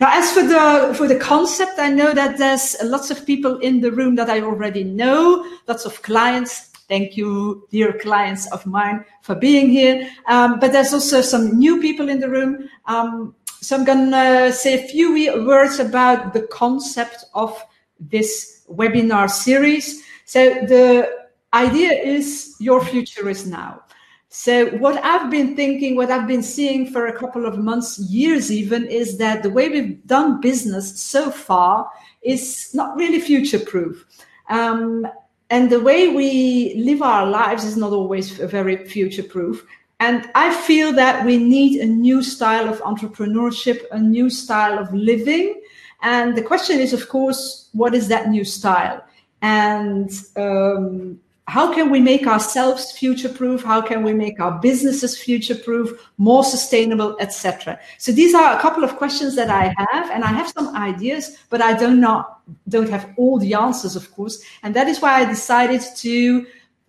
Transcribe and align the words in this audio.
Now, 0.00 0.16
as 0.16 0.32
for 0.32 0.42
the 0.42 0.94
for 0.96 1.08
the 1.08 1.18
concept, 1.18 1.78
I 1.78 1.90
know 1.90 2.14
that 2.14 2.38
there's 2.38 2.76
lots 2.84 3.10
of 3.10 3.26
people 3.26 3.58
in 3.58 3.80
the 3.80 3.90
room 3.90 4.14
that 4.14 4.30
I 4.30 4.40
already 4.42 4.84
know, 4.84 5.44
lots 5.66 5.84
of 5.84 6.02
clients. 6.02 6.66
Thank 6.88 7.16
you, 7.16 7.66
dear 7.70 7.98
clients 7.98 8.50
of 8.50 8.64
mine, 8.64 9.04
for 9.22 9.34
being 9.34 9.68
here. 9.68 10.08
Um, 10.26 10.58
but 10.58 10.72
there's 10.72 10.94
also 10.94 11.20
some 11.20 11.58
new 11.58 11.80
people 11.80 12.08
in 12.08 12.18
the 12.18 12.30
room. 12.30 12.68
Um, 12.86 13.34
so 13.60 13.76
I'm 13.76 13.84
going 13.84 14.10
to 14.10 14.52
say 14.52 14.74
a 14.74 14.88
few 14.88 15.12
words 15.44 15.80
about 15.80 16.32
the 16.32 16.42
concept 16.42 17.24
of 17.34 17.62
this 18.00 18.64
webinar 18.70 19.28
series. 19.28 20.02
So 20.24 20.48
the 20.66 21.26
idea 21.52 21.90
is 21.90 22.56
your 22.58 22.82
future 22.82 23.28
is 23.28 23.46
now. 23.46 23.82
So 24.30 24.66
what 24.76 25.02
I've 25.02 25.30
been 25.30 25.56
thinking, 25.56 25.96
what 25.96 26.10
I've 26.10 26.28
been 26.28 26.42
seeing 26.42 26.90
for 26.90 27.06
a 27.06 27.18
couple 27.18 27.46
of 27.46 27.58
months, 27.58 27.98
years 27.98 28.52
even, 28.52 28.86
is 28.86 29.16
that 29.18 29.42
the 29.42 29.50
way 29.50 29.68
we've 29.70 30.06
done 30.06 30.40
business 30.40 31.00
so 31.00 31.30
far 31.30 31.90
is 32.22 32.70
not 32.74 32.96
really 32.96 33.20
future 33.20 33.58
proof. 33.58 34.04
Um, 34.50 35.06
and 35.50 35.70
the 35.70 35.80
way 35.80 36.08
we 36.08 36.74
live 36.76 37.00
our 37.00 37.26
lives 37.26 37.64
is 37.64 37.76
not 37.76 37.92
always 37.92 38.30
very 38.32 38.86
future 38.86 39.22
proof. 39.22 39.64
And 40.00 40.30
I 40.34 40.54
feel 40.54 40.92
that 40.92 41.24
we 41.24 41.38
need 41.38 41.80
a 41.80 41.86
new 41.86 42.22
style 42.22 42.68
of 42.68 42.80
entrepreneurship, 42.82 43.84
a 43.90 43.98
new 43.98 44.28
style 44.28 44.78
of 44.78 44.92
living. 44.92 45.60
And 46.02 46.36
the 46.36 46.42
question 46.42 46.78
is, 46.78 46.92
of 46.92 47.08
course, 47.08 47.70
what 47.72 47.94
is 47.94 48.08
that 48.08 48.28
new 48.28 48.44
style? 48.44 49.02
And 49.40 50.10
um, 50.36 51.18
how 51.48 51.72
can 51.74 51.90
we 51.90 51.98
make 51.98 52.26
ourselves 52.26 52.92
future 52.92 53.28
proof 53.28 53.64
how 53.64 53.80
can 53.80 54.02
we 54.02 54.12
make 54.12 54.38
our 54.38 54.60
businesses 54.60 55.18
future 55.18 55.54
proof 55.54 56.10
more 56.18 56.44
sustainable 56.44 57.16
etc 57.20 57.78
so 57.96 58.12
these 58.12 58.34
are 58.34 58.56
a 58.56 58.60
couple 58.60 58.84
of 58.84 58.96
questions 58.96 59.34
that 59.34 59.50
i 59.50 59.74
have 59.78 60.10
and 60.10 60.24
i 60.24 60.28
have 60.28 60.48
some 60.50 60.74
ideas 60.76 61.38
but 61.50 61.62
i 61.62 61.72
don't 61.72 62.00
not 62.00 62.38
don't 62.68 62.90
have 62.90 63.10
all 63.16 63.38
the 63.38 63.54
answers 63.54 63.96
of 63.96 64.10
course. 64.14 64.42
And 64.62 64.74
that 64.74 64.88
is 64.88 65.00
why 65.00 65.20
i 65.20 65.24
decided 65.24 65.82
to 65.96 66.46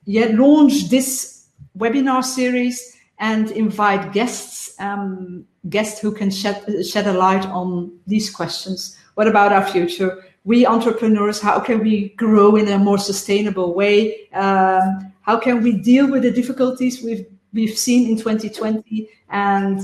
launch 0.08 0.90
this 0.90 1.48
webinar 1.78 2.24
series 2.24 2.98
and 3.20 3.52
invite 3.52 4.14
guests 4.14 4.80
um, 4.80 5.46
guests 5.70 6.00
who 6.00 6.12
can 6.12 6.32
shed 6.32 6.86
shed 6.86 7.08
a 7.08 7.14
light 7.14 7.46
on 7.46 7.92
these 8.08 8.30
questions. 8.30 8.98
What 9.16 9.28
about 9.28 9.52
our 9.52 9.66
future 9.66 10.24
we 10.50 10.66
entrepreneurs, 10.66 11.40
how 11.40 11.60
can 11.60 11.80
we 11.80 12.10
grow 12.18 12.56
in 12.56 12.68
a 12.70 12.80
more 12.80 12.98
sustainable 12.98 13.76
way? 13.76 14.28
Um, 14.34 15.14
how 15.22 15.38
can 15.38 15.62
we 15.62 15.74
deal 15.74 16.10
with 16.10 16.24
the 16.24 16.32
difficulties 16.32 17.04
we've 17.04 17.28
we've 17.54 17.78
seen 17.78 18.10
in 18.10 18.18
2020 18.18 19.08
and 19.30 19.80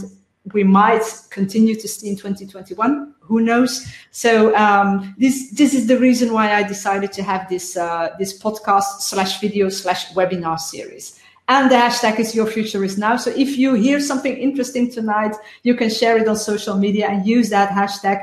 we 0.53 0.63
might 0.63 1.05
continue 1.30 1.75
to 1.75 1.88
see 1.88 2.09
in 2.09 2.16
2021 2.16 3.13
who 3.19 3.41
knows? 3.41 3.85
So 4.09 4.55
um, 4.55 5.13
this 5.19 5.52
this 5.52 5.75
is 5.75 5.85
the 5.85 5.99
reason 5.99 6.33
why 6.33 6.55
i 6.59 6.63
decided 6.63 7.11
to 7.11 7.22
have 7.22 7.47
this 7.47 7.77
uh, 7.77 8.16
this 8.17 8.31
podcast 8.44 8.89
slash 9.09 9.39
video 9.39 9.69
slash 9.69 10.13
webinar 10.17 10.59
series. 10.59 11.19
And 11.47 11.69
the 11.69 11.75
hashtag 11.75 12.19
is 12.19 12.33
your 12.33 12.47
future 12.47 12.83
is 12.83 12.97
now. 12.97 13.17
So 13.17 13.29
if 13.29 13.55
you 13.55 13.75
hear 13.75 14.00
something 14.00 14.35
interesting 14.35 14.89
tonight 14.91 15.35
you 15.61 15.75
can 15.75 15.91
share 15.91 16.17
it 16.17 16.27
on 16.27 16.38
social 16.38 16.75
media 16.75 17.05
and 17.07 17.23
use 17.23 17.50
that 17.52 17.69
hashtag 17.69 18.17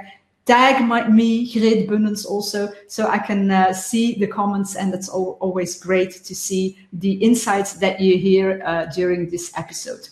tag 0.45 0.85
my, 0.85 1.09
me, 1.09 1.51
Greet 1.53 1.89
Bunnens, 1.89 2.27
also, 2.27 2.73
so 2.89 3.07
I 3.07 3.19
can 3.19 3.51
uh, 3.51 3.73
see 3.73 4.15
the 4.15 4.27
comments. 4.27 4.77
And 4.77 4.93
it's 4.95 5.09
al- 5.09 5.39
always 5.41 5.79
great 5.79 6.13
to 6.25 6.35
see 6.35 6.79
the 6.93 7.13
insights 7.13 7.75
that 7.75 8.01
you 8.01 8.19
hear 8.19 8.61
uh, 8.65 8.87
during 8.87 9.31
this 9.31 9.53
episode. 9.57 10.09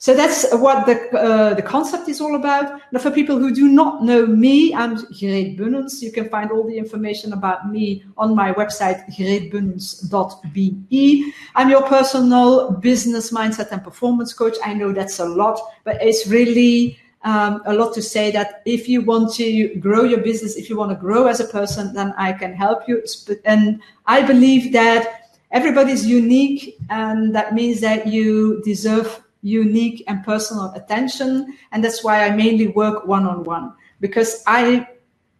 So 0.00 0.14
that's 0.14 0.46
what 0.52 0.86
the 0.86 0.94
uh, 1.18 1.54
the 1.54 1.62
concept 1.62 2.08
is 2.08 2.20
all 2.20 2.36
about. 2.36 2.80
Now, 2.92 3.00
for 3.00 3.10
people 3.10 3.36
who 3.36 3.52
do 3.52 3.66
not 3.66 4.04
know 4.04 4.28
me, 4.28 4.72
I'm 4.72 4.94
Greet 4.94 5.58
Bunnens. 5.58 6.00
You 6.00 6.12
can 6.12 6.28
find 6.28 6.52
all 6.52 6.64
the 6.64 6.78
information 6.78 7.32
about 7.32 7.68
me 7.68 8.04
on 8.16 8.32
my 8.32 8.52
website, 8.52 9.04
greetbunnens.be. 9.12 11.32
I'm 11.56 11.68
your 11.68 11.82
personal 11.82 12.70
business 12.70 13.32
mindset 13.32 13.72
and 13.72 13.82
performance 13.82 14.32
coach. 14.32 14.56
I 14.64 14.72
know 14.72 14.92
that's 14.92 15.18
a 15.18 15.24
lot, 15.24 15.60
but 15.82 16.00
it's 16.00 16.28
really 16.28 16.96
um, 17.22 17.62
a 17.66 17.74
lot 17.74 17.94
to 17.94 18.02
say 18.02 18.30
that 18.30 18.62
if 18.64 18.88
you 18.88 19.02
want 19.02 19.34
to 19.34 19.74
grow 19.76 20.04
your 20.04 20.20
business, 20.20 20.56
if 20.56 20.70
you 20.70 20.76
want 20.76 20.90
to 20.90 20.96
grow 20.96 21.26
as 21.26 21.40
a 21.40 21.44
person, 21.44 21.92
then 21.92 22.14
I 22.16 22.32
can 22.32 22.54
help 22.54 22.88
you. 22.88 23.02
And 23.44 23.80
I 24.06 24.22
believe 24.22 24.72
that 24.72 25.30
everybody's 25.50 26.06
unique, 26.06 26.78
and 26.90 27.34
that 27.34 27.54
means 27.54 27.80
that 27.80 28.06
you 28.06 28.62
deserve 28.64 29.22
unique 29.42 30.04
and 30.06 30.24
personal 30.24 30.72
attention. 30.74 31.56
And 31.72 31.82
that's 31.82 32.04
why 32.04 32.24
I 32.24 32.30
mainly 32.30 32.68
work 32.68 33.06
one 33.06 33.26
on 33.26 33.44
one 33.44 33.72
because 34.00 34.42
I 34.46 34.86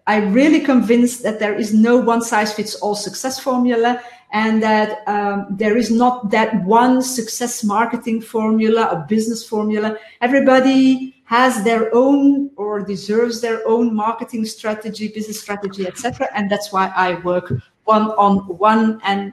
I'm 0.06 0.32
really 0.32 0.60
convinced 0.60 1.22
that 1.24 1.38
there 1.38 1.54
is 1.54 1.74
no 1.74 1.98
one 1.98 2.22
size 2.22 2.54
fits 2.54 2.74
all 2.76 2.94
success 2.94 3.38
formula 3.38 4.00
and 4.32 4.62
that 4.62 5.06
um, 5.08 5.46
there 5.50 5.76
is 5.76 5.90
not 5.90 6.30
that 6.30 6.64
one 6.64 7.00
success 7.02 7.64
marketing 7.64 8.20
formula, 8.20 8.88
a 8.90 9.06
business 9.08 9.46
formula. 9.46 9.96
Everybody 10.20 11.22
has 11.24 11.62
their 11.64 11.94
own 11.94 12.50
or 12.56 12.80
deserves 12.80 13.40
their 13.40 13.66
own 13.66 13.94
marketing 13.94 14.44
strategy, 14.44 15.08
business 15.08 15.40
strategy, 15.40 15.86
etc. 15.86 16.28
And 16.34 16.50
that's 16.50 16.72
why 16.72 16.92
I 16.94 17.14
work 17.20 17.52
one 17.84 18.10
on 18.12 18.38
one 18.58 19.00
and 19.04 19.32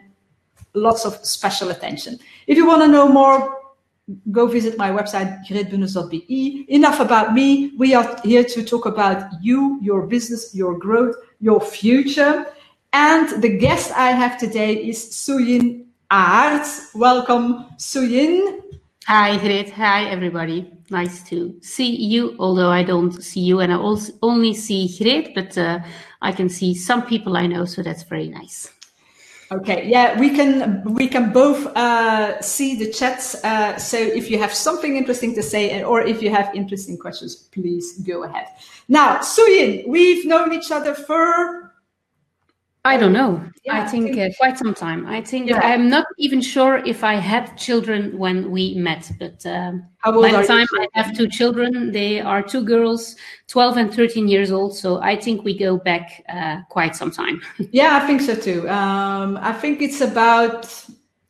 lots 0.74 1.06
of 1.06 1.26
special 1.26 1.72
attention. 1.72 2.20
If 2.48 2.58
you 2.58 2.68
want 2.68 2.82
to 2.84 2.88
know 2.88 3.08
more, 3.08 3.62
go 4.32 4.46
visit 4.46 4.78
my 4.78 4.92
website, 4.92 5.46
greetbunnens.be. 5.48 6.66
Enough 6.70 7.00
about 7.00 7.34
me. 7.34 7.72
We 7.78 7.94
are 7.94 8.20
here 8.24 8.44
to 8.44 8.64
talk 8.64 8.86
about 8.86 9.32
you, 9.42 9.80
your 9.82 10.06
business, 10.06 10.54
your 10.54 10.78
growth, 10.78 11.16
your 11.40 11.60
future. 11.60 12.46
And 12.98 13.44
the 13.44 13.50
guest 13.50 13.92
I 13.92 14.12
have 14.12 14.38
today 14.38 14.74
is 14.74 14.98
Suyin 15.10 15.84
Aerts. 16.10 16.96
Welcome, 16.96 17.66
Suyin. 17.78 18.62
Hi, 19.06 19.36
Greet. 19.36 19.70
Hi, 19.72 20.06
everybody. 20.06 20.72
Nice 20.90 21.22
to 21.24 21.60
see 21.62 21.94
you, 21.94 22.38
although 22.40 22.72
I 22.72 22.84
don't 22.84 23.22
see 23.22 23.42
you 23.42 23.60
and 23.60 23.74
I 23.74 23.76
also 23.76 24.14
only 24.22 24.54
see 24.54 24.88
Greet, 24.98 25.36
but 25.36 25.58
uh, 25.58 25.80
I 26.22 26.32
can 26.32 26.48
see 26.48 26.74
some 26.74 27.06
people 27.06 27.36
I 27.36 27.48
know, 27.48 27.66
so 27.66 27.84
that's 27.84 28.04
very 28.04 28.30
nice. 28.30 28.72
Okay, 29.52 29.90
yeah, 29.90 30.18
we 30.18 30.30
can 30.30 30.82
we 30.94 31.10
can 31.10 31.34
both 31.34 31.68
uh, 31.76 32.42
see 32.42 32.78
the 32.78 32.90
chats. 32.90 33.36
Uh, 33.44 33.78
so 33.78 33.98
if 33.98 34.32
you 34.32 34.40
have 34.40 34.54
something 34.54 34.96
interesting 34.96 35.36
to 35.36 35.44
say, 35.44 35.84
or 35.84 36.00
if 36.02 36.22
you 36.22 36.30
have 36.32 36.50
interesting 36.56 36.98
questions, 36.98 37.36
please 37.52 38.00
go 38.08 38.24
ahead. 38.24 38.48
Now, 38.88 39.18
Suyin, 39.18 39.86
we've 39.86 40.26
known 40.26 40.54
each 40.54 40.72
other 40.72 40.96
for 40.96 41.65
I 42.86 42.98
don't 42.98 43.14
know. 43.14 43.44
Yeah, 43.64 43.82
I 43.82 43.88
think, 43.88 44.12
I 44.12 44.14
think 44.14 44.34
uh, 44.34 44.38
quite 44.38 44.60
some 44.60 44.76
time. 44.76 45.08
I 45.08 45.20
think 45.20 45.50
yeah. 45.50 45.60
I'm 45.60 45.90
not 45.90 46.06
even 46.20 46.40
sure 46.40 46.78
if 46.86 47.04
I 47.04 47.16
had 47.16 47.58
children 47.58 48.16
when 48.16 48.52
we 48.52 48.76
met, 48.76 49.12
but 49.18 49.44
um, 49.48 49.88
by 50.04 50.32
the 50.32 50.46
time 50.46 50.68
I 50.80 50.88
have 50.94 51.18
two 51.18 51.28
children, 51.28 51.92
they 51.92 52.22
are 52.22 52.44
two 52.44 52.64
girls, 52.64 53.16
12 53.48 53.78
and 53.78 53.94
13 53.94 54.28
years 54.28 54.52
old. 54.52 54.78
So 54.78 55.02
I 55.02 55.16
think 55.16 55.44
we 55.44 55.58
go 55.58 55.78
back 55.78 56.24
uh, 56.30 56.62
quite 56.70 56.96
some 56.96 57.10
time. 57.10 57.42
yeah, 57.72 58.00
I 58.00 58.06
think 58.06 58.22
so 58.22 58.36
too. 58.36 58.70
Um, 58.70 59.38
I 59.42 59.52
think 59.52 59.82
it's 59.82 60.02
about 60.02 60.72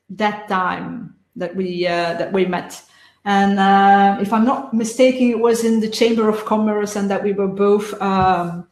that 0.09 0.49
time 0.49 1.15
that 1.37 1.55
we 1.55 1.87
uh, 1.87 2.15
that 2.15 2.33
we 2.33 2.45
met. 2.45 2.81
And 3.23 3.59
uh, 3.59 4.17
if 4.19 4.33
I'm 4.33 4.45
not 4.45 4.73
mistaken, 4.73 5.29
it 5.29 5.39
was 5.39 5.63
in 5.63 5.79
the 5.79 5.89
Chamber 5.89 6.27
of 6.27 6.43
Commerce, 6.43 6.97
and 6.97 7.09
that 7.09 7.23
we 7.23 7.31
were 7.31 7.47
both. 7.47 7.93
Um, 8.01 8.67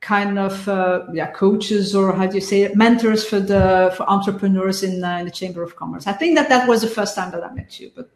kind 0.00 0.38
of 0.38 0.68
uh, 0.68 1.04
yeah 1.12 1.30
coaches 1.32 1.94
or 1.94 2.12
how 2.12 2.26
do 2.26 2.36
you 2.36 2.40
say 2.40 2.62
it 2.62 2.76
mentors 2.76 3.24
for 3.24 3.40
the 3.40 3.92
for 3.96 4.08
entrepreneurs 4.08 4.82
in, 4.82 5.02
uh, 5.02 5.18
in 5.18 5.24
the 5.24 5.30
chamber 5.30 5.62
of 5.62 5.74
commerce 5.76 6.06
i 6.06 6.12
think 6.12 6.36
that 6.36 6.48
that 6.48 6.68
was 6.68 6.82
the 6.82 6.88
first 6.88 7.16
time 7.16 7.30
that 7.32 7.42
i 7.42 7.52
met 7.52 7.80
you 7.80 7.90
but 7.96 8.10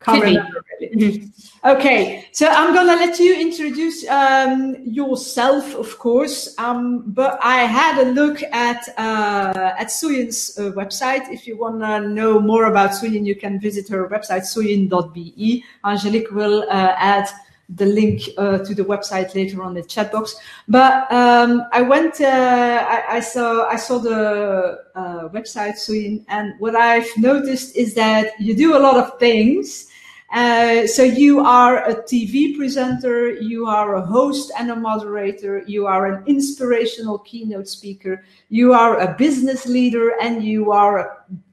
can't 0.00 0.22
remember 0.22 0.62
really. 0.80 0.94
Mm-hmm. 0.94 1.68
okay 1.70 2.28
so 2.32 2.46
i'm 2.48 2.74
gonna 2.74 2.96
let 2.96 3.18
you 3.18 3.40
introduce 3.40 4.06
um, 4.08 4.76
yourself 4.84 5.74
of 5.74 5.98
course 5.98 6.54
um, 6.58 7.04
but 7.06 7.38
i 7.42 7.62
had 7.62 8.06
a 8.06 8.10
look 8.10 8.42
at 8.42 8.86
uh, 8.98 9.72
at 9.78 9.86
suyin's 9.86 10.58
uh, 10.58 10.72
website 10.72 11.32
if 11.32 11.46
you 11.46 11.56
want 11.56 11.80
to 11.80 12.06
know 12.06 12.38
more 12.38 12.66
about 12.66 12.90
suyin 12.90 13.24
you 13.24 13.34
can 13.34 13.58
visit 13.58 13.88
her 13.88 14.06
website 14.08 14.42
suyin.be 14.42 15.64
angelique 15.84 16.30
will 16.32 16.64
uh, 16.68 16.94
add 16.98 17.26
the 17.68 17.86
link 17.86 18.22
uh, 18.36 18.58
to 18.58 18.74
the 18.74 18.84
website 18.84 19.34
later 19.34 19.62
on 19.62 19.74
the 19.74 19.82
chat 19.82 20.12
box. 20.12 20.36
But 20.68 21.10
um, 21.12 21.64
I 21.72 21.82
went, 21.82 22.20
uh, 22.20 22.86
I, 22.88 23.16
I, 23.16 23.20
saw, 23.20 23.66
I 23.66 23.76
saw 23.76 23.98
the 23.98 24.84
uh, 24.94 25.28
website 25.28 25.78
soon, 25.78 26.24
and 26.28 26.54
what 26.58 26.76
I've 26.76 27.08
noticed 27.16 27.76
is 27.76 27.94
that 27.94 28.38
you 28.40 28.54
do 28.54 28.76
a 28.76 28.80
lot 28.80 28.96
of 28.96 29.18
things. 29.18 29.88
Uh, 30.32 30.84
so 30.86 31.04
you 31.04 31.40
are 31.40 31.88
a 31.88 31.94
TV 31.94 32.56
presenter, 32.56 33.34
you 33.34 33.66
are 33.66 33.94
a 33.94 34.04
host 34.04 34.50
and 34.58 34.70
a 34.70 34.74
moderator, 34.74 35.62
you 35.66 35.86
are 35.86 36.06
an 36.06 36.24
inspirational 36.26 37.18
keynote 37.20 37.68
speaker, 37.68 38.24
you 38.48 38.72
are 38.72 38.98
a 38.98 39.14
business 39.14 39.64
leader, 39.64 40.14
and 40.20 40.42
you 40.42 40.72
are 40.72 40.98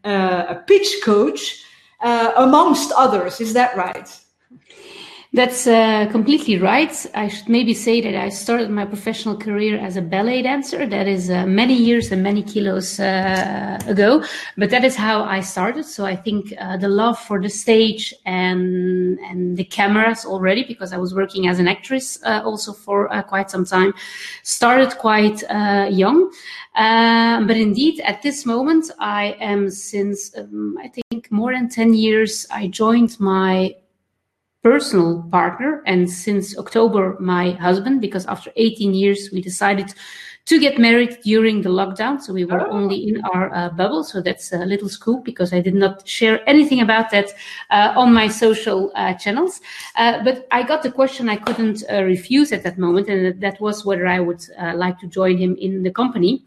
a, 0.03 0.07
uh, 0.09 0.45
a 0.49 0.55
pitch 0.65 0.95
coach, 1.03 1.63
uh, 1.99 2.31
amongst 2.37 2.91
others. 2.93 3.39
Is 3.39 3.53
that 3.53 3.77
right? 3.77 4.09
That's 5.33 5.65
uh, 5.65 6.07
completely 6.11 6.57
right. 6.57 6.93
I 7.15 7.29
should 7.29 7.47
maybe 7.47 7.73
say 7.73 8.01
that 8.01 8.15
I 8.15 8.27
started 8.27 8.69
my 8.69 8.85
professional 8.85 9.37
career 9.37 9.79
as 9.79 9.95
a 9.95 10.01
ballet 10.01 10.41
dancer. 10.41 10.85
That 10.85 11.07
is 11.07 11.29
uh, 11.29 11.45
many 11.45 11.73
years 11.73 12.11
and 12.11 12.21
many 12.21 12.43
kilos 12.43 12.99
uh, 12.99 13.79
ago, 13.87 14.25
but 14.57 14.69
that 14.71 14.83
is 14.83 14.97
how 14.97 15.23
I 15.23 15.39
started. 15.39 15.85
So 15.85 16.03
I 16.03 16.17
think 16.17 16.53
uh, 16.59 16.75
the 16.75 16.89
love 16.89 17.17
for 17.17 17.41
the 17.41 17.47
stage 17.47 18.13
and 18.25 19.17
and 19.19 19.55
the 19.55 19.63
cameras 19.63 20.25
already, 20.25 20.65
because 20.65 20.91
I 20.91 20.97
was 20.97 21.15
working 21.15 21.47
as 21.47 21.59
an 21.59 21.67
actress 21.69 22.19
uh, 22.25 22.41
also 22.43 22.73
for 22.73 23.07
uh, 23.13 23.21
quite 23.23 23.49
some 23.49 23.63
time, 23.63 23.93
started 24.43 24.97
quite 24.97 25.43
young. 25.89 26.29
Um, 26.75 27.47
but 27.47 27.55
indeed, 27.55 28.01
at 28.01 28.21
this 28.21 28.45
moment, 28.45 28.91
I 28.99 29.37
am 29.39 29.69
since 29.69 30.37
um, 30.37 30.77
I 30.77 30.89
think 30.89 31.31
more 31.31 31.53
than 31.53 31.69
ten 31.69 31.93
years. 31.93 32.45
I 32.51 32.67
joined 32.67 33.17
my 33.17 33.75
personal 34.63 35.23
partner 35.31 35.81
and 35.85 36.09
since 36.09 36.57
October, 36.57 37.17
my 37.19 37.51
husband, 37.51 37.99
because 37.99 38.25
after 38.27 38.51
18 38.55 38.93
years, 38.93 39.29
we 39.31 39.41
decided 39.41 39.93
to 40.45 40.59
get 40.59 40.79
married 40.79 41.17
during 41.23 41.61
the 41.61 41.69
lockdown. 41.69 42.21
So 42.21 42.33
we 42.33 42.45
were 42.45 42.61
oh. 42.61 42.71
only 42.71 43.07
in 43.07 43.23
our 43.25 43.53
uh, 43.53 43.69
bubble. 43.69 44.03
So 44.03 44.21
that's 44.21 44.51
a 44.51 44.65
little 44.65 44.89
scoop 44.89 45.23
because 45.23 45.53
I 45.53 45.61
did 45.61 45.75
not 45.75 46.07
share 46.07 46.47
anything 46.49 46.81
about 46.81 47.11
that 47.11 47.33
uh, 47.69 47.93
on 47.95 48.13
my 48.13 48.27
social 48.27 48.91
uh, 48.95 49.13
channels. 49.13 49.61
Uh, 49.95 50.23
but 50.23 50.47
I 50.51 50.63
got 50.63 50.83
the 50.83 50.91
question 50.91 51.29
I 51.29 51.37
couldn't 51.37 51.83
uh, 51.91 52.03
refuse 52.03 52.51
at 52.51 52.63
that 52.63 52.77
moment. 52.77 53.07
And 53.07 53.39
that 53.41 53.61
was 53.61 53.85
whether 53.85 54.07
I 54.07 54.19
would 54.19 54.43
uh, 54.59 54.73
like 54.75 54.99
to 54.99 55.07
join 55.07 55.37
him 55.37 55.55
in 55.59 55.83
the 55.83 55.91
company. 55.91 56.43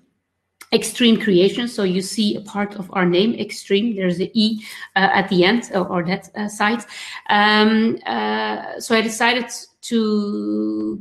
Extreme 0.75 1.21
Creation. 1.21 1.69
So 1.69 1.85
you 1.85 2.03
see 2.03 2.37
a 2.37 2.41
part 2.41 2.75
of 2.75 2.91
our 2.93 3.07
name, 3.07 3.35
Extreme. 3.35 3.97
There's 3.97 4.19
the 4.19 4.31
E 4.35 4.65
uh, 4.97 5.11
at 5.15 5.29
the 5.29 5.45
end 5.45 5.71
or, 5.73 5.87
or 5.87 6.05
that 6.05 6.29
uh, 6.37 6.49
side. 6.49 6.85
Um, 7.31 7.99
uh, 8.07 8.81
so 8.81 8.97
I 8.97 9.01
decided 9.01 9.47
to 9.83 11.01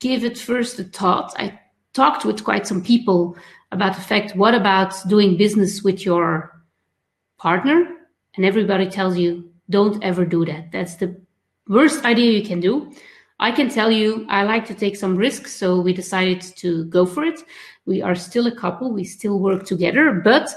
give 0.00 0.24
it 0.24 0.36
first 0.36 0.78
a 0.80 0.84
thought. 0.84 1.32
I 1.38 1.58
talked 1.92 2.24
with 2.24 2.44
quite 2.44 2.66
some 2.66 2.82
people 2.82 3.36
about 3.70 3.94
the 3.94 4.02
fact, 4.02 4.36
what 4.36 4.54
about 4.54 4.94
doing 5.08 5.36
business 5.36 5.82
with 5.82 6.04
your 6.04 6.62
partner? 7.38 7.88
And 8.36 8.44
everybody 8.44 8.88
tells 8.88 9.16
you, 9.16 9.50
don't 9.70 10.02
ever 10.02 10.24
do 10.24 10.44
that. 10.44 10.72
That's 10.72 10.96
the 10.96 11.16
worst 11.68 12.04
idea 12.04 12.32
you 12.32 12.44
can 12.44 12.60
do. 12.60 12.92
I 13.38 13.50
can 13.50 13.68
tell 13.68 13.90
you, 13.90 14.26
I 14.28 14.44
like 14.44 14.66
to 14.66 14.74
take 14.74 14.96
some 14.96 15.16
risks. 15.16 15.54
So 15.54 15.80
we 15.80 15.92
decided 15.92 16.40
to 16.56 16.84
go 16.84 17.04
for 17.04 17.24
it. 17.24 17.40
We 17.86 18.00
are 18.00 18.14
still 18.14 18.46
a 18.46 18.54
couple. 18.54 18.92
We 18.92 19.04
still 19.04 19.38
work 19.38 19.64
together, 19.64 20.20
but 20.24 20.48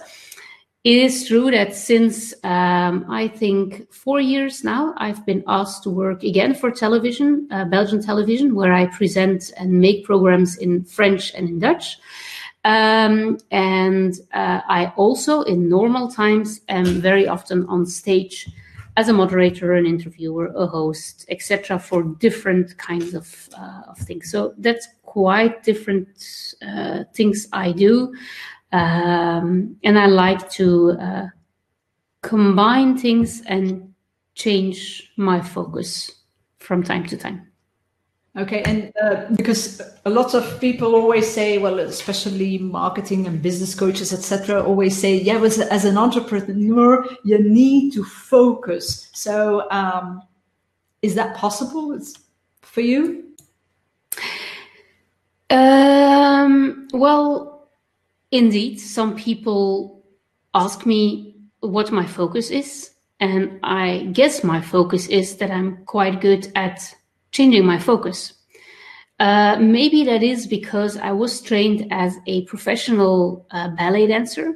it 0.83 0.99
is 0.99 1.27
true 1.27 1.51
that 1.51 1.75
since 1.75 2.33
um, 2.45 3.05
I 3.09 3.27
think 3.27 3.91
four 3.91 4.21
years 4.21 4.63
now, 4.63 4.93
I've 4.97 5.25
been 5.25 5.43
asked 5.47 5.83
to 5.83 5.89
work 5.89 6.23
again 6.23 6.53
for 6.53 6.71
television, 6.71 7.47
uh, 7.51 7.65
Belgian 7.65 8.01
television, 8.01 8.55
where 8.55 8.73
I 8.73 8.85
present 8.85 9.51
and 9.57 9.81
make 9.81 10.05
programs 10.05 10.57
in 10.57 10.85
French 10.85 11.33
and 11.33 11.49
in 11.49 11.59
Dutch. 11.59 11.97
Um, 12.63 13.37
and 13.51 14.13
uh, 14.33 14.61
I 14.67 14.93
also, 14.95 15.41
in 15.41 15.67
normal 15.67 16.09
times, 16.09 16.61
am 16.69 16.85
very 17.01 17.27
often 17.27 17.65
on 17.67 17.85
stage 17.85 18.47
as 18.97 19.07
a 19.07 19.13
moderator, 19.13 19.73
an 19.73 19.85
interviewer, 19.85 20.47
a 20.55 20.65
host, 20.65 21.23
etc., 21.29 21.77
for 21.77 22.03
different 22.03 22.75
kinds 22.79 23.13
of, 23.13 23.47
uh, 23.55 23.83
of 23.87 23.97
things. 23.99 24.31
So 24.31 24.55
that's 24.57 24.87
quite 25.03 25.63
different 25.63 26.09
uh, 26.67 27.03
things 27.13 27.47
I 27.53 27.71
do, 27.71 28.13
um, 28.73 29.77
and 29.83 29.99
I 29.99 30.07
like 30.07 30.49
to 30.53 30.97
uh, 30.99 31.27
combine 32.23 32.97
things 32.97 33.41
and 33.45 33.93
change 34.33 35.13
my 35.15 35.41
focus 35.41 36.11
from 36.59 36.83
time 36.83 37.05
to 37.05 37.17
time. 37.17 37.46
Okay, 38.37 38.61
and 38.63 38.93
uh, 39.01 39.25
because 39.35 39.81
a 40.05 40.11
lot 40.11 40.35
of 40.35 40.61
people 40.61 40.93
always 40.93 41.27
say, 41.27 41.57
well, 41.57 41.79
especially 41.79 42.59
marketing 42.59 43.25
and 43.25 43.41
business 43.41 43.73
coaches, 43.73 44.13
etc., 44.13 44.61
always 44.61 44.95
say, 44.95 45.15
yeah, 45.15 45.41
as, 45.41 45.59
as, 45.59 45.85
an 45.85 45.97
entrepreneur, 45.97 47.03
you 47.23 47.39
need 47.39 47.93
to 47.93 48.03
focus. 48.03 49.09
So, 49.13 49.67
um, 49.71 50.21
is 51.01 51.15
that 51.15 51.35
possible 51.35 51.99
for 52.61 52.81
you? 52.81 53.23
Um, 55.49 56.87
well, 56.93 57.69
indeed, 58.29 58.79
some 58.79 59.15
people 59.15 60.05
ask 60.53 60.85
me 60.85 61.37
what 61.61 61.91
my 61.91 62.05
focus 62.05 62.51
is, 62.51 62.91
and 63.19 63.59
I 63.63 64.09
guess 64.11 64.43
my 64.43 64.61
focus 64.61 65.07
is 65.07 65.37
that 65.37 65.49
I'm 65.49 65.83
quite 65.85 66.21
good 66.21 66.51
at 66.53 66.93
changing 67.37 67.65
my 67.65 67.79
focus. 67.79 68.33
Uh, 69.19 69.57
maybe 69.59 70.03
that 70.03 70.23
is 70.23 70.47
because 70.47 70.97
I 70.97 71.11
was 71.11 71.41
trained 71.41 71.87
as 71.91 72.17
a 72.27 72.45
professional 72.45 73.45
uh, 73.51 73.69
ballet 73.69 74.07
dancer, 74.07 74.47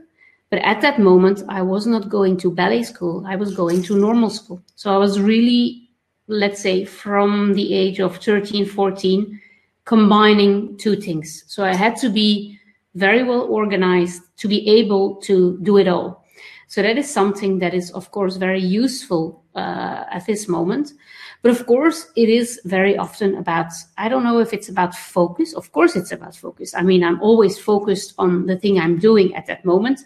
but 0.49 0.59
at 0.59 0.81
that 0.81 0.99
moment 0.99 1.43
I 1.47 1.61
was 1.61 1.87
not 1.87 2.09
going 2.09 2.37
to 2.37 2.51
ballet 2.51 2.83
school. 2.83 3.23
I 3.27 3.35
was 3.35 3.55
going 3.55 3.81
to 3.83 3.97
normal 3.97 4.29
school. 4.29 4.61
So 4.75 4.93
I 4.93 4.97
was 4.97 5.19
really, 5.19 5.89
let's 6.27 6.61
say, 6.61 6.85
from 6.85 7.53
the 7.53 7.73
age 7.73 7.99
of 7.99 8.17
13, 8.17 8.65
14, 8.65 9.39
combining 9.85 10.77
two 10.77 10.95
things. 10.95 11.43
So 11.47 11.63
I 11.63 11.75
had 11.75 11.95
to 11.97 12.09
be 12.09 12.59
very 12.93 13.23
well 13.23 13.43
organized 13.43 14.21
to 14.37 14.47
be 14.47 14.67
able 14.79 15.15
to 15.27 15.57
do 15.63 15.77
it 15.77 15.87
all. 15.87 16.23
So 16.67 16.81
that 16.81 16.97
is 16.97 17.11
something 17.11 17.59
that 17.59 17.73
is, 17.73 17.91
of 17.91 18.11
course, 18.11 18.37
very 18.37 18.61
useful 18.61 19.43
uh, 19.55 20.05
at 20.11 20.25
this 20.25 20.47
moment. 20.47 20.93
But 21.41 21.51
of 21.51 21.65
course, 21.65 22.11
it 22.15 22.29
is 22.29 22.61
very 22.65 22.95
often 22.97 23.35
about, 23.35 23.71
I 23.97 24.09
don't 24.09 24.23
know 24.23 24.39
if 24.39 24.53
it's 24.53 24.69
about 24.69 24.93
focus. 24.93 25.53
Of 25.53 25.71
course, 25.71 25.95
it's 25.95 26.11
about 26.11 26.35
focus. 26.35 26.75
I 26.75 26.83
mean, 26.83 27.03
I'm 27.03 27.19
always 27.21 27.57
focused 27.57 28.13
on 28.19 28.45
the 28.45 28.57
thing 28.57 28.79
I'm 28.79 28.99
doing 28.99 29.33
at 29.35 29.47
that 29.47 29.65
moment, 29.65 30.01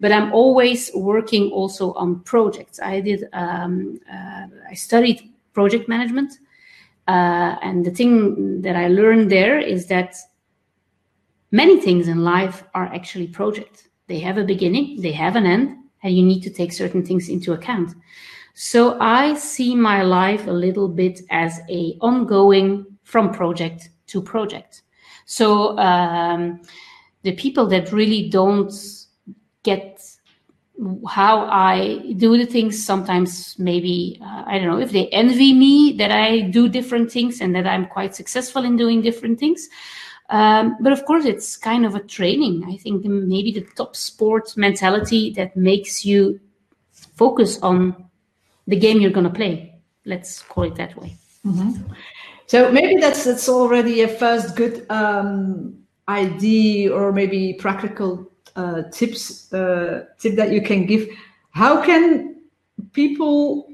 but 0.00 0.12
I'm 0.12 0.32
always 0.32 0.90
working 0.94 1.50
also 1.50 1.92
on 1.92 2.20
projects. 2.20 2.80
I 2.80 3.00
did, 3.00 3.28
um, 3.34 4.00
uh, 4.10 4.46
I 4.70 4.74
studied 4.74 5.30
project 5.52 5.88
management. 5.88 6.32
Uh, 7.06 7.56
and 7.62 7.84
the 7.84 7.90
thing 7.90 8.62
that 8.62 8.76
I 8.76 8.88
learned 8.88 9.30
there 9.30 9.58
is 9.58 9.86
that 9.86 10.14
many 11.50 11.80
things 11.80 12.08
in 12.08 12.24
life 12.24 12.64
are 12.74 12.86
actually 12.86 13.26
projects. 13.26 13.88
They 14.06 14.20
have 14.20 14.38
a 14.38 14.44
beginning, 14.44 15.02
they 15.02 15.12
have 15.12 15.36
an 15.36 15.44
end, 15.44 15.76
and 16.02 16.16
you 16.16 16.22
need 16.22 16.42
to 16.42 16.50
take 16.50 16.72
certain 16.72 17.04
things 17.04 17.28
into 17.28 17.52
account. 17.52 17.94
So 18.60 18.98
I 18.98 19.34
see 19.34 19.76
my 19.76 20.02
life 20.02 20.48
a 20.48 20.52
little 20.52 20.88
bit 20.88 21.20
as 21.30 21.60
a 21.70 21.96
ongoing 22.00 22.86
from 23.04 23.32
project 23.32 23.90
to 24.08 24.20
project. 24.20 24.82
So 25.26 25.78
um, 25.78 26.62
the 27.22 27.36
people 27.36 27.68
that 27.68 27.92
really 27.92 28.28
don't 28.28 28.72
get 29.62 30.02
how 31.06 31.46
I 31.46 32.12
do 32.16 32.36
the 32.36 32.46
things 32.46 32.84
sometimes 32.84 33.56
maybe 33.60 34.18
uh, 34.20 34.42
I 34.44 34.58
don't 34.58 34.66
know 34.66 34.80
if 34.80 34.90
they 34.90 35.06
envy 35.10 35.52
me 35.52 35.92
that 35.98 36.10
I 36.10 36.40
do 36.40 36.68
different 36.68 37.12
things 37.12 37.40
and 37.40 37.54
that 37.54 37.66
I'm 37.68 37.86
quite 37.86 38.16
successful 38.16 38.64
in 38.64 38.76
doing 38.76 39.02
different 39.02 39.38
things. 39.38 39.68
Um, 40.30 40.78
but 40.80 40.92
of 40.92 41.04
course, 41.04 41.26
it's 41.26 41.56
kind 41.56 41.86
of 41.86 41.94
a 41.94 42.02
training. 42.02 42.64
I 42.66 42.76
think 42.76 43.04
maybe 43.04 43.52
the 43.52 43.68
top 43.76 43.94
sport 43.94 44.56
mentality 44.56 45.30
that 45.34 45.56
makes 45.56 46.04
you 46.04 46.40
focus 47.14 47.60
on 47.62 48.07
the 48.68 48.76
game 48.76 49.00
you're 49.00 49.10
going 49.10 49.26
to 49.26 49.32
play. 49.32 49.74
Let's 50.04 50.42
call 50.42 50.64
it 50.64 50.76
that 50.76 50.96
way. 50.96 51.16
Mm-hmm. 51.44 51.92
So 52.46 52.70
maybe 52.70 53.00
that's 53.00 53.24
that's 53.24 53.48
already 53.48 54.02
a 54.02 54.08
first 54.08 54.56
good 54.56 54.86
um, 54.90 55.78
idea 56.08 56.92
or 56.92 57.12
maybe 57.12 57.54
practical 57.54 58.30
uh, 58.56 58.82
tips 58.92 59.52
uh, 59.52 60.04
tip 60.18 60.36
that 60.36 60.52
you 60.52 60.62
can 60.62 60.86
give. 60.86 61.08
How 61.50 61.82
can 61.82 62.36
people 62.92 63.68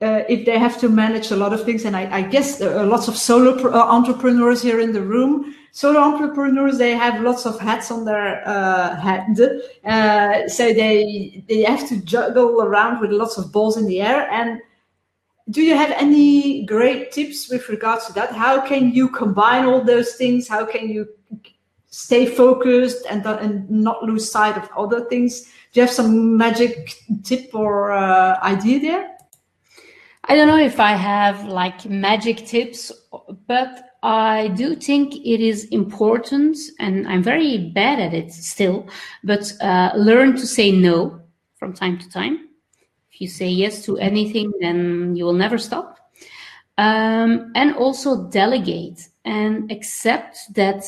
uh, 0.00 0.22
if 0.28 0.44
they 0.44 0.58
have 0.58 0.78
to 0.80 0.88
manage 0.88 1.30
a 1.30 1.36
lot 1.36 1.52
of 1.52 1.64
things, 1.64 1.84
and 1.84 1.96
I, 1.96 2.18
I 2.18 2.22
guess 2.22 2.58
there 2.58 2.78
are 2.78 2.86
lots 2.86 3.08
of 3.08 3.16
solo 3.16 3.58
pro- 3.58 3.72
uh, 3.72 3.78
entrepreneurs 3.78 4.62
here 4.62 4.80
in 4.80 4.92
the 4.92 5.02
room. 5.02 5.54
Solo 5.72 6.00
entrepreneurs, 6.00 6.78
they 6.78 6.92
have 6.92 7.20
lots 7.20 7.44
of 7.44 7.60
hats 7.60 7.90
on 7.90 8.04
their 8.04 8.46
uh, 8.48 8.96
head, 8.96 9.38
uh, 9.84 10.48
so 10.48 10.72
they 10.72 11.44
they 11.48 11.62
have 11.62 11.86
to 11.88 12.02
juggle 12.02 12.62
around 12.62 13.00
with 13.00 13.10
lots 13.10 13.36
of 13.36 13.52
balls 13.52 13.76
in 13.76 13.86
the 13.86 14.00
air. 14.00 14.30
And 14.30 14.60
do 15.50 15.62
you 15.62 15.76
have 15.76 15.90
any 15.90 16.64
great 16.64 17.12
tips 17.12 17.50
with 17.50 17.68
regards 17.68 18.06
to 18.06 18.12
that? 18.14 18.32
How 18.32 18.60
can 18.66 18.90
you 18.90 19.08
combine 19.08 19.66
all 19.66 19.84
those 19.84 20.14
things? 20.14 20.48
How 20.48 20.64
can 20.64 20.88
you 20.88 21.06
stay 21.88 22.26
focused 22.26 23.06
and 23.08 23.24
and 23.26 23.70
not 23.70 24.02
lose 24.02 24.30
sight 24.30 24.56
of 24.56 24.68
other 24.76 25.04
things? 25.04 25.42
Do 25.72 25.80
you 25.80 25.82
have 25.82 25.94
some 25.94 26.36
magic 26.36 26.94
tip 27.22 27.54
or 27.54 27.92
uh, 27.92 28.40
idea 28.42 28.80
there? 28.80 29.16
I 30.28 30.34
don't 30.34 30.48
know 30.48 30.58
if 30.58 30.80
I 30.80 30.96
have 30.96 31.44
like 31.44 31.84
magic 31.84 32.46
tips, 32.46 32.90
but 33.46 33.85
I 34.06 34.48
do 34.48 34.76
think 34.76 35.14
it 35.16 35.40
is 35.40 35.64
important, 35.66 36.56
and 36.78 37.08
I'm 37.08 37.22
very 37.22 37.58
bad 37.74 37.98
at 38.00 38.14
it 38.14 38.32
still, 38.32 38.88
but 39.24 39.52
uh, 39.60 39.92
learn 39.96 40.36
to 40.36 40.46
say 40.46 40.70
no 40.70 41.20
from 41.56 41.72
time 41.74 41.98
to 41.98 42.08
time. 42.10 42.48
If 43.12 43.20
you 43.20 43.28
say 43.28 43.48
yes 43.48 43.84
to 43.86 43.98
anything, 43.98 44.52
then 44.60 45.16
you 45.16 45.24
will 45.24 45.34
never 45.34 45.58
stop. 45.58 45.98
um, 46.78 47.52
and 47.54 47.74
also 47.76 48.28
delegate 48.30 49.08
and 49.24 49.70
accept 49.72 50.38
that 50.54 50.84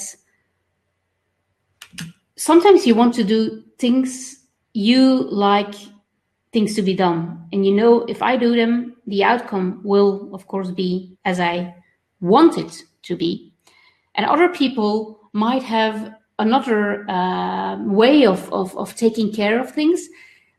sometimes 2.37 2.87
you 2.87 2.95
want 2.95 3.15
to 3.15 3.25
do 3.25 3.63
things 3.79 4.45
you 4.75 5.29
like 5.31 5.75
things 6.53 6.75
to 6.75 6.83
be 6.83 6.95
done 6.95 7.47
and 7.53 7.67
you 7.67 7.73
know 7.75 8.03
if 8.07 8.23
i 8.23 8.37
do 8.37 8.55
them 8.57 8.97
the 9.07 9.25
outcome 9.25 9.81
will 9.85 10.31
of 10.35 10.47
course 10.47 10.71
be 10.71 11.17
as 11.25 11.41
i 11.41 11.75
want 12.21 12.59
it 12.59 12.83
to 13.09 13.17
be. 13.17 13.53
And 14.15 14.25
other 14.27 14.49
people 14.49 15.19
might 15.33 15.63
have 15.63 16.15
another 16.39 17.09
uh, 17.11 17.77
way 17.83 18.25
of, 18.25 18.51
of, 18.53 18.77
of 18.77 18.95
taking 18.95 19.33
care 19.33 19.61
of 19.61 19.73
things 19.73 20.09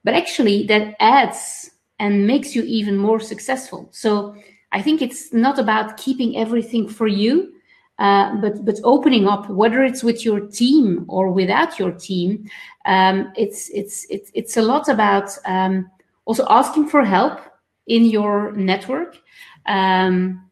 but 0.04 0.14
actually 0.14 0.66
that 0.68 0.96
adds 1.00 1.70
and 2.00 2.26
makes 2.26 2.56
you 2.56 2.64
even 2.64 2.98
more 2.98 3.20
successful. 3.20 3.90
So 3.92 4.36
i 4.72 4.82
think 4.84 5.02
it's 5.02 5.34
not 5.34 5.58
about 5.58 5.98
keeping 5.98 6.38
everything 6.38 6.88
for 6.88 7.08
you 7.08 7.34
uh, 7.98 8.36
but 8.38 8.64
but 8.64 8.80
opening 8.84 9.28
up, 9.28 9.50
whether 9.50 9.84
it's 9.84 10.04
with 10.04 10.24
your 10.24 10.40
team 10.40 11.04
or 11.10 11.30
without 11.30 11.78
your 11.78 11.92
team, 11.92 12.50
um, 12.86 13.30
it's 13.36 13.70
it's 13.72 14.06
it's 14.10 14.32
it's 14.34 14.56
a 14.56 14.62
lot 14.62 14.88
about 14.88 15.30
um, 15.46 15.92
also 16.24 16.46
asking 16.50 16.88
for 16.88 17.04
help 17.04 17.42
in 17.88 18.06
your 18.06 18.54
network, 18.54 19.18
um, 19.66 20.49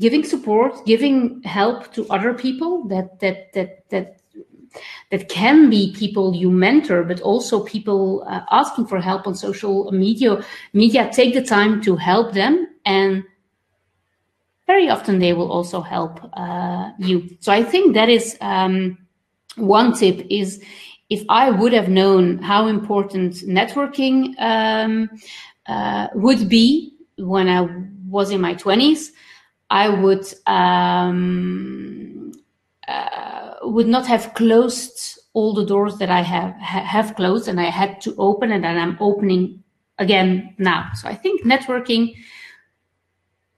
giving 0.00 0.24
support, 0.24 0.84
giving 0.86 1.42
help 1.42 1.92
to 1.92 2.08
other 2.08 2.34
people 2.34 2.84
that 2.88 3.20
that 3.20 3.52
that 3.52 3.88
that 3.90 4.20
that 5.10 5.28
can 5.28 5.68
be 5.68 5.92
people 5.96 6.34
you 6.34 6.50
mentor, 6.50 7.04
but 7.04 7.20
also 7.20 7.64
people 7.64 8.24
uh, 8.26 8.40
asking 8.50 8.86
for 8.86 9.00
help 9.00 9.26
on 9.26 9.34
social 9.34 9.92
media. 9.92 10.42
Media 10.72 11.10
take 11.12 11.34
the 11.34 11.42
time 11.42 11.82
to 11.82 11.96
help 11.96 12.32
them 12.32 12.66
and 12.86 13.24
very 14.66 14.88
often 14.88 15.18
they 15.18 15.32
will 15.32 15.50
also 15.50 15.80
help 15.80 16.20
uh, 16.34 16.92
you. 16.98 17.28
So 17.40 17.52
I 17.52 17.64
think 17.64 17.94
that 17.94 18.08
is 18.08 18.38
um, 18.40 18.96
one 19.56 19.92
tip 19.94 20.24
is 20.30 20.62
if 21.08 21.24
I 21.28 21.50
would 21.50 21.72
have 21.72 21.88
known 21.88 22.38
how 22.38 22.68
important 22.68 23.34
networking 23.58 24.34
um, 24.38 25.10
uh, 25.66 26.06
would 26.14 26.48
be 26.48 26.94
when 27.18 27.48
I 27.48 27.68
was 28.08 28.30
in 28.30 28.40
my 28.40 28.54
20s, 28.54 29.10
I 29.70 29.88
would 29.88 30.26
um, 30.46 32.32
uh, 32.88 33.54
would 33.62 33.86
not 33.86 34.06
have 34.06 34.34
closed 34.34 35.18
all 35.32 35.54
the 35.54 35.64
doors 35.64 35.96
that 35.98 36.10
I 36.10 36.22
have 36.22 36.54
ha- 36.60 36.84
have 36.84 37.14
closed, 37.14 37.48
and 37.48 37.60
I 37.60 37.70
had 37.70 38.00
to 38.02 38.14
open, 38.18 38.50
and 38.50 38.64
then 38.64 38.76
I'm 38.76 38.96
opening 39.00 39.62
again 39.98 40.54
now. 40.58 40.90
So 40.94 41.08
I 41.08 41.14
think 41.14 41.44
networking 41.44 42.16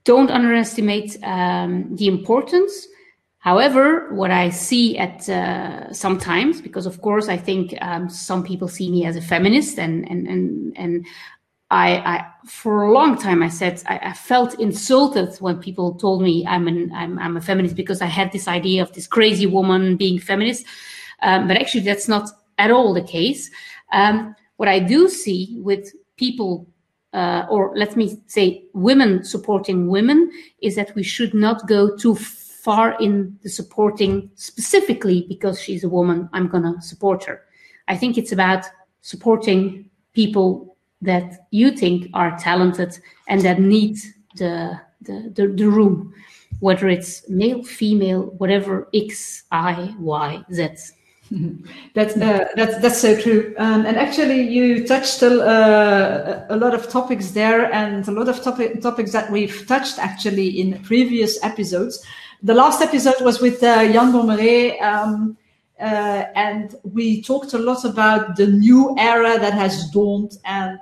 don't 0.03 0.29
underestimate 0.29 1.17
um, 1.23 1.95
the 1.95 2.07
importance. 2.07 2.87
However, 3.39 4.13
what 4.13 4.31
I 4.31 4.49
see 4.49 4.97
at 4.97 5.27
uh, 5.27 5.91
sometimes, 5.91 6.61
because 6.61 6.85
of 6.85 7.01
course 7.01 7.27
I 7.27 7.37
think 7.37 7.75
um, 7.81 8.09
some 8.09 8.43
people 8.43 8.67
see 8.67 8.89
me 8.91 9.05
as 9.05 9.15
a 9.15 9.21
feminist, 9.21 9.79
and 9.79 10.07
and 10.09 10.27
and 10.27 10.77
and 10.77 11.05
I, 11.73 11.89
I 12.05 12.25
for 12.45 12.83
a 12.83 12.93
long 12.93 13.17
time 13.17 13.41
I 13.41 13.49
said 13.49 13.81
I, 13.87 13.97
I, 13.97 14.13
felt 14.13 14.59
insulted 14.59 15.35
when 15.39 15.59
people 15.59 15.95
told 15.95 16.21
me 16.21 16.45
I'm 16.45 16.67
an 16.67 16.91
I'm, 16.93 17.17
I'm 17.17 17.35
a 17.35 17.41
feminist 17.41 17.75
because 17.75 18.01
I 18.01 18.05
had 18.05 18.31
this 18.31 18.47
idea 18.47 18.83
of 18.83 18.93
this 18.93 19.07
crazy 19.07 19.47
woman 19.47 19.97
being 19.97 20.19
feminist, 20.19 20.65
um, 21.23 21.47
but 21.47 21.57
actually 21.57 21.81
that's 21.81 22.07
not 22.07 22.29
at 22.59 22.69
all 22.69 22.93
the 22.93 23.01
case. 23.01 23.49
Um, 23.91 24.35
what 24.57 24.69
I 24.69 24.79
do 24.79 25.09
see 25.09 25.57
with 25.61 25.91
people 26.15 26.67
uh, 27.13 27.45
or 27.49 27.75
let 27.75 27.95
me 27.95 28.17
say 28.27 28.65
women 28.73 29.23
supporting 29.23 29.87
women 29.87 30.31
is 30.61 30.75
that 30.75 30.93
we 30.95 31.03
should 31.03 31.33
not 31.33 31.67
go 31.67 31.95
too 31.95 32.15
far 32.15 32.95
in 33.01 33.37
the 33.41 33.49
supporting 33.49 34.29
specifically 34.35 35.25
because 35.27 35.61
she's 35.61 35.83
a 35.83 35.89
woman 35.89 36.29
i'm 36.31 36.47
going 36.47 36.63
to 36.63 36.81
support 36.81 37.23
her 37.25 37.41
i 37.89 37.95
think 37.95 38.17
it's 38.17 38.31
about 38.31 38.65
supporting 39.01 39.87
people 40.13 40.72
that 41.03 41.47
you 41.51 41.71
think 41.71 42.09
are 42.13 42.37
talented 42.37 42.97
and 43.27 43.41
that 43.41 43.59
need 43.59 43.97
the 44.35 44.79
the, 45.01 45.31
the, 45.35 45.47
the 45.47 45.69
room 45.69 46.13
whether 46.59 46.87
it's 46.87 47.27
male 47.29 47.63
female 47.63 48.23
whatever 48.37 48.87
x 48.93 49.43
i 49.51 49.93
y 49.99 50.43
z 50.51 50.69
that's 51.93 52.15
uh, 52.17 52.45
that's 52.55 52.79
that's 52.79 52.99
so 52.99 53.19
true. 53.19 53.55
Um, 53.57 53.85
and 53.85 53.97
actually, 53.97 54.41
you 54.41 54.85
touched 54.85 55.23
uh, 55.23 56.45
a 56.49 56.55
lot 56.55 56.73
of 56.73 56.89
topics 56.89 57.31
there, 57.31 57.73
and 57.73 58.07
a 58.07 58.11
lot 58.11 58.27
of 58.27 58.41
topic, 58.41 58.81
topics 58.81 59.11
that 59.13 59.31
we've 59.31 59.65
touched 59.67 59.99
actually 59.99 60.59
in 60.59 60.79
previous 60.83 61.41
episodes. 61.43 62.05
The 62.43 62.53
last 62.53 62.81
episode 62.81 63.21
was 63.21 63.41
with 63.41 63.63
uh, 63.63 63.91
Jan 63.91 64.11
Bommerez, 64.11 64.81
um, 64.81 65.37
uh, 65.79 66.25
and 66.35 66.75
we 66.83 67.21
talked 67.21 67.53
a 67.53 67.57
lot 67.57 67.85
about 67.85 68.35
the 68.35 68.47
new 68.47 68.95
era 68.97 69.39
that 69.39 69.53
has 69.53 69.89
dawned. 69.91 70.37
And 70.43 70.77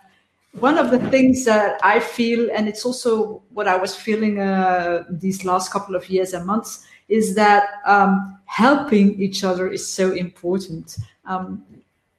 one 0.59 0.77
of 0.77 0.91
the 0.91 0.99
things 1.09 1.45
that 1.45 1.79
I 1.83 1.99
feel, 1.99 2.49
and 2.53 2.67
it's 2.67 2.85
also 2.85 3.41
what 3.53 3.67
I 3.67 3.77
was 3.77 3.95
feeling 3.95 4.39
uh, 4.39 5.05
these 5.09 5.45
last 5.45 5.71
couple 5.71 5.95
of 5.95 6.09
years 6.09 6.33
and 6.33 6.45
months, 6.45 6.85
is 7.07 7.35
that 7.35 7.63
um, 7.85 8.39
helping 8.45 9.19
each 9.21 9.43
other 9.43 9.69
is 9.69 9.87
so 9.87 10.11
important. 10.11 10.97
Um, 11.25 11.63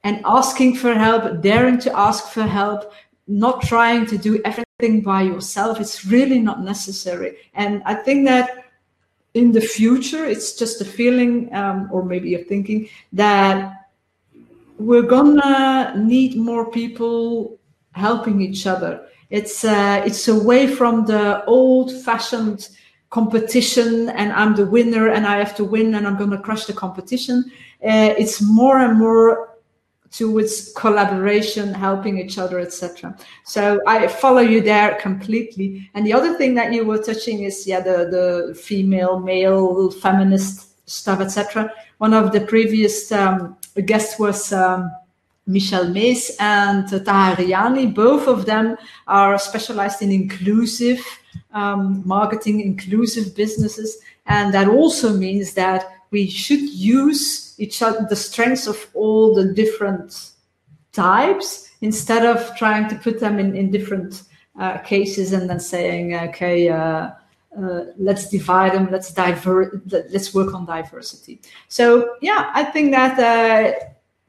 and 0.03 0.21
asking 0.25 0.75
for 0.75 0.93
help, 0.93 1.41
daring 1.41 1.79
to 1.79 1.97
ask 1.97 2.27
for 2.27 2.43
help, 2.43 2.93
not 3.27 3.61
trying 3.61 4.05
to 4.07 4.17
do 4.17 4.41
everything 4.43 5.01
by 5.01 5.21
yourself, 5.21 5.79
it's 5.79 6.05
really 6.05 6.39
not 6.39 6.61
necessary. 6.61 7.37
And 7.53 7.81
I 7.85 7.95
think 7.95 8.25
that 8.25 8.65
in 9.33 9.51
the 9.51 9.61
future, 9.61 10.25
it's 10.25 10.53
just 10.53 10.81
a 10.81 10.85
feeling, 10.85 11.53
um, 11.53 11.89
or 11.91 12.03
maybe 12.03 12.35
a 12.35 12.43
thinking, 12.43 12.89
that 13.13 13.73
we're 14.77 15.03
gonna 15.03 15.93
need 15.97 16.35
more 16.35 16.69
people 16.69 17.57
helping 17.93 18.41
each 18.41 18.67
other. 18.67 19.07
It's 19.29 19.63
uh, 19.63 20.03
it's 20.05 20.27
away 20.27 20.67
from 20.67 21.05
the 21.05 21.43
old-fashioned 21.45 22.69
competition 23.09 24.09
and 24.09 24.31
I'm 24.33 24.55
the 24.55 24.65
winner 24.65 25.09
and 25.09 25.25
I 25.25 25.37
have 25.37 25.55
to 25.57 25.63
win 25.63 25.95
and 25.95 26.05
I'm 26.07 26.17
going 26.17 26.31
to 26.31 26.37
crush 26.37 26.65
the 26.65 26.73
competition. 26.73 27.45
Uh, 27.83 28.13
it's 28.17 28.41
more 28.41 28.79
and 28.79 28.97
more 28.97 29.53
towards 30.11 30.71
collaboration, 30.73 31.73
helping 31.73 32.19
each 32.19 32.37
other, 32.37 32.59
etc. 32.59 33.17
So 33.45 33.81
I 33.87 34.07
follow 34.07 34.41
you 34.41 34.61
there 34.61 34.95
completely. 34.95 35.89
And 35.95 36.05
the 36.05 36.13
other 36.13 36.37
thing 36.37 36.53
that 36.55 36.71
you 36.71 36.85
were 36.85 36.99
touching 36.99 37.43
is 37.43 37.67
yeah 37.67 37.81
the 37.81 37.97
the 38.15 38.55
female, 38.55 39.19
male, 39.19 39.89
feminist 39.91 40.89
stuff, 40.89 41.19
etc. 41.21 41.71
One 41.97 42.13
of 42.13 42.31
the 42.31 42.41
previous 42.41 43.11
um, 43.11 43.57
guests 43.85 44.19
was. 44.19 44.53
Um, 44.53 44.91
Michelle 45.45 45.89
Mays 45.89 46.35
and 46.39 46.85
Tahariani, 46.87 47.93
both 47.93 48.27
of 48.27 48.45
them 48.45 48.77
are 49.07 49.37
specialized 49.37 50.01
in 50.01 50.11
inclusive 50.11 51.05
um, 51.53 52.01
marketing, 52.05 52.61
inclusive 52.61 53.35
businesses. 53.35 53.99
And 54.25 54.53
that 54.53 54.67
also 54.67 55.13
means 55.13 55.53
that 55.53 55.85
we 56.11 56.29
should 56.29 56.61
use 56.61 57.55
each 57.59 57.81
other, 57.81 58.05
the 58.09 58.15
strengths 58.15 58.67
of 58.67 58.87
all 58.93 59.33
the 59.33 59.53
different 59.53 60.31
types 60.91 61.71
instead 61.81 62.25
of 62.25 62.55
trying 62.55 62.87
to 62.87 62.95
put 62.95 63.19
them 63.19 63.39
in, 63.39 63.55
in 63.55 63.71
different 63.71 64.23
uh, 64.59 64.77
cases 64.79 65.33
and 65.33 65.49
then 65.49 65.59
saying, 65.59 66.15
okay, 66.15 66.69
uh, 66.69 67.09
uh, 67.57 67.85
let's 67.97 68.29
divide 68.29 68.73
them, 68.73 68.89
let's 68.91 69.11
divert, 69.11 69.81
let's 69.91 70.33
work 70.33 70.53
on 70.53 70.65
diversity. 70.65 71.39
So 71.67 72.15
yeah, 72.21 72.51
I 72.53 72.63
think 72.63 72.91
that 72.91 73.19
uh, 73.19 73.79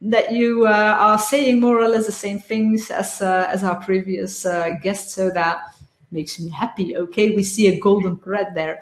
that 0.05 0.33
you 0.33 0.67
uh, 0.67 0.97
are 0.99 1.19
saying 1.19 1.61
more 1.61 1.81
or 1.81 1.89
less 1.89 2.07
the 2.07 2.13
same 2.13 2.39
things 2.39 2.91
as 2.91 3.21
uh, 3.23 3.47
as 3.51 3.65
our 3.65 3.77
previous 3.77 4.45
uh, 4.45 4.71
guests, 4.83 5.15
so 5.15 5.31
that 5.31 5.75
makes 6.11 6.39
me 6.39 6.51
happy. 6.51 6.97
Okay, 6.97 7.35
we 7.35 7.43
see 7.43 7.69
a 7.69 7.81
golden 7.81 8.17
thread 8.19 8.55
there. 8.55 8.81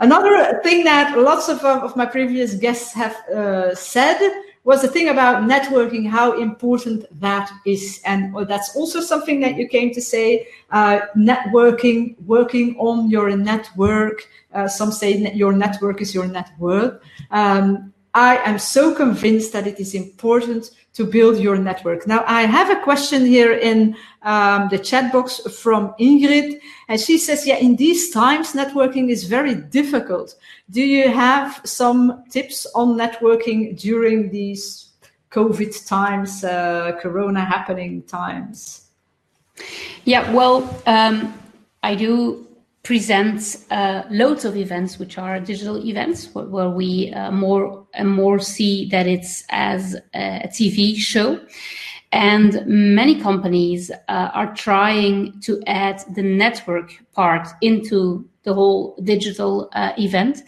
Another 0.00 0.60
thing 0.62 0.84
that 0.84 1.16
lots 1.18 1.48
of, 1.48 1.62
of 1.62 1.94
my 1.94 2.06
previous 2.06 2.54
guests 2.54 2.94
have 2.94 3.14
uh, 3.28 3.74
said 3.74 4.18
was 4.64 4.82
the 4.82 4.88
thing 4.88 5.08
about 5.08 5.42
networking, 5.42 6.08
how 6.08 6.40
important 6.40 7.04
that 7.20 7.50
is. 7.66 8.00
And 8.04 8.34
that's 8.48 8.74
also 8.76 9.00
something 9.00 9.40
that 9.40 9.56
you 9.56 9.68
came 9.68 9.92
to 9.92 10.00
say 10.00 10.48
uh, 10.70 11.00
networking, 11.16 12.18
working 12.22 12.76
on 12.78 13.10
your 13.10 13.36
network. 13.36 14.26
Uh, 14.54 14.68
some 14.68 14.90
say 14.92 15.32
your 15.34 15.52
network 15.52 16.00
is 16.00 16.14
your 16.14 16.26
net 16.26 16.50
worth. 16.58 17.00
Um, 17.30 17.92
I 18.14 18.38
am 18.38 18.58
so 18.58 18.94
convinced 18.94 19.52
that 19.52 19.66
it 19.66 19.78
is 19.78 19.94
important 19.94 20.70
to 20.94 21.04
build 21.04 21.38
your 21.38 21.56
network. 21.56 22.06
Now, 22.06 22.24
I 22.26 22.42
have 22.42 22.70
a 22.70 22.82
question 22.82 23.24
here 23.24 23.52
in 23.52 23.96
um, 24.22 24.68
the 24.70 24.78
chat 24.78 25.12
box 25.12 25.38
from 25.58 25.94
Ingrid, 26.00 26.60
and 26.88 27.00
she 27.00 27.16
says, 27.18 27.46
Yeah, 27.46 27.56
in 27.56 27.76
these 27.76 28.10
times, 28.10 28.52
networking 28.52 29.10
is 29.10 29.24
very 29.24 29.54
difficult. 29.54 30.34
Do 30.70 30.82
you 30.82 31.08
have 31.08 31.60
some 31.64 32.24
tips 32.30 32.66
on 32.74 32.96
networking 32.96 33.78
during 33.78 34.30
these 34.30 34.90
COVID 35.30 35.86
times, 35.86 36.42
uh, 36.42 36.98
Corona 37.00 37.44
happening 37.44 38.02
times? 38.02 38.88
Yeah, 40.04 40.32
well, 40.32 40.82
um, 40.86 41.32
I 41.82 41.94
do 41.94 42.46
present 42.82 43.58
uh, 43.70 44.02
loads 44.10 44.44
of 44.44 44.56
events 44.56 44.98
which 44.98 45.18
are 45.18 45.38
digital 45.38 45.76
events 45.84 46.34
where, 46.34 46.46
where 46.46 46.70
we 46.70 47.12
uh, 47.12 47.30
more 47.30 47.79
more 48.04 48.38
see 48.38 48.88
that 48.90 49.06
it's 49.06 49.44
as 49.50 49.96
a 50.14 50.48
TV 50.48 50.96
show. 50.96 51.40
And 52.12 52.66
many 52.66 53.20
companies 53.20 53.90
uh, 53.90 54.30
are 54.34 54.52
trying 54.54 55.40
to 55.42 55.62
add 55.66 56.02
the 56.14 56.22
network 56.22 56.92
part 57.12 57.46
into 57.60 58.28
the 58.42 58.52
whole 58.52 58.96
digital 59.04 59.68
uh, 59.72 59.92
event. 59.96 60.42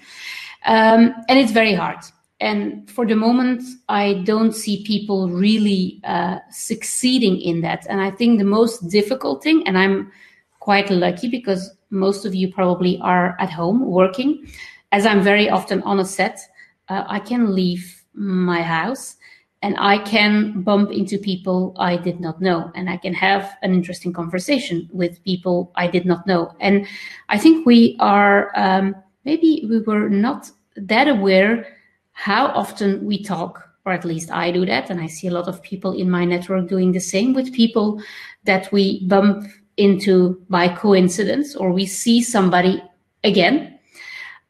Um, 0.65 1.15
and 1.29 1.39
it's 1.39 1.53
very 1.53 1.75
hard. 1.75 1.99
And 2.41 2.91
for 2.91 3.07
the 3.07 3.15
moment, 3.15 3.63
I 3.89 4.15
don't 4.25 4.53
see 4.53 4.83
people 4.85 5.29
really 5.29 6.01
uh, 6.03 6.39
succeeding 6.51 7.41
in 7.41 7.61
that. 7.61 7.87
And 7.89 8.01
I 8.01 8.11
think 8.11 8.39
the 8.39 8.45
most 8.45 8.89
difficult 8.89 9.45
thing, 9.45 9.63
and 9.67 9.79
I'm 9.79 10.11
quite 10.59 10.91
lucky 10.91 11.29
because 11.29 11.71
most 11.91 12.25
of 12.25 12.35
you 12.35 12.53
probably 12.53 12.99
are 13.01 13.37
at 13.39 13.51
home 13.51 13.87
working. 13.87 14.45
As 14.91 15.07
I'm 15.07 15.23
very 15.23 15.49
often 15.49 15.83
on 15.83 16.01
a 16.01 16.05
set, 16.05 16.41
uh, 16.89 17.05
I 17.07 17.21
can 17.21 17.55
leave 17.55 18.05
my 18.15 18.63
house 18.63 19.17
and 19.63 19.77
I 19.79 19.99
can 19.99 20.63
bump 20.63 20.91
into 20.91 21.19
people 21.19 21.75
I 21.79 21.97
did 21.97 22.19
not 22.19 22.41
know, 22.41 22.73
and 22.75 22.91
I 22.91 22.97
can 22.97 23.15
have 23.15 23.57
an 23.63 23.73
interesting 23.73 24.13
conversation 24.13 24.89
with 24.93 25.23
people 25.23 25.71
I 25.77 25.87
did 25.87 26.05
not 26.05 26.27
know. 26.27 26.53
And 26.59 26.87
I 27.29 27.39
think 27.39 27.65
we 27.65 27.97
are 28.01 28.51
um, 28.57 28.97
maybe 29.25 29.65
we 29.71 29.79
were 29.81 30.09
not 30.09 30.51
that 30.77 31.07
aware 31.07 31.67
how 32.11 32.47
often 32.47 33.05
we 33.05 33.23
talk, 33.23 33.69
or 33.87 33.93
at 33.93 34.05
least 34.05 34.33
I 34.33 34.51
do 34.51 34.67
that, 34.67 34.91
and 34.91 35.01
I 35.01 35.07
see 35.07 35.29
a 35.29 35.33
lot 35.33 35.47
of 35.47 35.63
people 35.63 35.93
in 35.93 36.11
my 36.11 36.25
network 36.25 36.69
doing 36.69 36.91
the 36.91 37.01
same 37.01 37.33
with 37.33 37.55
people 37.55 38.03
that 38.45 38.71
we 38.73 39.07
bump 39.07 39.47
into 39.77 40.45
by 40.51 40.69
coincidence 40.69 41.57
or 41.57 41.73
we 41.73 41.87
see 41.87 42.23
somebody 42.23 42.83
again. 43.25 43.72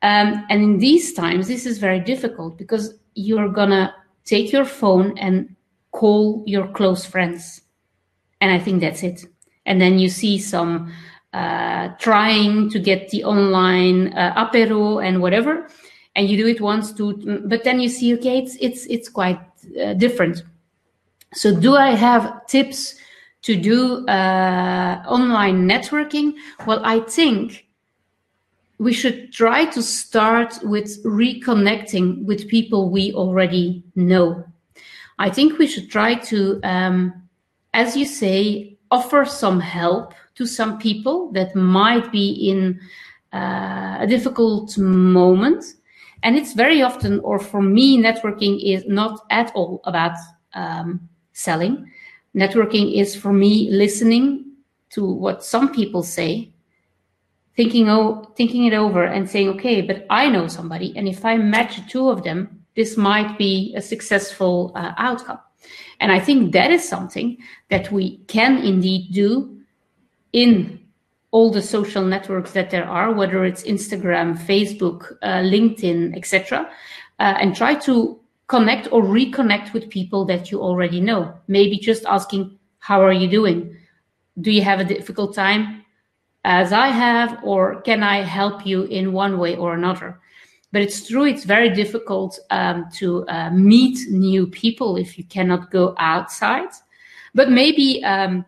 Um, 0.02 0.44
and 0.50 0.62
in 0.62 0.78
these 0.78 1.12
times, 1.12 1.48
this 1.48 1.64
is 1.64 1.78
very 1.78 2.00
difficult 2.00 2.58
because 2.58 2.94
you're 3.14 3.48
gonna 3.48 3.94
take 4.24 4.52
your 4.52 4.64
phone 4.64 5.16
and 5.18 5.54
call 5.92 6.42
your 6.46 6.66
close 6.68 7.04
friends. 7.04 7.62
And 8.40 8.50
I 8.50 8.58
think 8.58 8.80
that's 8.80 9.02
it. 9.02 9.24
And 9.64 9.80
then 9.80 9.98
you 9.98 10.08
see 10.08 10.38
some 10.38 10.92
uh, 11.32 11.88
trying 11.98 12.68
to 12.70 12.78
get 12.78 13.08
the 13.10 13.24
online 13.24 14.12
uh, 14.14 14.34
apero 14.34 15.02
and 15.02 15.22
whatever, 15.22 15.68
and 16.14 16.28
you 16.28 16.36
do 16.36 16.46
it 16.46 16.60
once, 16.60 16.92
two, 16.92 17.40
but 17.46 17.64
then 17.64 17.80
you 17.80 17.88
see, 17.88 18.12
okay, 18.14 18.38
it's 18.38 18.56
it's 18.60 18.84
it's 18.86 19.08
quite 19.08 19.40
uh, 19.80 19.94
different. 19.94 20.42
So, 21.32 21.58
do 21.58 21.74
I 21.74 21.92
have 21.92 22.46
tips 22.46 22.96
to 23.42 23.56
do 23.56 24.06
uh, 24.08 25.02
online 25.06 25.66
networking? 25.66 26.34
Well, 26.66 26.82
I 26.84 27.00
think 27.00 27.66
we 28.82 28.92
should 28.92 29.32
try 29.32 29.64
to 29.66 29.82
start 29.82 30.58
with 30.62 31.02
reconnecting 31.04 32.24
with 32.24 32.48
people 32.48 32.90
we 32.90 33.12
already 33.12 33.82
know. 33.94 34.44
I 35.18 35.30
think 35.30 35.58
we 35.58 35.66
should 35.66 35.90
try 35.90 36.14
to, 36.14 36.60
um, 36.62 37.28
as 37.74 37.96
you 37.96 38.04
say, 38.04 38.76
offer 38.90 39.24
some 39.24 39.60
help 39.60 40.14
to 40.34 40.46
some 40.46 40.78
people 40.78 41.30
that 41.32 41.54
might 41.54 42.10
be 42.10 42.50
in 42.50 42.80
uh, 43.32 43.98
a 44.00 44.06
difficult 44.06 44.76
moment. 44.78 45.64
And 46.22 46.36
it's 46.36 46.52
very 46.52 46.82
often, 46.82 47.20
or 47.20 47.38
for 47.38 47.62
me, 47.62 47.98
networking 47.98 48.60
is 48.62 48.84
not 48.86 49.20
at 49.30 49.52
all 49.54 49.80
about 49.84 50.16
um, 50.54 51.08
selling 51.32 51.90
networking 52.34 52.94
is 52.98 53.14
for 53.14 53.32
me 53.32 53.70
listening 53.70 54.44
to 54.90 55.04
what 55.04 55.44
some 55.44 55.72
people 55.72 56.02
say 56.02 56.51
thinking 57.56 57.88
oh 57.88 58.24
thinking 58.36 58.64
it 58.64 58.72
over 58.72 59.04
and 59.04 59.28
saying 59.28 59.48
okay 59.48 59.80
but 59.80 60.06
i 60.10 60.28
know 60.28 60.46
somebody 60.48 60.92
and 60.96 61.08
if 61.08 61.24
i 61.24 61.36
match 61.36 61.80
two 61.88 62.08
of 62.08 62.22
them 62.22 62.64
this 62.76 62.96
might 62.96 63.36
be 63.36 63.74
a 63.76 63.82
successful 63.82 64.72
uh, 64.74 64.92
outcome 64.98 65.38
and 66.00 66.10
i 66.12 66.18
think 66.18 66.52
that 66.52 66.70
is 66.70 66.88
something 66.88 67.36
that 67.68 67.90
we 67.92 68.18
can 68.26 68.58
indeed 68.58 69.12
do 69.12 69.58
in 70.32 70.78
all 71.30 71.50
the 71.50 71.62
social 71.62 72.04
networks 72.04 72.52
that 72.52 72.70
there 72.70 72.84
are 72.84 73.12
whether 73.12 73.44
it's 73.44 73.62
instagram 73.64 74.38
facebook 74.38 75.16
uh, 75.22 75.42
linkedin 75.42 76.16
etc 76.16 76.70
uh, 77.18 77.34
and 77.38 77.54
try 77.54 77.74
to 77.74 78.18
connect 78.52 78.86
or 78.92 79.02
reconnect 79.02 79.72
with 79.72 79.88
people 79.88 80.26
that 80.26 80.50
you 80.50 80.60
already 80.60 81.00
know. 81.00 81.32
Maybe 81.48 81.78
just 81.78 82.04
asking, 82.04 82.58
How 82.80 83.00
are 83.02 83.12
you 83.12 83.28
doing? 83.28 83.76
Do 84.40 84.50
you 84.50 84.62
have 84.62 84.80
a 84.80 84.84
difficult 84.84 85.34
time 85.34 85.81
as 86.44 86.72
I 86.72 86.88
have, 86.88 87.38
or 87.42 87.80
can 87.82 88.02
I 88.02 88.22
help 88.22 88.66
you 88.66 88.84
in 88.84 89.12
one 89.12 89.38
way 89.38 89.56
or 89.56 89.74
another? 89.74 90.18
But 90.72 90.82
it's 90.82 91.06
true, 91.06 91.24
it's 91.24 91.44
very 91.44 91.70
difficult 91.70 92.38
um, 92.50 92.88
to 92.94 93.26
uh, 93.28 93.50
meet 93.50 94.08
new 94.08 94.46
people 94.46 94.96
if 94.96 95.18
you 95.18 95.24
cannot 95.24 95.70
go 95.70 95.94
outside. 95.98 96.70
But 97.34 97.50
maybe 97.50 98.02
um, 98.04 98.44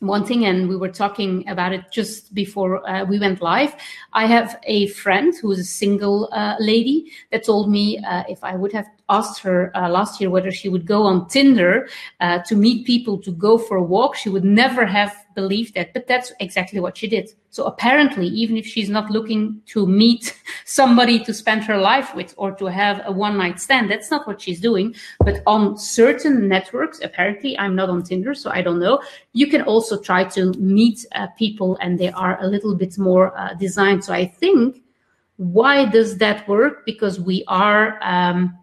one 0.00 0.24
thing, 0.24 0.46
and 0.46 0.68
we 0.68 0.76
were 0.76 0.90
talking 0.90 1.48
about 1.48 1.72
it 1.72 1.84
just 1.92 2.34
before 2.34 2.88
uh, 2.88 3.04
we 3.04 3.18
went 3.18 3.42
live. 3.42 3.74
I 4.12 4.26
have 4.26 4.58
a 4.64 4.88
friend 4.88 5.34
who's 5.40 5.58
a 5.58 5.64
single 5.64 6.28
uh, 6.32 6.56
lady 6.58 7.12
that 7.32 7.44
told 7.44 7.70
me 7.70 7.98
uh, 7.98 8.24
if 8.28 8.42
I 8.42 8.54
would 8.54 8.72
have 8.72 8.86
asked 9.08 9.40
her 9.42 9.70
uh, 9.76 9.88
last 9.88 10.20
year 10.20 10.30
whether 10.30 10.50
she 10.50 10.68
would 10.68 10.86
go 10.86 11.02
on 11.02 11.28
Tinder 11.28 11.88
uh, 12.20 12.40
to 12.40 12.54
meet 12.54 12.86
people 12.86 13.18
to 13.18 13.32
go 13.32 13.58
for 13.58 13.76
a 13.76 13.82
walk, 13.82 14.16
she 14.16 14.28
would 14.28 14.44
never 14.44 14.84
have 14.84 15.14
believed 15.34 15.74
that. 15.74 15.94
But 15.94 16.06
that's 16.06 16.32
exactly 16.40 16.80
what 16.80 16.96
she 16.96 17.06
did. 17.06 17.30
So 17.50 17.64
apparently, 17.64 18.26
even 18.26 18.56
if 18.56 18.66
she's 18.66 18.90
not 18.90 19.10
looking 19.10 19.62
to 19.66 19.86
meet 19.86 20.38
somebody 20.64 21.18
to 21.24 21.32
spend 21.32 21.64
her 21.64 21.78
life 21.78 22.14
with 22.14 22.34
or 22.36 22.52
to 22.52 22.66
have 22.66 23.00
a 23.04 23.12
one 23.12 23.38
night 23.38 23.60
stand, 23.60 23.90
that's 23.90 24.10
not 24.10 24.26
what 24.26 24.40
she's 24.40 24.60
doing. 24.60 24.94
But 25.20 25.42
on 25.46 25.78
certain 25.78 26.48
networks, 26.48 27.00
apparently, 27.02 27.58
I'm 27.58 27.74
not 27.74 27.88
on 27.88 28.02
Tinder, 28.02 28.34
so 28.34 28.50
I 28.50 28.62
don't 28.62 28.78
know. 28.78 29.00
You 29.32 29.46
can 29.46 29.62
also 29.62 29.98
try 30.00 30.24
to 30.24 30.52
meet 30.54 31.06
uh, 31.14 31.28
people 31.38 31.78
and 31.80 31.98
they 31.98 32.10
are 32.10 32.38
a 32.42 32.46
little 32.46 32.74
bit 32.74 32.98
more 32.98 33.36
uh, 33.38 33.54
designed. 33.54 34.04
So 34.04 34.12
I 34.12 34.26
think 34.26 34.82
why 35.38 35.84
does 35.84 36.18
that 36.18 36.46
work? 36.48 36.84
Because 36.84 37.20
we 37.20 37.44
are 37.46 37.98
um, 38.02 38.57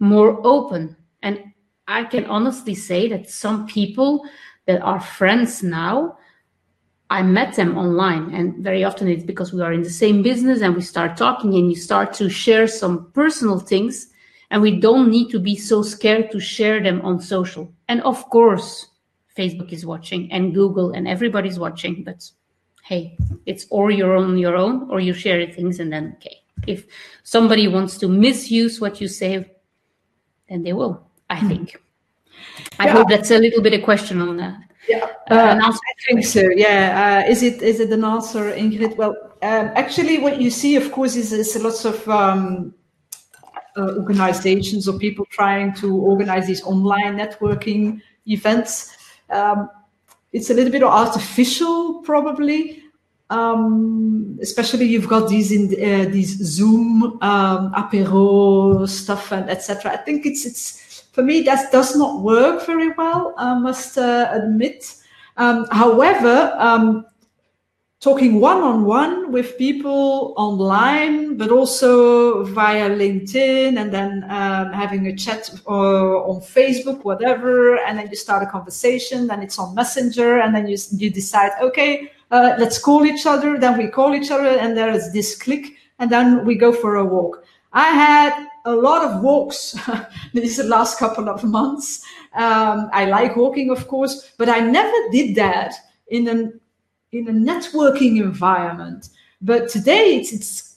more 0.00 0.44
open. 0.44 0.96
And 1.22 1.52
I 1.86 2.04
can 2.04 2.24
honestly 2.26 2.74
say 2.74 3.08
that 3.08 3.30
some 3.30 3.66
people 3.66 4.24
that 4.66 4.80
are 4.82 5.00
friends 5.00 5.62
now, 5.62 6.16
I 7.10 7.22
met 7.22 7.56
them 7.56 7.76
online. 7.76 8.34
And 8.34 8.64
very 8.64 8.84
often 8.84 9.08
it's 9.08 9.24
because 9.24 9.52
we 9.52 9.62
are 9.62 9.72
in 9.72 9.82
the 9.82 9.90
same 9.90 10.22
business 10.22 10.62
and 10.62 10.74
we 10.74 10.82
start 10.82 11.16
talking 11.16 11.54
and 11.54 11.70
you 11.70 11.76
start 11.76 12.12
to 12.14 12.28
share 12.28 12.66
some 12.66 13.10
personal 13.12 13.58
things. 13.58 14.08
And 14.50 14.62
we 14.62 14.80
don't 14.80 15.10
need 15.10 15.30
to 15.30 15.38
be 15.38 15.56
so 15.56 15.82
scared 15.82 16.30
to 16.32 16.40
share 16.40 16.82
them 16.82 17.00
on 17.02 17.20
social. 17.20 17.72
And 17.88 18.00
of 18.02 18.28
course, 18.30 18.88
Facebook 19.36 19.72
is 19.72 19.86
watching 19.86 20.30
and 20.32 20.54
Google 20.54 20.92
and 20.92 21.06
everybody's 21.06 21.58
watching. 21.58 22.02
But 22.04 22.28
hey, 22.84 23.16
it's 23.46 23.66
or 23.70 23.90
you're 23.90 24.16
on 24.16 24.38
your 24.38 24.56
own 24.56 24.90
or 24.90 25.00
you 25.00 25.14
share 25.14 25.44
things 25.52 25.78
and 25.80 25.92
then, 25.92 26.16
okay. 26.16 26.36
If 26.66 26.86
somebody 27.22 27.68
wants 27.68 27.96
to 27.98 28.08
misuse 28.08 28.80
what 28.80 29.00
you 29.00 29.08
say, 29.08 29.50
then 30.50 30.62
they 30.62 30.72
will, 30.72 31.00
I 31.30 31.36
hmm. 31.36 31.48
think. 31.48 31.82
I 32.78 32.86
yeah. 32.86 32.92
hope 32.92 33.08
that's 33.08 33.30
a 33.30 33.38
little 33.38 33.62
bit 33.62 33.74
a 33.74 33.78
question 33.78 34.20
on 34.20 34.36
that. 34.38 34.58
Yeah, 34.88 35.06
uh, 35.30 35.60
I 35.62 35.72
think 36.08 36.24
so. 36.24 36.48
Yeah, 36.56 37.24
uh, 37.24 37.30
is 37.30 37.42
it 37.42 37.62
is 37.62 37.80
it 37.80 37.92
an 37.92 38.04
answer, 38.04 38.52
Ingrid? 38.52 38.96
Well, 38.96 39.14
um, 39.42 39.70
actually, 39.76 40.18
what 40.18 40.40
you 40.40 40.50
see, 40.50 40.76
of 40.76 40.90
course, 40.90 41.16
is, 41.16 41.32
is 41.32 41.54
lots 41.62 41.84
of 41.84 42.08
um, 42.08 42.74
uh, 43.76 43.94
organizations 43.98 44.88
or 44.88 44.98
people 44.98 45.24
trying 45.26 45.74
to 45.74 45.96
organize 45.96 46.46
these 46.46 46.62
online 46.64 47.16
networking 47.16 48.00
events. 48.26 48.96
Um, 49.28 49.70
it's 50.32 50.50
a 50.50 50.54
little 50.54 50.72
bit 50.72 50.82
artificial, 50.82 52.02
probably. 52.02 52.82
Um, 53.30 54.38
especially 54.42 54.86
you've 54.86 55.08
got 55.08 55.28
these 55.28 55.52
in 55.52 55.66
uh, 55.66 56.10
these 56.10 56.36
Zoom 56.44 57.18
um, 57.22 57.72
apero 57.74 58.88
stuff 58.88 59.30
and 59.30 59.48
etc. 59.48 59.92
I 59.92 59.98
think 59.98 60.26
it's 60.26 60.44
it's 60.44 61.04
for 61.12 61.22
me 61.22 61.42
that 61.42 61.70
does 61.70 61.94
not 61.94 62.22
work 62.22 62.66
very 62.66 62.90
well. 62.90 63.34
I 63.38 63.54
must 63.54 63.96
uh, 63.98 64.28
admit. 64.32 64.96
Um, 65.36 65.66
however, 65.70 66.54
um, 66.58 67.06
talking 68.00 68.40
one 68.40 68.62
on 68.62 68.84
one 68.84 69.30
with 69.30 69.56
people 69.56 70.34
online, 70.36 71.36
but 71.36 71.50
also 71.50 72.42
via 72.44 72.90
LinkedIn, 72.90 73.80
and 73.80 73.94
then 73.94 74.24
um, 74.24 74.72
having 74.72 75.06
a 75.06 75.14
chat 75.14 75.50
uh, 75.68 76.18
on 76.26 76.40
Facebook, 76.40 77.04
whatever, 77.04 77.76
and 77.78 77.96
then 77.96 78.08
you 78.10 78.16
start 78.16 78.42
a 78.42 78.46
conversation. 78.46 79.28
Then 79.28 79.40
it's 79.40 79.58
on 79.58 79.72
Messenger, 79.76 80.40
and 80.40 80.52
then 80.52 80.66
you 80.66 80.76
you 80.96 81.10
decide, 81.10 81.52
okay 81.62 82.10
uh, 82.30 82.54
let's 82.58 82.78
call 82.78 83.04
each 83.04 83.26
other. 83.26 83.58
Then 83.58 83.78
we 83.78 83.88
call 83.88 84.14
each 84.14 84.30
other, 84.30 84.46
and 84.46 84.76
there 84.76 84.90
is 84.90 85.12
this 85.12 85.36
click, 85.36 85.76
and 85.98 86.10
then 86.10 86.44
we 86.44 86.54
go 86.54 86.72
for 86.72 86.96
a 86.96 87.04
walk. 87.04 87.44
I 87.72 87.90
had 87.90 88.48
a 88.64 88.72
lot 88.72 89.04
of 89.04 89.22
walks 89.22 89.76
these 90.34 90.62
last 90.64 90.98
couple 90.98 91.28
of 91.28 91.44
months. 91.44 92.04
Um, 92.34 92.90
I 92.92 93.06
like 93.06 93.36
walking, 93.36 93.70
of 93.70 93.88
course, 93.88 94.32
but 94.38 94.48
I 94.48 94.60
never 94.60 94.96
did 95.10 95.34
that 95.36 95.74
in 96.08 96.28
an 96.28 96.60
in 97.12 97.26
a 97.28 97.32
networking 97.32 98.20
environment 98.20 99.08
But 99.40 99.68
today 99.68 100.16
it's, 100.16 100.32
it's 100.32 100.69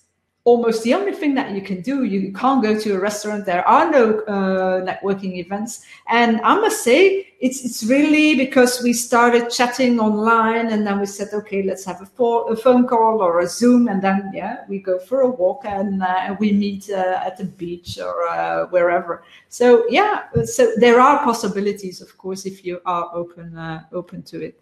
almost 0.46 0.84
the 0.84 0.94
only 0.94 1.14
thing 1.14 1.34
that 1.36 1.52
you 1.52 1.62
can 1.62 1.82
do. 1.82 2.04
You 2.04 2.34
can't 2.34 2.62
go 2.62 2.78
to 2.78 2.96
a 2.96 3.00
restaurant. 3.00 3.46
There 3.46 3.66
are 3.66 3.90
no 3.90 4.20
uh, 4.22 4.82
networking 4.84 5.38
events. 5.38 5.86
And 6.08 6.42
I 6.42 6.56
must 6.56 6.84
say, 6.84 7.28
it's 7.40 7.64
it's 7.64 7.84
really 7.84 8.36
because 8.36 8.82
we 8.82 8.94
started 8.94 9.50
chatting 9.50 10.00
online, 10.00 10.68
and 10.68 10.86
then 10.88 11.00
we 11.00 11.06
said, 11.06 11.30
okay, 11.34 11.64
let's 11.64 11.84
have 11.86 12.02
a, 12.02 12.06
fo- 12.06 12.46
a 12.48 12.56
phone 12.56 12.88
call 12.88 13.22
or 13.22 13.40
a 13.42 13.48
Zoom, 13.48 13.88
and 13.88 14.02
then 14.02 14.32
yeah, 14.34 14.64
we 14.68 14.80
go 14.80 15.00
for 15.00 15.22
a 15.22 15.30
walk 15.30 15.64
and 15.66 16.02
uh, 16.02 16.36
we 16.40 16.54
meet 16.54 16.90
uh, 16.90 17.22
at 17.26 17.38
the 17.38 17.46
beach 17.46 17.98
or 18.00 18.28
uh, 18.28 18.66
wherever. 18.68 19.24
So 19.50 19.86
yeah, 19.90 20.24
so 20.46 20.72
there 20.78 21.02
are 21.02 21.24
possibilities, 21.24 22.02
of 22.02 22.18
course, 22.18 22.46
if 22.46 22.66
you 22.66 22.82
are 22.86 23.10
open 23.14 23.58
uh, 23.58 23.84
open 23.92 24.24
to 24.24 24.42
it. 24.42 24.62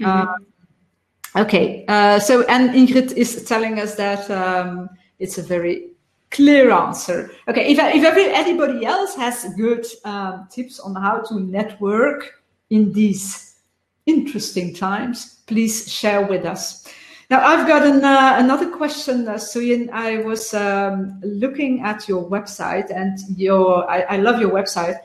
Mm-hmm. 0.00 0.28
Um, 0.28 0.46
okay, 1.36 1.84
uh, 1.88 2.18
so 2.18 2.44
and 2.44 2.70
Ingrid 2.70 3.12
is 3.12 3.44
telling 3.44 3.78
us 3.78 3.94
that. 3.94 4.30
Um, 4.30 4.88
it's 5.18 5.38
a 5.38 5.42
very 5.42 5.90
clear 6.30 6.70
answer. 6.70 7.30
Okay, 7.48 7.72
if, 7.72 7.78
if 7.78 8.04
every, 8.04 8.32
anybody 8.32 8.84
else 8.84 9.14
has 9.16 9.46
good 9.56 9.86
um, 10.04 10.46
tips 10.50 10.78
on 10.80 10.94
how 10.94 11.20
to 11.22 11.40
network 11.40 12.42
in 12.70 12.92
these 12.92 13.56
interesting 14.06 14.74
times, 14.74 15.40
please 15.46 15.90
share 15.90 16.26
with 16.26 16.44
us. 16.44 16.86
Now, 17.30 17.46
I've 17.46 17.66
got 17.66 17.86
an, 17.86 18.02
uh, 18.04 18.36
another 18.38 18.70
question, 18.70 19.28
uh, 19.28 19.34
Suyin. 19.34 19.90
I 19.92 20.18
was 20.18 20.54
um, 20.54 21.20
looking 21.22 21.82
at 21.82 22.08
your 22.08 22.28
website, 22.28 22.90
and 22.90 23.18
your 23.36 23.88
I, 23.90 24.00
I 24.02 24.16
love 24.16 24.40
your 24.40 24.50
website. 24.50 24.96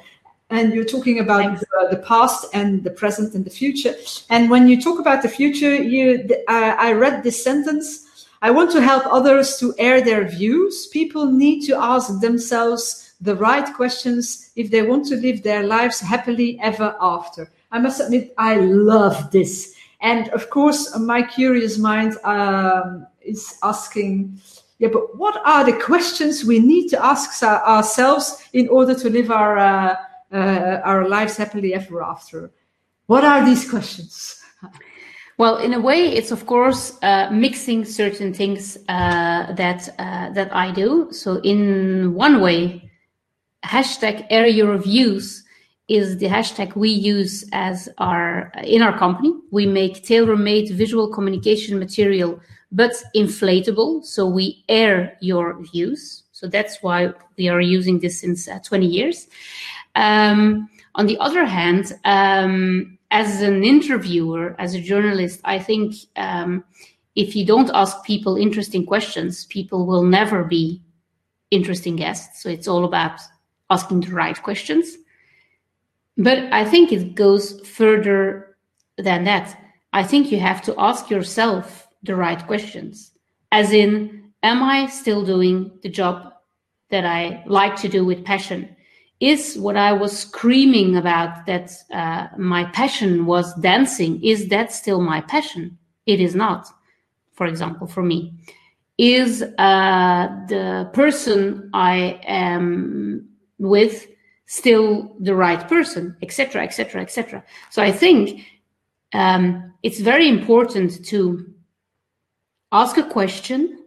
And 0.50 0.74
you're 0.74 0.86
talking 0.86 1.20
about 1.20 1.60
the, 1.60 1.88
the, 1.90 1.98
past 1.98 2.46
and 2.54 2.84
the 2.84 2.92
present 2.92 3.34
and 3.34 3.44
the 3.44 3.50
future. 3.50 3.96
And 4.30 4.50
when 4.50 4.68
you 4.68 4.80
talk 4.80 5.00
about 5.00 5.24
the 5.24 5.28
future, 5.28 5.76
you 5.76 6.30
uh, 6.48 6.76
I 6.78 6.94
read 6.94 7.24
this 7.24 7.44
sentence 7.44 8.08
I 8.44 8.52
want 8.52 8.72
to 8.72 8.82
help 8.82 9.06
others 9.06 9.58
to 9.60 9.74
air 9.78 10.02
their 10.02 10.28
views. 10.28 10.88
People 10.88 11.28
need 11.28 11.62
to 11.62 11.78
ask 11.82 12.20
themselves 12.20 13.14
the 13.22 13.38
right 13.38 13.74
questions 13.74 14.52
if 14.58 14.70
they 14.70 14.82
want 14.82 15.06
to 15.06 15.16
live 15.16 15.44
their 15.44 15.64
lives 15.64 16.02
happily 16.02 16.60
ever 16.60 16.94
after. 17.00 17.50
I 17.72 17.80
must 17.80 18.02
admit, 18.02 18.34
I 18.38 18.58
love 18.58 19.32
this. 19.32 19.76
And 20.02 20.28
of 20.32 20.50
course, 20.50 20.94
my 21.00 21.22
curious 21.22 21.78
mind 21.78 22.18
um, 22.26 23.08
is 23.22 23.58
asking, 23.64 24.42
yeah, 24.78 24.90
but 24.92 25.18
what 25.18 25.42
are 25.46 25.64
the 25.64 25.80
questions 25.80 26.44
we 26.44 26.60
need 26.60 26.90
to 26.90 27.02
ask 27.02 27.42
ourselves 27.42 28.44
in 28.52 28.68
order 28.68 28.94
to 28.94 29.10
live 29.10 29.32
our, 29.32 29.58
uh, 29.58 29.96
uh, 30.34 30.82
our 30.84 31.08
lives 31.08 31.38
happily 31.38 31.74
ever 31.74 32.04
after? 32.04 32.52
What 33.06 33.24
are 33.24 33.46
these 33.46 33.70
questions? 33.70 34.43
Well, 35.38 35.58
in 35.58 35.74
a 35.74 35.80
way, 35.80 36.14
it's 36.14 36.32
of 36.32 36.46
course 36.46 36.98
uh, 37.02 37.30
mixing 37.32 37.86
certain 37.86 38.34
things 38.34 38.78
uh, 38.88 39.54
that 39.54 39.90
uh, 39.98 40.30
that 40.32 40.56
I 40.56 40.72
do. 40.72 41.08
So, 41.12 41.42
in 41.42 42.14
one 42.14 42.40
way, 42.40 42.92
hashtag 43.66 44.28
air 44.30 44.46
your 44.46 44.78
views 44.78 45.44
is 45.88 46.18
the 46.18 46.28
hashtag 46.28 46.76
we 46.76 46.90
use 46.90 47.46
as 47.52 47.90
our 47.98 48.52
in 48.64 48.82
our 48.84 48.98
company. 48.98 49.34
We 49.52 49.66
make 49.66 50.04
tailor-made 50.04 50.70
visual 50.70 51.08
communication 51.08 51.80
material, 51.80 52.40
but 52.72 52.94
inflatable. 53.16 54.06
So 54.06 54.28
we 54.28 54.64
air 54.70 55.18
your 55.20 55.62
views. 55.64 56.24
So 56.32 56.48
that's 56.48 56.84
why 56.84 57.12
we 57.38 57.50
are 57.50 57.62
using 57.62 58.00
this 58.00 58.22
since 58.22 58.48
uh, 58.48 58.60
20 58.60 58.86
years. 58.86 59.28
Um, 59.96 60.70
on 60.96 61.08
the 61.08 61.18
other 61.20 61.46
hand. 61.46 61.94
Um, 62.06 62.98
as 63.14 63.44
an 63.44 63.64
interviewer, 63.64 64.56
as 64.58 64.74
a 64.74 64.82
journalist, 64.82 65.40
I 65.46 65.60
think 65.60 65.94
um, 66.16 66.64
if 67.16 67.36
you 67.36 67.46
don't 67.46 67.70
ask 67.72 68.04
people 68.04 68.38
interesting 68.38 68.88
questions, 68.88 69.46
people 69.46 69.86
will 69.86 70.04
never 70.04 70.44
be 70.44 70.82
interesting 71.52 71.96
guests. 71.96 72.42
So 72.42 72.50
it's 72.50 72.68
all 72.68 72.86
about 72.86 73.22
asking 73.70 74.02
the 74.02 74.16
right 74.16 74.42
questions. 74.42 74.98
But 76.18 76.52
I 76.52 76.66
think 76.66 76.92
it 76.92 77.14
goes 77.14 77.62
further 77.68 78.58
than 78.98 79.26
that. 79.26 79.60
I 79.94 80.02
think 80.02 80.32
you 80.32 80.40
have 80.40 80.64
to 80.64 80.74
ask 80.80 81.12
yourself 81.12 81.88
the 82.02 82.16
right 82.16 82.44
questions, 82.48 83.12
as 83.52 83.72
in, 83.72 84.32
am 84.42 84.64
I 84.64 84.88
still 84.88 85.24
doing 85.24 85.72
the 85.84 85.90
job 85.90 86.34
that 86.90 87.06
I 87.06 87.44
like 87.46 87.76
to 87.78 87.88
do 87.88 88.04
with 88.04 88.26
passion? 88.26 88.76
Is 89.24 89.58
what 89.58 89.78
I 89.78 89.94
was 89.94 90.18
screaming 90.18 90.98
about 90.98 91.46
that 91.46 91.72
uh, 91.94 92.28
my 92.38 92.66
passion 92.66 93.26
was 93.26 93.54
dancing. 93.62 94.22
Is 94.22 94.50
that 94.50 94.74
still 94.74 95.00
my 95.00 95.22
passion? 95.22 95.78
It 96.06 96.20
is 96.20 96.36
not, 96.36 96.68
for 97.32 97.48
example, 97.48 97.88
for 97.88 98.04
me. 98.04 98.34
Is 98.98 99.42
uh, 99.42 100.28
the 100.50 100.90
person 100.92 101.70
I 101.74 102.20
am 102.28 103.30
with 103.60 104.08
still 104.46 105.16
the 105.22 105.34
right 105.34 105.70
person, 105.70 106.18
etc., 106.22 106.62
etc., 106.64 107.02
etc. 107.02 107.44
So 107.70 107.82
I 107.82 107.94
think 107.94 108.46
um, 109.14 109.74
it's 109.84 110.02
very 110.02 110.28
important 110.28 111.06
to 111.06 111.46
ask 112.74 112.98
a 112.98 113.04
question 113.04 113.86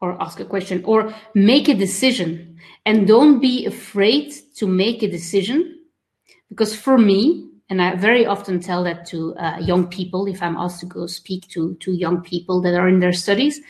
or 0.00 0.20
ask 0.22 0.40
a 0.40 0.46
question 0.46 0.82
or 0.84 1.12
make 1.34 1.68
a 1.68 1.74
decision 1.74 2.47
and 2.88 3.06
don't 3.06 3.38
be 3.38 3.66
afraid 3.66 4.32
to 4.56 4.66
make 4.66 5.02
a 5.02 5.10
decision. 5.10 5.58
Because 6.48 6.74
for 6.74 6.96
me 6.96 7.48
and 7.70 7.82
i 7.82 7.94
very 7.94 8.24
often 8.26 8.60
tell 8.60 8.82
that 8.84 9.06
to 9.06 9.34
uh, 9.36 9.58
young 9.58 9.86
people 9.86 10.26
if 10.26 10.42
i'm 10.42 10.56
asked 10.56 10.80
to 10.80 10.86
go 10.86 11.06
speak 11.06 11.46
to 11.48 11.74
to 11.76 11.92
young 11.92 12.20
people 12.22 12.60
that 12.62 12.74
are 12.74 12.88
in 12.88 13.00
their 13.00 13.12
studies 13.12 13.60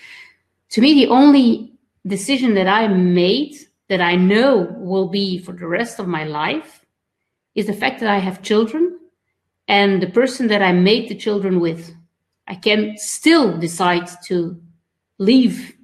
to 0.71 0.81
me 0.81 0.95
the 0.95 1.09
only 1.09 1.73
decision 2.07 2.55
that 2.55 2.69
i 2.69 2.87
made 2.87 3.57
that 3.89 4.01
i 4.01 4.15
know 4.15 4.69
will 4.77 5.09
be 5.09 5.39
for 5.39 5.53
the 5.53 5.67
rest 5.67 5.99
of 5.99 6.07
my 6.07 6.25
life 6.25 6.85
is 7.55 7.67
the 7.67 7.73
fact 7.73 8.01
that 8.01 8.09
i 8.09 8.19
have 8.19 8.43
children. 8.43 8.95
And 9.67 10.01
the 10.01 10.11
person 10.21 10.47
that 10.49 10.63
i 10.63 10.73
made 10.73 11.09
the 11.09 11.15
children 11.15 11.61
with 11.61 11.95
i 12.47 12.55
can 12.55 12.97
still 12.97 13.59
decide 13.59 14.09
to 14.29 14.59
leave 15.19 15.75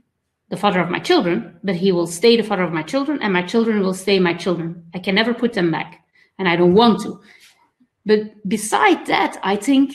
the 0.54 0.60
father 0.60 0.80
of 0.80 0.90
my 0.90 1.00
children, 1.00 1.58
but 1.64 1.74
he 1.74 1.90
will 1.90 2.06
stay 2.06 2.36
the 2.36 2.48
father 2.50 2.62
of 2.62 2.72
my 2.72 2.82
children, 2.82 3.18
and 3.20 3.32
my 3.32 3.42
children 3.42 3.80
will 3.80 3.94
stay 3.94 4.18
my 4.18 4.34
children. 4.34 4.68
I 4.94 4.98
can 5.00 5.14
never 5.14 5.34
put 5.34 5.52
them 5.52 5.70
back, 5.70 5.90
and 6.38 6.48
I 6.48 6.54
don't 6.56 6.74
want 6.74 7.02
to. 7.02 7.20
But 8.06 8.20
beside 8.48 9.06
that, 9.06 9.38
I 9.42 9.56
think 9.56 9.86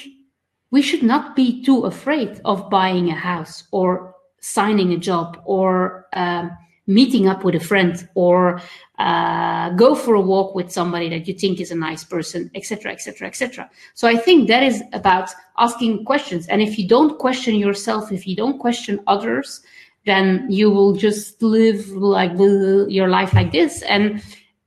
we 0.72 0.82
should 0.82 1.04
not 1.04 1.36
be 1.36 1.64
too 1.64 1.86
afraid 1.86 2.42
of 2.44 2.70
buying 2.70 3.10
a 3.10 3.16
house 3.16 3.64
or 3.72 4.16
signing 4.42 4.92
a 4.94 4.98
job 4.98 5.42
or 5.46 6.08
um, 6.14 6.52
meeting 6.88 7.28
up 7.28 7.44
with 7.44 7.56
a 7.56 7.60
friend 7.60 8.10
or 8.16 8.62
uh, 8.98 9.70
go 9.72 9.96
for 9.96 10.16
a 10.16 10.22
walk 10.22 10.56
with 10.56 10.72
somebody 10.72 11.08
that 11.10 11.28
you 11.28 11.34
think 11.34 11.62
is 11.62 11.72
a 11.72 11.76
nice 11.76 12.04
person, 12.04 12.50
etc., 12.56 12.92
etc., 12.92 13.28
etc. 13.28 13.70
So 13.94 14.08
I 14.08 14.18
think 14.18 14.48
that 14.48 14.64
is 14.64 14.84
about 14.92 15.30
asking 15.58 16.04
questions. 16.06 16.48
And 16.48 16.62
if 16.62 16.78
you 16.80 16.88
don't 16.88 17.18
question 17.20 17.56
yourself, 17.56 18.12
if 18.12 18.28
you 18.28 18.36
don't 18.36 18.60
question 18.60 19.00
others, 19.08 19.62
then 20.10 20.48
you 20.50 20.70
will 20.72 20.94
just 20.94 21.42
live 21.42 21.88
like 21.90 22.32
your 22.38 23.08
life 23.08 23.34
like 23.34 23.52
this. 23.52 23.82
And 23.84 24.22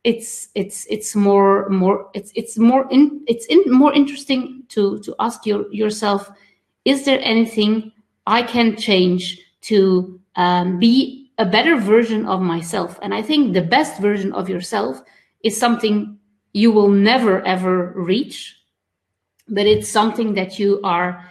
it's 0.04 0.48
it's 0.54 0.86
it's 0.90 1.14
more 1.14 1.68
more 1.68 2.10
it's 2.14 2.32
it's 2.34 2.58
more 2.58 2.88
in 2.90 3.22
it's 3.26 3.46
in, 3.46 3.62
more 3.70 3.92
interesting 3.92 4.64
to 4.68 4.98
to 5.00 5.14
ask 5.20 5.46
your, 5.46 5.72
yourself 5.72 6.30
is 6.84 7.04
there 7.04 7.20
anything 7.22 7.92
i 8.26 8.42
can 8.42 8.76
change 8.76 9.40
to 9.60 10.20
um, 10.34 10.78
be 10.80 11.30
a 11.38 11.46
better 11.46 11.76
version 11.76 12.26
of 12.26 12.40
myself? 12.40 12.98
And 13.00 13.14
i 13.14 13.22
think 13.22 13.54
the 13.54 13.62
best 13.62 14.00
version 14.00 14.32
of 14.32 14.48
yourself 14.48 15.00
is 15.44 15.56
something 15.56 16.18
you 16.52 16.72
will 16.72 16.88
never 16.88 17.40
ever 17.42 17.92
reach 17.94 18.56
but 19.48 19.66
it's 19.66 19.88
something 19.88 20.34
that 20.34 20.58
you 20.58 20.80
are 20.82 21.24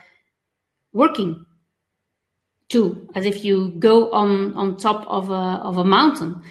working 0.94 1.46
too, 2.72 3.08
as 3.16 3.26
if 3.26 3.44
you 3.44 3.74
go 3.80 4.12
on 4.12 4.54
on 4.56 4.78
top 4.78 5.06
of 5.08 5.30
a 5.30 5.62
of 5.70 5.78
a 5.78 5.84
mountain. 5.84 6.42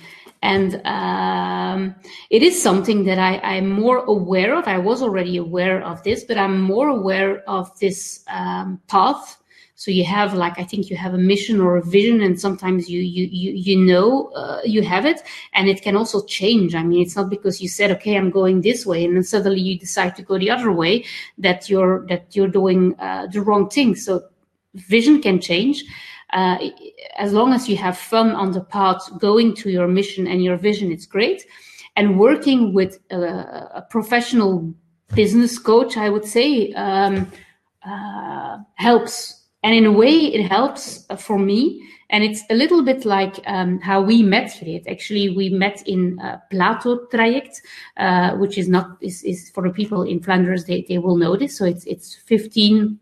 And 0.42 0.80
um, 0.86 1.94
it 2.30 2.42
is 2.42 2.62
something 2.62 3.04
that 3.04 3.18
I, 3.18 3.38
I'm 3.40 3.68
more 3.68 3.98
aware 3.98 4.56
of. 4.56 4.66
I 4.66 4.78
was 4.78 5.02
already 5.02 5.36
aware 5.36 5.82
of 5.82 6.02
this, 6.02 6.24
but 6.24 6.38
I'm 6.38 6.62
more 6.62 6.88
aware 6.88 7.42
of 7.46 7.78
this 7.78 8.24
um, 8.28 8.80
path. 8.88 9.36
So 9.74 9.90
you 9.90 10.04
have 10.04 10.34
like 10.34 10.58
I 10.58 10.64
think 10.64 10.90
you 10.90 10.96
have 10.96 11.14
a 11.14 11.18
mission 11.18 11.60
or 11.60 11.78
a 11.78 11.82
vision, 11.82 12.20
and 12.20 12.38
sometimes 12.38 12.88
you 12.88 13.00
you 13.00 13.28
you 13.30 13.52
you 13.52 13.76
know 13.78 14.28
uh, 14.36 14.60
you 14.64 14.82
have 14.82 15.06
it, 15.06 15.22
and 15.54 15.68
it 15.68 15.80
can 15.82 15.96
also 15.96 16.24
change. 16.24 16.74
I 16.74 16.82
mean, 16.82 17.00
it's 17.00 17.16
not 17.16 17.30
because 17.30 17.62
you 17.62 17.68
said 17.68 17.90
okay, 17.92 18.16
I'm 18.16 18.30
going 18.30 18.60
this 18.60 18.84
way, 18.84 19.04
and 19.04 19.16
then 19.16 19.24
suddenly 19.24 19.60
you 19.60 19.78
decide 19.78 20.16
to 20.16 20.22
go 20.22 20.38
the 20.38 20.50
other 20.50 20.70
way 20.70 21.04
that 21.38 21.70
you're 21.70 22.06
that 22.08 22.36
you're 22.36 22.54
doing 22.60 22.94
uh, 22.98 23.26
the 23.32 23.40
wrong 23.40 23.70
thing. 23.70 23.94
So 23.94 24.22
vision 24.74 25.20
can 25.20 25.40
change 25.40 25.84
uh, 26.32 26.58
as 27.16 27.32
long 27.32 27.52
as 27.52 27.68
you 27.68 27.76
have 27.76 27.98
fun 27.98 28.30
on 28.30 28.52
the 28.52 28.60
path 28.60 29.10
going 29.18 29.54
to 29.56 29.70
your 29.70 29.88
mission 29.88 30.26
and 30.26 30.42
your 30.42 30.56
vision, 30.56 30.92
it's 30.92 31.06
great. 31.06 31.44
And 31.96 32.18
working 32.18 32.72
with 32.72 32.98
a, 33.10 33.16
a 33.16 33.86
professional 33.90 34.72
business 35.14 35.58
coach, 35.58 35.96
I 35.96 36.08
would 36.08 36.24
say, 36.24 36.72
um, 36.72 37.30
uh, 37.84 38.58
helps. 38.74 39.44
And 39.62 39.74
in 39.74 39.86
a 39.86 39.92
way, 39.92 40.10
it 40.10 40.46
helps 40.48 41.06
for 41.18 41.38
me. 41.38 41.82
And 42.10 42.24
it's 42.24 42.42
a 42.50 42.54
little 42.54 42.82
bit 42.82 43.04
like 43.04 43.38
um, 43.46 43.78
how 43.80 44.00
we 44.00 44.22
met 44.22 44.50
here. 44.50 44.80
Actually, 44.88 45.30
we 45.30 45.48
met 45.48 45.82
in 45.86 46.18
uh, 46.20 46.38
Plato 46.50 47.06
Traject, 47.06 47.62
uh, 47.96 48.32
which 48.36 48.58
is 48.58 48.68
not 48.68 48.96
is, 49.00 49.22
is 49.22 49.50
for 49.50 49.62
the 49.62 49.72
people 49.72 50.02
in 50.02 50.20
Flanders. 50.20 50.64
They, 50.64 50.84
they 50.88 50.98
will 50.98 51.16
know 51.16 51.36
this. 51.36 51.56
So 51.56 51.64
it's 51.66 51.84
it's 51.84 52.16
15 52.16 52.98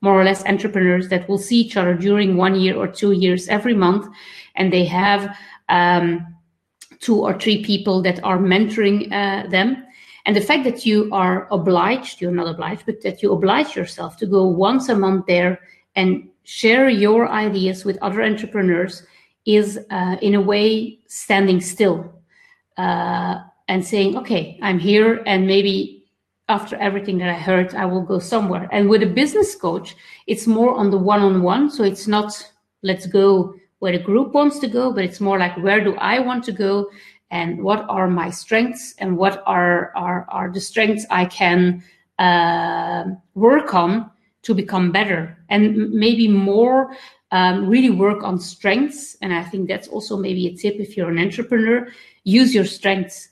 more 0.00 0.20
or 0.20 0.24
less 0.24 0.44
entrepreneurs 0.46 1.08
that 1.08 1.28
will 1.28 1.38
see 1.38 1.56
each 1.56 1.76
other 1.76 1.94
during 1.94 2.36
one 2.36 2.54
year 2.54 2.76
or 2.76 2.86
two 2.86 3.12
years 3.12 3.48
every 3.48 3.74
month, 3.74 4.06
and 4.54 4.72
they 4.72 4.84
have 4.84 5.36
um, 5.68 6.26
two 7.00 7.16
or 7.16 7.38
three 7.38 7.64
people 7.64 8.02
that 8.02 8.22
are 8.24 8.38
mentoring 8.38 9.12
uh, 9.12 9.48
them. 9.48 9.84
And 10.24 10.36
the 10.36 10.40
fact 10.40 10.64
that 10.64 10.84
you 10.84 11.08
are 11.12 11.48
obliged, 11.50 12.20
you're 12.20 12.30
not 12.30 12.48
obliged, 12.48 12.84
but 12.86 13.02
that 13.02 13.22
you 13.22 13.32
oblige 13.32 13.74
yourself 13.74 14.16
to 14.18 14.26
go 14.26 14.44
once 14.44 14.88
a 14.88 14.94
month 14.94 15.26
there 15.26 15.60
and 15.96 16.28
share 16.44 16.88
your 16.88 17.28
ideas 17.28 17.84
with 17.84 17.98
other 18.02 18.22
entrepreneurs 18.22 19.02
is, 19.46 19.78
uh, 19.90 20.16
in 20.20 20.34
a 20.34 20.40
way, 20.40 20.98
standing 21.06 21.60
still 21.60 22.12
uh, 22.76 23.38
and 23.68 23.84
saying, 23.84 24.16
okay, 24.16 24.58
I'm 24.62 24.78
here, 24.78 25.22
and 25.26 25.46
maybe 25.46 25.97
after 26.48 26.76
everything 26.76 27.18
that 27.18 27.28
I 27.28 27.38
heard, 27.38 27.74
I 27.74 27.84
will 27.84 28.02
go 28.02 28.18
somewhere. 28.18 28.68
And 28.72 28.88
with 28.88 29.02
a 29.02 29.06
business 29.06 29.54
coach, 29.54 29.94
it's 30.26 30.46
more 30.46 30.74
on 30.74 30.90
the 30.90 30.98
one 30.98 31.20
on 31.20 31.42
one. 31.42 31.70
So 31.70 31.84
it's 31.84 32.06
not, 32.06 32.32
let's 32.82 33.06
go 33.06 33.54
where 33.80 33.92
the 33.92 34.02
group 34.02 34.32
wants 34.32 34.58
to 34.60 34.68
go, 34.68 34.92
but 34.92 35.04
it's 35.04 35.20
more 35.20 35.38
like, 35.38 35.56
where 35.58 35.82
do 35.82 35.94
I 35.96 36.18
want 36.20 36.44
to 36.44 36.52
go? 36.52 36.90
And 37.30 37.62
what 37.62 37.84
are 37.88 38.08
my 38.08 38.30
strengths 38.30 38.94
and 38.98 39.16
what 39.16 39.42
are, 39.46 39.92
are, 39.94 40.26
are 40.30 40.50
the 40.50 40.60
strengths 40.60 41.04
I 41.10 41.26
can 41.26 41.84
uh, 42.18 43.04
work 43.34 43.74
on 43.74 44.10
to 44.42 44.54
become 44.54 44.90
better 44.90 45.36
and 45.50 45.90
maybe 45.92 46.26
more 46.26 46.96
um, 47.30 47.68
really 47.68 47.90
work 47.90 48.22
on 48.24 48.40
strengths. 48.40 49.16
And 49.20 49.34
I 49.34 49.44
think 49.44 49.68
that's 49.68 49.88
also 49.88 50.16
maybe 50.16 50.46
a 50.46 50.56
tip 50.56 50.76
if 50.76 50.96
you're 50.96 51.10
an 51.10 51.18
entrepreneur, 51.18 51.88
use 52.24 52.54
your 52.54 52.64
strengths 52.64 53.28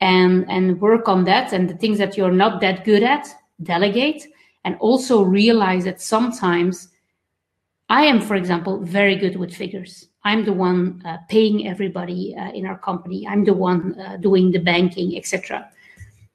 and, 0.00 0.48
and 0.50 0.80
work 0.80 1.08
on 1.08 1.24
that. 1.24 1.52
And 1.52 1.68
the 1.68 1.74
things 1.74 1.98
that 1.98 2.16
you're 2.16 2.32
not 2.32 2.60
that 2.60 2.84
good 2.84 3.02
at, 3.02 3.28
delegate 3.62 4.26
and 4.64 4.76
also 4.80 5.22
realize 5.22 5.84
that 5.84 6.00
sometimes 6.00 6.88
I 7.88 8.04
am, 8.04 8.20
for 8.20 8.34
example, 8.34 8.80
very 8.80 9.16
good 9.16 9.36
with 9.36 9.54
figures. 9.54 10.08
I'm 10.24 10.44
the 10.44 10.52
one 10.52 11.02
uh, 11.06 11.18
paying 11.28 11.66
everybody 11.66 12.34
uh, 12.36 12.50
in 12.52 12.66
our 12.66 12.78
company. 12.78 13.26
I'm 13.26 13.44
the 13.44 13.54
one 13.54 13.98
uh, 13.98 14.16
doing 14.18 14.50
the 14.50 14.58
banking, 14.58 15.16
etc. 15.16 15.70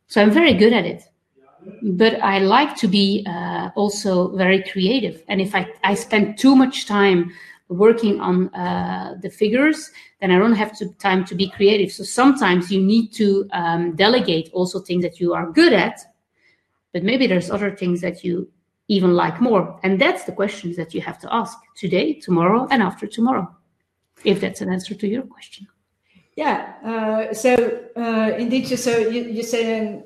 So 0.07 0.21
I'm 0.21 0.31
very 0.31 0.53
good 0.53 0.73
at 0.73 0.85
it 0.85 1.03
but 1.81 2.21
I 2.21 2.39
like 2.39 2.75
to 2.77 2.87
be 2.87 3.25
uh, 3.27 3.69
also 3.75 4.35
very 4.35 4.63
creative. 4.63 5.23
And 5.27 5.41
if 5.41 5.55
I, 5.55 5.67
I 5.83 5.93
spend 5.95 6.37
too 6.37 6.55
much 6.55 6.85
time 6.85 7.31
working 7.69 8.19
on 8.19 8.53
uh, 8.53 9.15
the 9.21 9.29
figures, 9.29 9.91
then 10.21 10.31
I 10.31 10.37
don't 10.37 10.53
have 10.53 10.77
to, 10.77 10.93
time 10.95 11.25
to 11.25 11.35
be 11.35 11.49
creative. 11.49 11.91
So 11.91 12.03
sometimes 12.03 12.71
you 12.71 12.81
need 12.81 13.13
to 13.13 13.47
um, 13.51 13.95
delegate 13.95 14.49
also 14.53 14.79
things 14.79 15.03
that 15.03 15.19
you 15.19 15.33
are 15.33 15.51
good 15.51 15.73
at, 15.73 15.99
but 16.91 17.03
maybe 17.03 17.27
there's 17.27 17.49
other 17.49 17.75
things 17.75 18.01
that 18.01 18.23
you 18.23 18.49
even 18.87 19.13
like 19.15 19.41
more. 19.41 19.79
And 19.83 19.99
that's 19.99 20.25
the 20.25 20.31
questions 20.31 20.75
that 20.75 20.93
you 20.93 21.01
have 21.01 21.19
to 21.19 21.33
ask 21.33 21.57
today, 21.75 22.13
tomorrow, 22.13 22.67
and 22.69 22.83
after 22.83 23.07
tomorrow, 23.07 23.49
if 24.23 24.41
that's 24.41 24.61
an 24.61 24.71
answer 24.71 24.93
to 24.93 25.07
your 25.07 25.23
question. 25.23 25.67
Yeah. 26.35 26.73
Uh, 26.83 27.33
so 27.33 27.55
uh, 27.95 28.35
indeed, 28.37 28.67
so 28.67 28.97
you, 28.97 29.23
you're 29.23 29.43
saying 29.43 30.03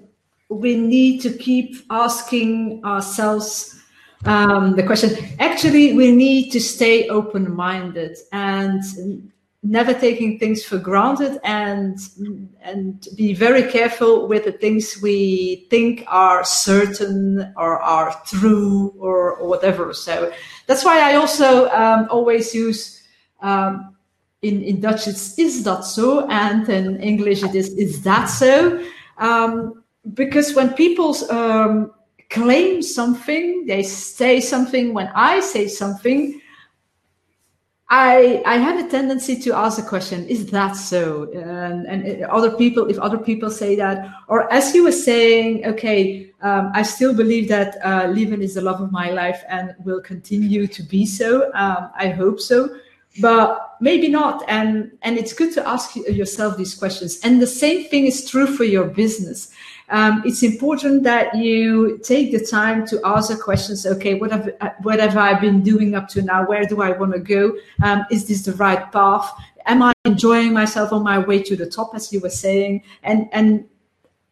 we 0.49 0.77
need 0.77 1.21
to 1.21 1.33
keep 1.33 1.75
asking 1.89 2.83
ourselves 2.83 3.81
um, 4.25 4.75
the 4.75 4.83
question. 4.83 5.15
Actually, 5.39 5.93
we 5.93 6.11
need 6.11 6.51
to 6.51 6.59
stay 6.59 7.07
open 7.09 7.55
minded 7.55 8.17
and 8.31 8.81
never 9.63 9.93
taking 9.93 10.39
things 10.39 10.63
for 10.63 10.77
granted 10.77 11.39
and 11.43 11.97
and 12.61 13.07
be 13.15 13.33
very 13.33 13.63
careful 13.63 14.27
with 14.27 14.45
the 14.45 14.51
things 14.51 14.99
we 15.01 15.67
think 15.69 16.03
are 16.07 16.43
certain 16.43 17.53
or 17.57 17.81
are 17.81 18.15
true 18.25 18.93
or, 18.99 19.33
or 19.37 19.47
whatever 19.47 19.93
so 19.93 20.31
that's 20.67 20.85
why 20.85 20.99
i 21.11 21.15
also 21.15 21.67
um, 21.69 22.07
always 22.11 22.53
use 22.53 23.03
um, 23.41 23.95
in 24.41 24.61
in 24.63 24.79
dutch 24.79 25.07
it's 25.07 25.37
is 25.39 25.63
that 25.63 25.83
so 25.83 26.27
and 26.29 26.69
in 26.69 27.01
english 27.01 27.43
it 27.43 27.55
is 27.55 27.69
is 27.77 28.03
that 28.03 28.25
so 28.25 28.83
um, 29.17 29.83
because 30.13 30.53
when 30.53 30.71
people 30.73 31.15
um, 31.31 31.91
claim 32.29 32.81
something, 32.81 33.65
they 33.65 33.83
say 33.83 34.39
something. 34.39 34.93
When 34.93 35.07
I 35.15 35.39
say 35.39 35.67
something, 35.67 36.41
I 37.89 38.43
I 38.45 38.57
have 38.57 38.85
a 38.85 38.89
tendency 38.89 39.39
to 39.41 39.55
ask 39.55 39.77
the 39.77 39.87
question: 39.87 40.27
Is 40.27 40.47
that 40.47 40.75
so? 40.75 41.31
And, 41.31 41.85
and 41.85 42.23
other 42.25 42.51
people, 42.51 42.87
if 42.87 42.99
other 42.99 43.17
people 43.17 43.49
say 43.49 43.75
that, 43.75 44.09
or 44.27 44.51
as 44.51 44.75
you 44.75 44.83
were 44.83 44.91
saying, 44.91 45.65
okay, 45.65 46.33
um, 46.41 46.71
I 46.73 46.83
still 46.83 47.13
believe 47.13 47.47
that 47.47 47.77
uh, 47.83 48.07
Lieven 48.07 48.41
is 48.41 48.55
the 48.55 48.61
love 48.61 48.81
of 48.81 48.91
my 48.91 49.11
life 49.11 49.41
and 49.47 49.73
will 49.85 50.01
continue 50.01 50.67
to 50.67 50.83
be 50.83 51.05
so. 51.05 51.49
Um, 51.53 51.89
I 51.95 52.09
hope 52.09 52.41
so, 52.41 52.77
but 53.21 53.77
maybe 53.79 54.09
not. 54.09 54.43
And 54.49 54.91
and 55.03 55.17
it's 55.17 55.31
good 55.31 55.53
to 55.53 55.65
ask 55.65 55.95
yourself 55.95 56.57
these 56.57 56.75
questions. 56.75 57.21
And 57.23 57.41
the 57.41 57.47
same 57.47 57.85
thing 57.85 58.05
is 58.05 58.29
true 58.29 58.47
for 58.47 58.65
your 58.65 58.85
business 58.85 59.53
um, 59.89 60.21
it's 60.25 60.43
important 60.43 61.03
that 61.03 61.35
you 61.35 61.97
take 61.99 62.31
the 62.31 62.45
time 62.45 62.85
to 62.87 62.99
ask 63.05 63.29
the 63.29 63.37
questions. 63.37 63.85
Okay, 63.85 64.15
what 64.15 64.31
have 64.31 64.51
what 64.81 64.99
have 64.99 65.15
I 65.17 65.39
been 65.39 65.61
doing 65.61 65.95
up 65.95 66.09
to 66.09 66.21
now? 66.21 66.45
Where 66.45 66.65
do 66.65 66.81
I 66.81 66.91
want 66.91 67.13
to 67.13 67.19
go? 67.19 67.55
Um, 67.81 68.05
is 68.11 68.27
this 68.27 68.43
the 68.43 68.53
right 68.53 68.91
path? 68.91 69.31
Am 69.65 69.81
I 69.81 69.93
enjoying 70.05 70.53
myself 70.53 70.91
on 70.91 71.03
my 71.03 71.19
way 71.19 71.41
to 71.43 71.55
the 71.55 71.65
top, 71.65 71.91
as 71.95 72.11
you 72.11 72.19
were 72.19 72.29
saying? 72.29 72.83
And 73.03 73.29
and 73.31 73.65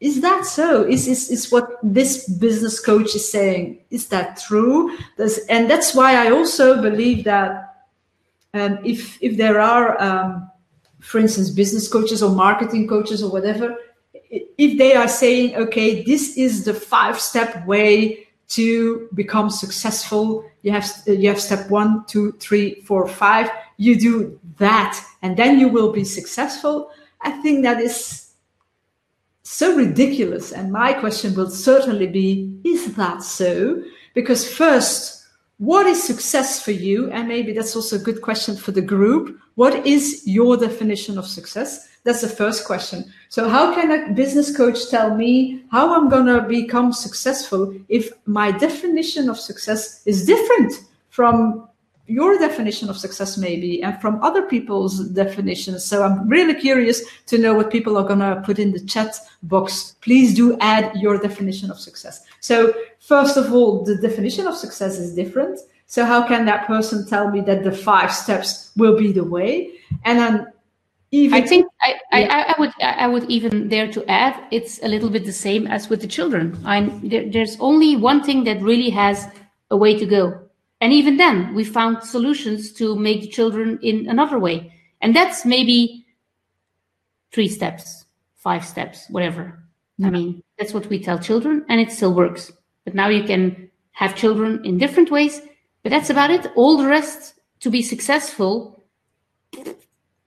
is 0.01 0.19
that 0.21 0.45
so? 0.45 0.83
Is 0.83 1.07
is 1.07 1.29
is 1.29 1.51
what 1.51 1.79
this 1.81 2.27
business 2.27 2.79
coach 2.79 3.15
is 3.15 3.29
saying? 3.31 3.79
Is 3.91 4.07
that 4.07 4.37
true? 4.37 4.97
Does, 5.17 5.39
and 5.47 5.69
that's 5.69 5.95
why 5.95 6.25
I 6.25 6.31
also 6.31 6.81
believe 6.81 7.23
that 7.23 7.75
um, 8.53 8.79
if 8.83 9.17
if 9.21 9.37
there 9.37 9.61
are 9.61 10.01
um, 10.01 10.51
for 10.99 11.19
instance, 11.19 11.51
business 11.51 11.87
coaches 11.87 12.23
or 12.23 12.31
marketing 12.31 12.87
coaches 12.87 13.21
or 13.21 13.31
whatever, 13.31 13.77
if 14.29 14.77
they 14.77 14.95
are 14.95 15.07
saying, 15.07 15.55
okay, 15.55 16.03
this 16.03 16.37
is 16.37 16.65
the 16.65 16.73
five 16.73 17.19
step 17.19 17.65
way 17.65 18.27
to 18.47 19.09
become 19.13 19.49
successful, 19.49 20.45
you 20.61 20.71
have 20.71 20.89
you 21.07 21.29
have 21.29 21.39
step 21.39 21.69
one, 21.69 22.05
two, 22.07 22.33
three, 22.33 22.81
four, 22.81 23.07
five. 23.07 23.49
You 23.77 23.99
do 23.99 24.39
that, 24.57 24.99
and 25.21 25.35
then 25.37 25.59
you 25.59 25.67
will 25.67 25.91
be 25.91 26.03
successful. 26.03 26.91
I 27.21 27.31
think 27.41 27.63
that 27.63 27.81
is 27.81 28.31
so 29.43 29.75
ridiculous. 29.75 30.51
And 30.51 30.71
my 30.71 30.93
question 30.93 31.35
will 31.35 31.49
certainly 31.49 32.07
be: 32.07 32.59
Is 32.63 32.95
that 32.95 33.23
so? 33.23 33.81
Because 34.13 34.47
first, 34.47 35.25
what 35.57 35.85
is 35.85 36.03
success 36.03 36.61
for 36.61 36.71
you? 36.71 37.09
And 37.11 37.27
maybe 37.27 37.53
that's 37.53 37.75
also 37.75 37.95
a 37.95 37.99
good 37.99 38.21
question 38.21 38.55
for 38.55 38.71
the 38.71 38.81
group. 38.81 39.39
What 39.55 39.85
is 39.85 40.23
your 40.25 40.57
definition 40.57 41.17
of 41.17 41.25
success? 41.25 41.87
That's 42.05 42.21
the 42.21 42.29
first 42.29 42.65
question. 42.65 43.11
So, 43.29 43.49
how 43.49 43.73
can 43.73 43.91
a 43.91 44.13
business 44.13 44.55
coach 44.55 44.89
tell 44.91 45.15
me 45.15 45.63
how 45.71 45.93
I'm 45.93 46.07
going 46.07 46.27
to 46.27 46.41
become 46.41 46.93
successful 46.93 47.75
if 47.89 48.11
my 48.27 48.51
definition 48.51 49.27
of 49.27 49.39
success 49.39 50.05
is 50.05 50.23
different 50.23 50.71
from 51.09 51.67
your 52.05 52.37
definition 52.37 52.89
of 52.89 52.97
success, 52.97 53.39
maybe, 53.39 53.81
and 53.81 53.99
from 53.99 54.23
other 54.23 54.43
people's 54.43 54.99
definitions? 55.09 55.83
So, 55.83 56.03
I'm 56.03 56.29
really 56.29 56.53
curious 56.53 57.01
to 57.25 57.39
know 57.39 57.55
what 57.55 57.71
people 57.71 57.97
are 57.97 58.07
going 58.07 58.19
to 58.19 58.39
put 58.45 58.59
in 58.59 58.71
the 58.71 58.85
chat 58.85 59.15
box. 59.41 59.95
Please 60.01 60.35
do 60.35 60.59
add 60.59 60.95
your 60.95 61.17
definition 61.17 61.71
of 61.71 61.79
success. 61.79 62.23
So, 62.39 62.71
first 62.99 63.35
of 63.35 63.51
all, 63.51 63.83
the 63.83 63.97
definition 63.97 64.45
of 64.45 64.55
success 64.55 64.99
is 64.99 65.15
different. 65.15 65.59
So, 65.87 66.05
how 66.05 66.27
can 66.27 66.45
that 66.45 66.67
person 66.67 67.07
tell 67.07 67.31
me 67.31 67.41
that 67.41 67.63
the 67.63 67.71
five 67.71 68.13
steps 68.13 68.69
will 68.77 68.95
be 68.95 69.11
the 69.11 69.23
way? 69.23 69.71
And 70.03 70.19
then 70.19 70.47
even, 71.11 71.33
I 71.33 71.47
think 71.47 71.67
I, 71.81 71.95
yeah. 72.13 72.27
I, 72.29 72.53
I, 72.53 72.59
would 72.59 72.71
I 72.81 73.07
would 73.07 73.29
even 73.29 73.69
dare 73.69 73.91
to 73.91 74.05
add 74.09 74.43
it's 74.51 74.81
a 74.83 74.87
little 74.87 75.09
bit 75.09 75.25
the 75.25 75.31
same 75.31 75.67
as 75.67 75.89
with 75.89 76.01
the 76.01 76.07
children. 76.07 76.59
I 76.65 76.81
there, 77.03 77.29
there's 77.29 77.57
only 77.59 77.95
one 77.95 78.23
thing 78.23 78.43
that 78.45 78.61
really 78.61 78.89
has 78.89 79.27
a 79.69 79.77
way 79.77 79.97
to 79.97 80.05
go, 80.05 80.39
and 80.81 80.91
even 80.91 81.17
then 81.17 81.53
we 81.53 81.63
found 81.63 82.03
solutions 82.03 82.71
to 82.73 82.95
make 82.95 83.21
the 83.21 83.27
children 83.27 83.79
in 83.81 84.09
another 84.09 84.39
way, 84.39 84.73
and 85.01 85.15
that's 85.15 85.45
maybe 85.45 86.05
three 87.31 87.47
steps, 87.47 88.05
five 88.35 88.65
steps, 88.65 89.05
whatever. 89.09 89.59
I 90.03 90.09
mean 90.09 90.43
that's 90.57 90.73
what 90.73 90.87
we 90.87 91.01
tell 91.01 91.19
children, 91.19 91.65
and 91.69 91.79
it 91.79 91.91
still 91.91 92.13
works. 92.13 92.51
But 92.83 92.95
now 92.95 93.09
you 93.09 93.23
can 93.23 93.69
have 93.91 94.15
children 94.15 94.65
in 94.65 94.77
different 94.77 95.11
ways, 95.11 95.41
but 95.83 95.91
that's 95.91 96.09
about 96.09 96.31
it. 96.31 96.47
All 96.55 96.77
the 96.77 96.87
rest 96.87 97.35
to 97.61 97.69
be 97.69 97.81
successful 97.81 98.83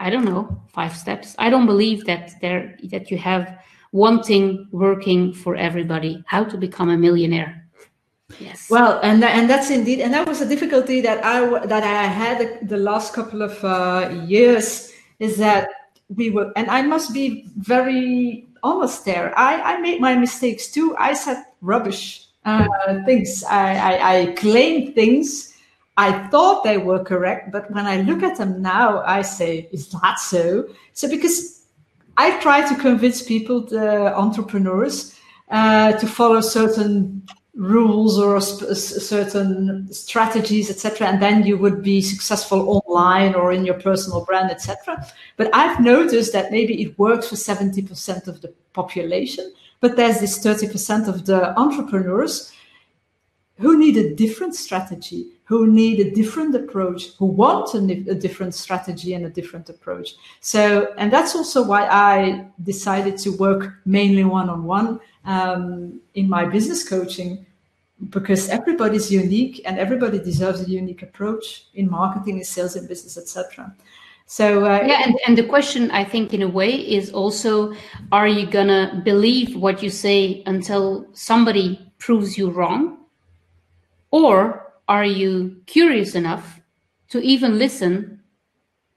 I 0.01 0.11
don't 0.11 0.25
know, 0.25 0.63
five 0.69 0.97
steps. 0.97 1.35
I 1.39 1.51
don't 1.51 1.67
believe 1.67 2.05
that 2.07 2.41
there 2.41 2.77
that 2.91 3.11
you 3.11 3.19
have 3.19 3.59
one 3.91 4.23
thing 4.23 4.69
working 4.71 5.33
for 5.33 5.57
everybody. 5.57 6.23
How 6.27 6.45
to 6.45 6.57
become 6.57 6.91
a 6.91 6.97
millionaire. 6.97 7.69
Yes. 8.39 8.69
Well, 8.71 9.01
and 9.03 9.25
and 9.25 9.49
that's 9.49 9.71
indeed, 9.71 10.01
and 10.01 10.13
that 10.13 10.29
was 10.29 10.41
a 10.41 10.47
difficulty 10.47 11.01
that 11.01 11.25
I 11.25 11.67
that 11.67 11.83
I 11.83 12.05
had 12.05 12.69
the 12.69 12.77
last 12.77 13.15
couple 13.15 13.43
of 13.43 13.65
uh, 13.65 14.11
years 14.27 14.93
is 15.19 15.39
that 15.39 15.69
we 16.15 16.31
were, 16.31 16.53
and 16.55 16.71
I 16.71 16.83
must 16.83 17.13
be 17.13 17.49
very 17.57 18.47
almost 18.63 19.05
there. 19.05 19.37
I 19.37 19.75
I 19.75 19.81
made 19.81 20.01
my 20.01 20.15
mistakes 20.15 20.71
too. 20.71 20.95
I 20.99 21.15
said 21.15 21.45
rubbish 21.61 22.27
uh, 22.45 22.69
things. 23.07 23.43
I, 23.45 23.75
I 23.75 24.21
I 24.21 24.27
claimed 24.33 24.95
things. 24.95 25.55
I 25.99 26.29
thought 26.29 26.63
they 26.63 26.79
were 26.79 27.03
correct, 27.03 27.51
but 27.51 27.69
when 27.73 27.85
I 27.85 28.03
look 28.03 28.23
at 28.23 28.39
them 28.39 28.63
now, 28.63 29.03
I 29.03 29.23
say, 29.23 29.69
is 29.73 29.89
that 29.89 30.21
so? 30.21 30.69
So 30.93 31.09
because 31.09 31.67
I 32.17 32.41
try 32.41 32.67
to 32.69 32.75
convince 32.77 33.21
people, 33.21 33.67
the 33.67 34.17
entrepreneurs, 34.17 35.19
uh, 35.51 35.93
to 35.93 36.07
follow 36.07 36.41
certain 36.41 37.27
rules 37.59 38.17
or 38.17 38.41
certain 38.41 39.93
strategies 39.93 40.71
etc 40.71 41.09
and 41.09 41.21
then 41.21 41.45
you 41.45 41.59
would 41.59 41.83
be 41.83 42.01
successful 42.01 42.71
online 42.71 43.35
or 43.35 43.51
in 43.51 43.65
your 43.65 43.75
personal 43.81 44.25
brand 44.25 44.49
etc 44.49 45.05
but 45.37 45.53
i've 45.53 45.81
noticed 45.81 46.33
that 46.33 46.53
maybe 46.53 46.81
it 46.81 46.97
works 47.01 47.27
for 47.29 47.35
70% 47.35 48.29
of 48.29 48.41
the 48.43 48.55
population 48.75 49.53
but 49.81 49.97
there's 49.97 50.21
this 50.21 50.39
30% 50.39 51.09
of 51.09 51.27
the 51.27 51.59
entrepreneurs 51.59 52.53
who 53.59 53.79
need 53.79 53.97
a 53.97 54.15
different 54.15 54.55
strategy 54.55 55.27
who 55.49 55.67
need 55.67 55.99
a 55.99 56.11
different 56.11 56.55
approach 56.55 57.17
who 57.19 57.25
want 57.25 57.75
a, 57.75 57.79
a 58.11 58.15
different 58.15 58.55
strategy 58.55 59.15
and 59.15 59.25
a 59.25 59.31
different 59.31 59.71
approach. 59.71 60.11
So 60.41 60.95
and 60.99 61.11
that's 61.11 61.35
also 61.35 61.63
why 61.65 61.87
i 61.87 62.47
decided 62.63 63.17
to 63.25 63.31
work 63.47 63.63
mainly 63.87 64.25
one-on-one 64.25 65.01
um, 65.25 66.01
in 66.15 66.29
my 66.29 66.45
business 66.45 66.87
coaching 66.87 67.47
because 68.11 68.49
everybody's 68.49 69.11
unique 69.11 69.61
and 69.65 69.79
everybody 69.79 70.19
deserves 70.19 70.61
a 70.61 70.71
unique 70.71 71.03
approach 71.03 71.65
in 71.75 71.91
marketing 71.91 72.39
in 72.39 72.45
sales 72.45 72.77
in 72.77 72.87
business 72.87 73.19
etc 73.19 73.75
so 74.27 74.65
uh, 74.65 74.83
yeah 74.87 75.03
and, 75.05 75.19
and 75.27 75.37
the 75.37 75.43
question 75.43 75.91
i 75.91 76.05
think 76.05 76.33
in 76.33 76.43
a 76.43 76.49
way 76.49 76.71
is 76.71 77.11
also 77.11 77.75
are 78.13 78.29
you 78.29 78.47
gonna 78.47 79.03
believe 79.05 79.57
what 79.57 79.83
you 79.83 79.91
say 79.91 80.45
until 80.47 81.09
somebody 81.13 81.69
proves 81.99 82.39
you 82.39 82.51
wrong 82.51 82.99
or 84.11 84.73
are 84.89 85.05
you 85.05 85.61
curious 85.67 86.15
enough 86.15 86.61
to 87.11 87.21
even 87.21 87.59
listen 87.59 88.23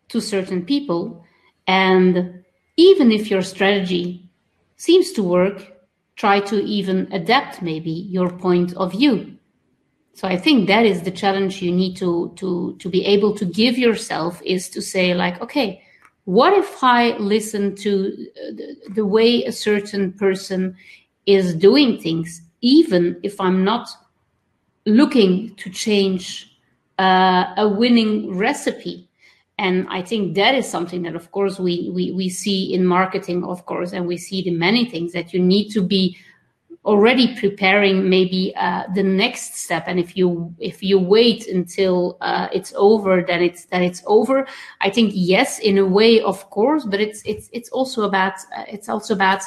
to 0.10 0.21
certain 0.21 0.65
people? 0.65 1.26
And 1.67 2.43
even 2.78 3.12
if 3.12 3.30
your 3.30 3.41
strategy 3.41 4.30
seems 4.78 5.12
to 5.13 5.24
work 5.24 5.71
try 6.15 6.39
to 6.39 6.63
even 6.63 7.08
adapt 7.12 7.62
maybe 7.62 7.89
your 7.89 8.30
point 8.30 8.74
of 8.76 8.91
view. 8.91 9.38
So 10.13 10.28
i 10.28 10.38
think 10.38 10.67
that 10.67 10.86
is 10.86 11.02
the 11.02 11.17
challenge 11.21 11.62
you 11.62 11.71
need 11.71 11.95
to 11.97 12.32
to 12.36 12.76
to 12.82 12.89
be 12.89 13.06
able 13.06 13.34
to 13.36 13.45
give 13.45 13.78
yourself 13.78 14.41
is 14.56 14.69
to 14.69 14.82
say 14.82 15.13
like 15.13 15.41
okay 15.41 15.82
what 16.26 16.54
if 16.54 16.84
i 16.84 17.17
listen 17.17 17.76
to 17.76 17.91
uh, 17.91 18.52
the, 18.58 18.67
the 18.97 19.06
way 19.06 19.43
a 19.45 19.52
certain 19.52 20.13
person 20.13 20.76
is 21.26 21.56
doing 21.56 22.00
things 22.00 22.41
even 22.62 23.19
if 23.24 23.39
i'm 23.39 23.63
not 23.63 23.88
looking 24.85 25.55
to 25.55 25.69
change 25.69 26.57
uh, 26.99 27.53
a 27.57 27.67
winning 27.67 28.35
recipe. 28.35 29.07
And 29.57 29.85
i 29.89 30.01
think 30.01 30.33
that 30.35 30.55
is 30.55 30.67
something 30.67 31.03
that 31.03 31.15
of 31.15 31.29
course 31.31 31.59
we, 31.59 31.91
we 31.93 32.11
we 32.13 32.29
see 32.29 32.73
in 32.73 32.83
marketing 32.83 33.43
of 33.43 33.63
course 33.67 33.93
and 33.93 34.07
we 34.07 34.17
see 34.17 34.39
it 34.39 34.47
in 34.47 34.57
many 34.57 34.85
things 34.85 35.13
that 35.13 35.33
you 35.33 35.39
need 35.39 35.69
to 35.73 35.81
be 35.83 36.17
already 36.83 37.35
preparing 37.39 38.09
maybe 38.09 38.53
uh, 38.55 38.83
the 38.95 39.03
next 39.03 39.55
step. 39.55 39.83
And 39.87 39.99
if 39.99 40.17
you 40.17 40.53
if 40.57 40.81
you 40.81 40.97
wait 40.97 41.47
until 41.47 42.17
uh, 42.21 42.47
it's 42.51 42.73
over 42.75 43.21
then 43.21 43.43
it's 43.43 43.65
then 43.65 43.83
it's 43.83 44.01
over. 44.07 44.47
I 44.81 44.89
think 44.89 45.11
yes 45.13 45.59
in 45.59 45.77
a 45.77 45.85
way 45.85 46.21
of 46.21 46.49
course 46.49 46.83
but 46.85 46.99
it's 46.99 47.21
it's 47.23 47.49
it's 47.53 47.69
also 47.69 48.03
about 48.03 48.33
uh, 48.57 48.65
it's 48.67 48.89
also 48.89 49.13
about 49.13 49.43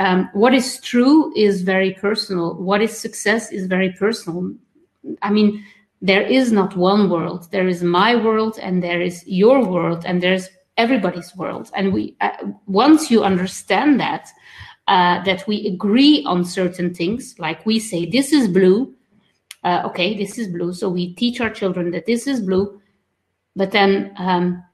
um, 0.00 0.30
what 0.32 0.54
is 0.54 0.80
true 0.80 1.30
is 1.36 1.60
very 1.60 1.92
personal. 1.92 2.54
What 2.54 2.80
is 2.80 2.98
success 2.98 3.52
is 3.52 3.66
very 3.66 3.92
personal. 3.92 4.54
I 5.22 5.30
mean 5.30 5.62
there 6.02 6.22
is 6.22 6.50
not 6.50 6.74
one 6.74 7.10
world. 7.10 7.48
There 7.52 7.68
is 7.68 7.82
my 7.82 8.16
world 8.16 8.58
and 8.62 8.82
there 8.82 9.02
is 9.02 9.22
your 9.26 9.62
world 9.62 10.04
and 10.06 10.22
there's 10.22 10.48
everybody's 10.78 11.36
world. 11.36 11.70
And 11.74 11.92
we 11.92 12.16
uh, 12.22 12.30
once 12.66 13.10
you 13.10 13.22
understand 13.22 14.00
that 14.00 14.28
uh, 14.88 15.22
that 15.24 15.46
we 15.46 15.66
agree 15.66 16.24
on 16.24 16.46
certain 16.46 16.94
things 16.94 17.34
like 17.38 17.66
we 17.66 17.78
say 17.78 18.06
this 18.06 18.32
is 18.32 18.48
blue 18.48 18.94
uh, 19.64 19.82
okay 19.84 20.16
this 20.16 20.38
is 20.38 20.48
blue. 20.48 20.72
So 20.72 20.88
we 20.88 21.14
teach 21.14 21.42
our 21.42 21.50
children 21.50 21.90
that 21.90 22.06
this 22.06 22.26
is 22.26 22.40
blue. 22.40 22.80
But 23.54 23.72
then 23.72 24.14
um, 24.16 24.64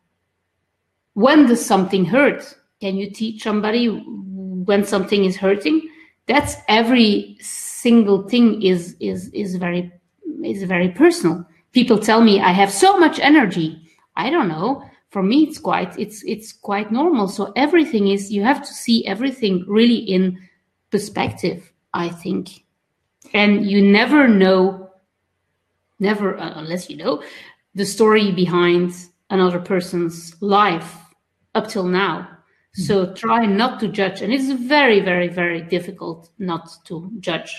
when 1.15 1.47
does 1.47 1.67
something 1.67 2.05
hurt? 2.05 2.55
Can 2.81 2.97
you 2.97 3.11
teach 3.11 3.43
somebody 3.43 3.89
when 4.67 4.85
something 4.85 5.25
is 5.25 5.37
hurting 5.37 5.89
that's 6.27 6.57
every 6.69 7.37
single 7.41 8.29
thing 8.29 8.63
is 8.63 8.97
is 9.01 9.29
is 9.29 9.57
very 9.57 9.93
is 10.45 10.63
very 10.65 10.89
personal. 10.89 11.47
People 11.73 11.99
tell 11.99 12.21
me 12.21 12.41
I 12.41 12.51
have 12.51 12.71
so 12.71 12.99
much 12.99 13.19
energy. 13.21 13.81
I 14.17 14.31
don't 14.31 14.49
know. 14.49 14.83
For 15.11 15.23
me, 15.23 15.45
it's 15.45 15.59
quite 15.59 15.97
it's 15.99 16.23
it's 16.25 16.53
quite 16.53 16.91
normal. 16.91 17.29
So 17.29 17.53
everything 17.55 18.09
is 18.09 18.33
you 18.33 18.43
have 18.43 18.61
to 18.63 18.75
see 18.75 19.07
everything 19.07 19.65
really 19.69 19.97
in 19.97 20.39
perspective. 20.91 21.73
I 21.95 22.09
think, 22.11 22.65
and 23.33 23.65
you 23.65 23.81
never 23.81 24.29
know, 24.29 24.91
never 25.99 26.37
uh, 26.37 26.53
unless 26.57 26.91
you 26.91 26.97
know 26.97 27.23
the 27.75 27.87
story 27.87 28.33
behind 28.33 28.93
another 29.31 29.61
person's 29.61 30.35
life 30.43 30.99
up 31.55 31.69
till 31.69 31.87
now. 31.87 32.36
So 32.77 33.15
try 33.15 33.47
not 33.47 33.81
to 33.81 33.89
judge, 33.89 34.21
and 34.21 34.33
it's 34.33 34.51
very, 34.51 35.01
very, 35.01 35.29
very 35.29 35.63
difficult 35.63 36.29
not 36.39 36.69
to 36.85 37.11
judge. 37.21 37.57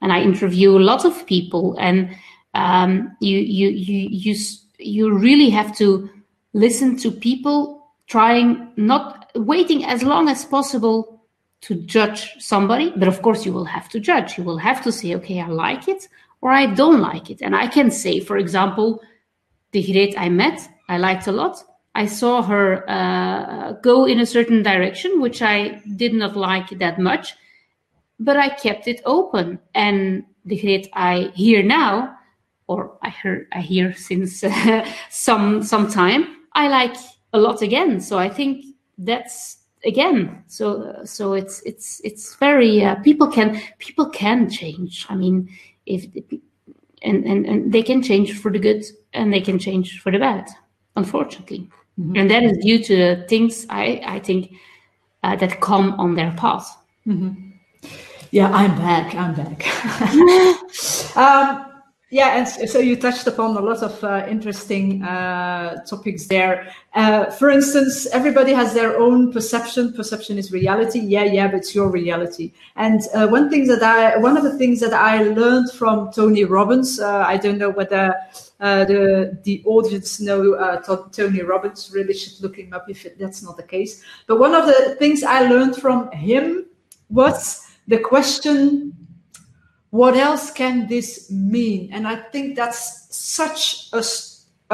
And 0.00 0.10
I 0.10 0.22
interview 0.22 0.76
a 0.76 0.80
lot 0.80 1.04
of 1.04 1.26
people, 1.26 1.76
and 1.78 2.16
um, 2.54 3.14
you 3.20 3.38
you 3.38 3.68
you 3.68 4.08
you 4.10 4.34
you 4.78 5.12
really 5.12 5.50
have 5.50 5.76
to 5.76 6.08
listen 6.54 6.96
to 6.98 7.10
people 7.10 7.90
trying 8.06 8.72
not 8.76 9.30
waiting 9.34 9.84
as 9.84 10.02
long 10.02 10.28
as 10.28 10.44
possible 10.44 11.22
to 11.62 11.74
judge 11.74 12.30
somebody. 12.38 12.92
But 12.96 13.08
of 13.08 13.22
course 13.22 13.44
you 13.44 13.52
will 13.52 13.64
have 13.64 13.88
to 13.90 14.00
judge. 14.00 14.38
You 14.38 14.44
will 14.44 14.58
have 14.58 14.82
to 14.84 14.92
say 14.92 15.14
okay 15.16 15.40
i 15.40 15.46
like 15.46 15.88
it 15.88 16.08
or 16.40 16.50
i 16.50 16.66
don't 16.66 17.00
like 17.00 17.30
it. 17.30 17.40
And 17.42 17.54
i 17.56 17.66
can 17.66 17.90
say 17.90 18.20
for 18.20 18.36
example 18.38 19.02
the 19.72 19.82
Greet 19.82 20.14
i 20.18 20.28
met 20.28 20.60
i 20.88 20.98
liked 20.98 21.26
a 21.26 21.32
lot 21.32 21.62
i 21.94 22.06
saw 22.06 22.42
her 22.42 22.88
uh, 22.88 23.72
go 23.82 24.04
in 24.04 24.20
a 24.20 24.26
certain 24.26 24.62
direction 24.62 25.20
which 25.20 25.42
i 25.42 25.80
did 25.96 26.12
not 26.12 26.36
like 26.36 26.68
that 26.78 26.98
much 26.98 27.34
but 28.18 28.36
I 28.36 28.48
kept 28.48 28.88
it 28.88 29.00
open. 29.04 29.58
And 29.74 30.24
the 30.44 30.60
Greet 30.60 30.88
I 30.92 31.32
hear 31.34 31.62
now, 31.62 32.16
or 32.66 32.96
I 33.02 33.10
heard 33.10 33.46
I 33.52 33.60
hear 33.60 33.94
since 33.94 34.44
some 35.10 35.62
some 35.62 35.90
time, 35.90 36.36
I 36.52 36.68
like 36.68 36.96
a 37.32 37.38
lot 37.38 37.62
again. 37.62 38.00
So 38.00 38.18
I 38.18 38.28
think 38.28 38.64
that's 38.98 39.58
again. 39.84 40.44
So 40.46 41.00
so 41.04 41.34
it's 41.34 41.60
it's 41.62 42.00
it's 42.04 42.34
very 42.36 42.84
uh, 42.84 42.96
people 42.96 43.28
can 43.28 43.60
people 43.78 44.08
can 44.10 44.48
change. 44.48 45.06
I 45.08 45.16
mean, 45.16 45.48
if 45.86 46.06
and, 47.02 47.24
and 47.24 47.46
and 47.46 47.72
they 47.72 47.82
can 47.82 48.02
change 48.02 48.38
for 48.38 48.50
the 48.50 48.58
good 48.58 48.84
and 49.12 49.32
they 49.32 49.40
can 49.40 49.58
change 49.58 50.00
for 50.00 50.12
the 50.12 50.18
bad. 50.18 50.48
Unfortunately, 50.96 51.68
mm-hmm. 51.98 52.16
and 52.16 52.30
that 52.30 52.42
is 52.42 52.58
due 52.58 52.82
to 52.82 52.96
the 52.96 53.24
things 53.28 53.66
I 53.70 54.00
I 54.04 54.20
think 54.20 54.52
uh, 55.22 55.36
that 55.36 55.60
come 55.60 55.94
on 55.94 56.14
their 56.14 56.32
path. 56.36 56.76
Mm-hmm. 57.06 57.50
Yeah, 58.30 58.50
I'm 58.50 58.76
back. 58.76 59.14
I'm 59.14 59.34
back. 59.34 61.16
um, 61.16 61.73
yeah, 62.14 62.38
and 62.38 62.70
so 62.70 62.78
you 62.78 62.94
touched 62.94 63.26
upon 63.26 63.56
a 63.56 63.60
lot 63.60 63.82
of 63.82 64.04
uh, 64.04 64.24
interesting 64.28 65.02
uh, 65.02 65.82
topics 65.84 66.28
there. 66.28 66.72
Uh, 66.94 67.28
for 67.32 67.50
instance, 67.50 68.06
everybody 68.12 68.52
has 68.52 68.72
their 68.72 68.96
own 69.00 69.32
perception. 69.32 69.92
Perception 69.92 70.38
is 70.38 70.52
reality. 70.52 71.00
Yeah, 71.00 71.24
yeah, 71.24 71.48
but 71.48 71.56
it's 71.56 71.74
your 71.74 71.90
reality. 71.90 72.52
And 72.76 73.00
uh, 73.14 73.26
one 73.26 73.50
thing 73.50 73.66
that 73.66 73.82
I, 73.82 74.16
one 74.18 74.36
of 74.36 74.44
the 74.44 74.56
things 74.56 74.78
that 74.78 74.92
I 74.92 75.24
learned 75.24 75.72
from 75.72 76.12
Tony 76.12 76.44
Robbins, 76.44 77.00
uh, 77.00 77.24
I 77.26 77.36
don't 77.36 77.58
know 77.58 77.70
whether 77.70 78.14
uh, 78.60 78.84
the 78.84 79.36
the 79.42 79.64
audience 79.66 80.20
know 80.20 80.54
Tony 81.10 81.42
Robbins. 81.42 81.90
Really 81.92 82.14
should 82.14 82.40
look 82.40 82.56
him 82.58 82.72
up 82.72 82.88
if 82.88 83.04
it, 83.06 83.18
that's 83.18 83.42
not 83.42 83.56
the 83.56 83.64
case. 83.64 84.04
But 84.28 84.38
one 84.38 84.54
of 84.54 84.66
the 84.66 84.94
things 85.00 85.24
I 85.24 85.48
learned 85.48 85.74
from 85.78 86.12
him 86.12 86.66
was 87.10 87.66
the 87.88 87.98
question 87.98 88.94
what 89.94 90.16
else 90.16 90.50
can 90.50 90.88
this 90.88 91.30
mean 91.30 91.88
and 91.92 92.06
i 92.06 92.16
think 92.32 92.56
that's 92.56 93.06
such 93.14 93.88
a, 93.92 94.02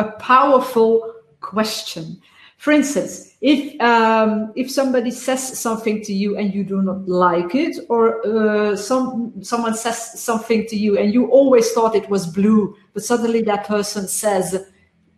a 0.00 0.04
powerful 0.12 1.14
question 1.40 2.20
For 2.60 2.72
instance, 2.72 3.36
if 3.40 3.80
um, 3.80 4.52
if 4.54 4.70
somebody 4.70 5.10
says 5.10 5.58
something 5.58 6.02
to 6.02 6.12
you 6.12 6.36
and 6.36 6.52
you 6.52 6.62
do 6.62 6.82
not 6.82 7.08
like 7.08 7.54
it, 7.54 7.78
or 7.88 8.20
uh, 8.20 8.76
some 8.76 9.32
someone 9.42 9.74
says 9.74 10.20
something 10.20 10.66
to 10.66 10.76
you 10.76 10.98
and 10.98 11.08
you 11.14 11.30
always 11.32 11.72
thought 11.72 11.96
it 11.96 12.10
was 12.10 12.26
blue, 12.26 12.76
but 12.92 13.02
suddenly 13.02 13.40
that 13.48 13.66
person 13.66 14.06
says, 14.08 14.68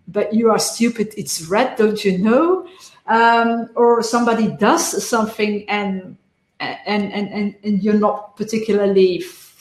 "But 0.07 0.33
you 0.33 0.53
are 0.53 0.61
stupid. 0.61 1.15
It's 1.19 1.43
red, 1.51 1.75
don't 1.75 2.05
you 2.05 2.19
know?" 2.19 2.65
Um, 3.09 3.71
or 3.75 4.05
somebody 4.05 4.47
does 4.55 5.03
something 5.03 5.69
and 5.69 6.17
and 6.61 7.13
and 7.13 7.27
and, 7.29 7.57
and 7.65 7.83
you're 7.83 7.99
not 7.99 8.37
particularly 8.37 9.19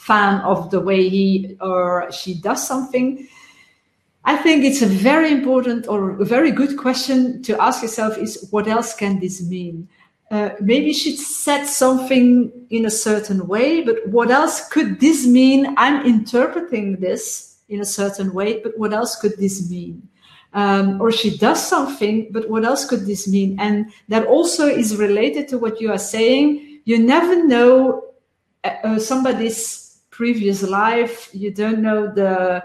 fan 0.07 0.41
of 0.41 0.69
the 0.71 0.79
way 0.79 1.07
he 1.07 1.55
or 1.61 2.11
she 2.11 2.33
does 2.33 2.67
something 2.67 3.27
I 4.23 4.37
think 4.37 4.63
it's 4.63 4.81
a 4.81 4.87
very 4.87 5.31
important 5.31 5.87
or 5.87 6.11
a 6.21 6.25
very 6.25 6.51
good 6.51 6.77
question 6.77 7.41
to 7.43 7.59
ask 7.59 7.81
yourself 7.81 8.17
is 8.17 8.47
what 8.51 8.67
else 8.67 8.93
can 8.93 9.19
this 9.19 9.41
mean? 9.41 9.87
Uh, 10.29 10.51
maybe 10.61 10.93
she 10.93 11.15
said 11.17 11.65
something 11.65 12.51
in 12.69 12.85
a 12.85 12.89
certain 12.89 13.47
way, 13.47 13.81
but 13.81 14.07
what 14.07 14.29
else 14.29 14.67
could 14.69 14.99
this 14.99 15.25
mean? 15.25 15.73
I'm 15.75 16.05
interpreting 16.05 16.97
this 16.97 17.57
in 17.67 17.81
a 17.81 17.85
certain 17.85 18.33
way, 18.33 18.61
but 18.61 18.77
what 18.77 18.93
else 18.93 19.15
could 19.19 19.37
this 19.37 19.69
mean? 19.69 20.07
Um, 20.53 21.01
or 21.01 21.11
she 21.11 21.37
does 21.37 21.65
something, 21.65 22.31
but 22.31 22.49
what 22.49 22.63
else 22.63 22.85
could 22.85 23.05
this 23.05 23.27
mean? 23.27 23.59
And 23.59 23.91
that 24.07 24.27
also 24.27 24.67
is 24.67 24.97
related 24.97 25.47
to 25.49 25.57
what 25.57 25.81
you 25.81 25.91
are 25.91 25.97
saying. 25.97 26.81
You 26.85 26.99
never 26.99 27.43
know 27.45 28.05
uh, 28.63 28.75
uh 28.83 28.99
somebody's 28.99 29.90
previous 30.11 30.61
life. 30.61 31.29
You 31.33 31.51
don't 31.51 31.81
know 31.81 32.13
the 32.13 32.63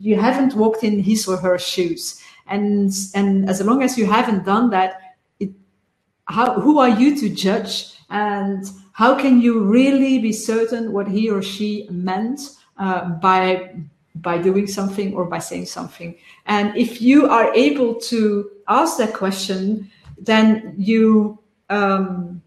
you 0.00 0.16
haven't 0.16 0.54
walked 0.54 0.82
in 0.82 1.02
his 1.02 1.28
or 1.28 1.36
her 1.36 1.58
shoes 1.58 2.22
and 2.50 2.92
and 3.14 3.48
as 3.48 3.60
long 3.62 3.82
as 3.82 3.96
you 3.96 4.06
haven't 4.06 4.44
done 4.44 4.70
that 4.70 5.16
it, 5.38 5.50
how 6.26 6.60
who 6.60 6.78
are 6.78 6.88
you 6.88 7.16
to 7.16 7.28
judge 7.28 7.94
and 8.10 8.70
how 8.92 9.14
can 9.14 9.40
you 9.40 9.60
really 9.60 10.18
be 10.18 10.32
certain 10.32 10.92
what 10.92 11.08
he 11.08 11.30
or 11.30 11.42
she 11.42 11.86
meant 11.90 12.40
uh, 12.78 13.08
by 13.20 13.72
by 14.16 14.36
doing 14.36 14.66
something 14.66 15.14
or 15.14 15.24
by 15.24 15.38
saying 15.38 15.66
something 15.66 16.16
and 16.46 16.76
if 16.76 17.00
you 17.00 17.28
are 17.28 17.54
able 17.54 17.94
to 17.94 18.50
ask 18.68 18.98
that 18.98 19.14
question 19.14 19.90
then 20.18 20.74
you 20.76 21.38
um, 21.70 22.42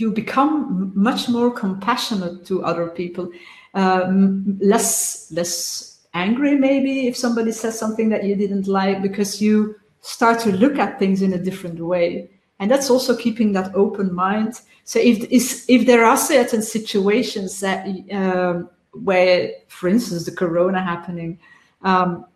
you 0.00 0.10
become 0.10 0.92
much 0.94 1.28
more 1.28 1.50
compassionate 1.50 2.44
to 2.46 2.64
other 2.64 2.88
people 2.88 3.30
um, 3.74 4.58
less 4.60 5.30
less 5.32 6.06
angry 6.14 6.54
maybe 6.54 7.06
if 7.08 7.16
somebody 7.16 7.50
says 7.50 7.78
something 7.78 8.08
that 8.08 8.24
you 8.24 8.36
didn't 8.36 8.66
like 8.66 9.02
because 9.02 9.42
you 9.42 9.74
start 10.04 10.38
to 10.38 10.52
look 10.52 10.78
at 10.78 10.98
things 10.98 11.22
in 11.22 11.32
a 11.32 11.38
different 11.38 11.80
way. 11.80 12.30
And 12.60 12.70
that's 12.70 12.90
also 12.90 13.16
keeping 13.16 13.52
that 13.52 13.74
open 13.74 14.14
mind. 14.14 14.60
So 14.84 14.98
if 15.00 15.24
if 15.68 15.86
there 15.86 16.04
are 16.04 16.16
certain 16.16 16.62
situations 16.62 17.58
that 17.60 17.86
um, 18.12 18.68
where 18.92 19.50
for 19.68 19.88
instance 19.88 20.24
the 20.24 20.30
corona 20.30 20.80
happening 20.80 21.40
um, 21.82 22.26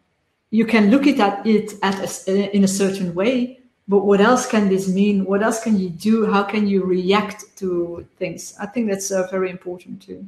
you 0.51 0.65
can 0.65 0.91
look 0.91 1.07
at 1.07 1.47
it 1.47 1.75
at 1.83 2.27
a, 2.27 2.57
in 2.57 2.65
a 2.65 2.69
certain 2.69 3.15
way 3.15 3.58
but 3.89 4.05
what 4.05 4.21
else 4.21 4.47
can 4.47 4.69
this 4.69 4.89
mean 4.89 5.25
what 5.25 5.43
else 5.43 5.63
can 5.63 5.79
you 5.79 5.89
do 5.91 6.31
how 6.31 6.43
can 6.43 6.69
you 6.69 6.85
react 6.85 7.45
to 7.57 8.07
things 8.19 8.55
i 8.61 8.67
think 8.67 8.89
that's 8.89 9.11
uh, 9.11 9.27
very 9.31 9.51
important 9.51 10.01
too 10.01 10.27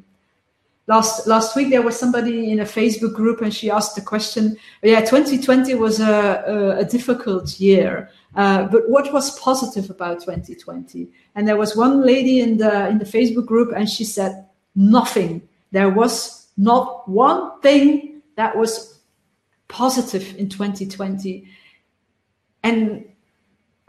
last 0.90 1.26
last 1.26 1.54
week 1.54 1.70
there 1.70 1.82
was 1.82 1.96
somebody 1.98 2.50
in 2.50 2.60
a 2.60 2.64
Facebook 2.64 3.14
group 3.14 3.40
and 3.40 3.54
she 3.54 3.70
asked 3.70 3.94
the 3.94 4.00
question. 4.00 4.56
Yeah, 4.82 5.00
2020 5.00 5.74
was 5.76 6.00
a, 6.00 6.16
a, 6.54 6.78
a 6.78 6.84
difficult 6.84 7.60
year, 7.60 8.10
uh, 8.34 8.64
but 8.64 8.88
what 8.90 9.12
was 9.12 9.38
positive 9.38 9.88
about 9.88 10.20
2020? 10.20 11.08
And 11.36 11.46
there 11.46 11.56
was 11.56 11.76
one 11.76 12.04
lady 12.04 12.40
in 12.40 12.58
the 12.58 12.88
in 12.88 12.98
the 12.98 13.04
Facebook 13.04 13.46
group 13.46 13.72
and 13.76 13.88
she 13.88 14.04
said 14.04 14.46
nothing. 14.74 15.48
There 15.70 15.90
was 15.90 16.48
not 16.56 17.08
one 17.08 17.60
thing 17.60 18.22
that 18.36 18.56
was 18.56 18.98
positive 19.68 20.36
in 20.36 20.48
2020, 20.48 21.46
and 22.64 23.04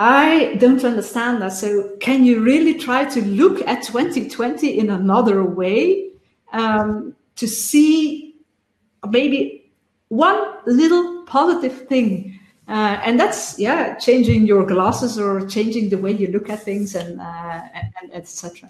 I 0.03 0.55
don't 0.55 0.83
understand 0.83 1.41
that. 1.41 1.53
So, 1.53 1.95
can 1.99 2.25
you 2.25 2.41
really 2.41 2.75
try 2.75 3.05
to 3.05 3.21
look 3.21 3.61
at 3.67 3.83
2020 3.83 4.79
in 4.79 4.89
another 4.89 5.43
way? 5.43 6.11
um, 6.51 7.15
to 7.35 7.47
see 7.47 8.35
maybe 9.09 9.71
one 10.09 10.53
little 10.65 11.23
positive 11.25 11.87
thing. 11.87 12.39
Uh, 12.67 12.99
and 13.03 13.19
that's 13.19 13.57
yeah, 13.59 13.95
changing 13.95 14.45
your 14.45 14.65
glasses 14.65 15.19
or 15.19 15.45
changing 15.47 15.89
the 15.89 15.97
way 15.97 16.11
you 16.11 16.27
look 16.27 16.49
at 16.49 16.63
things 16.63 16.95
and, 16.95 17.19
uh, 17.19 17.61
and 17.99 18.13
etc. 18.13 18.69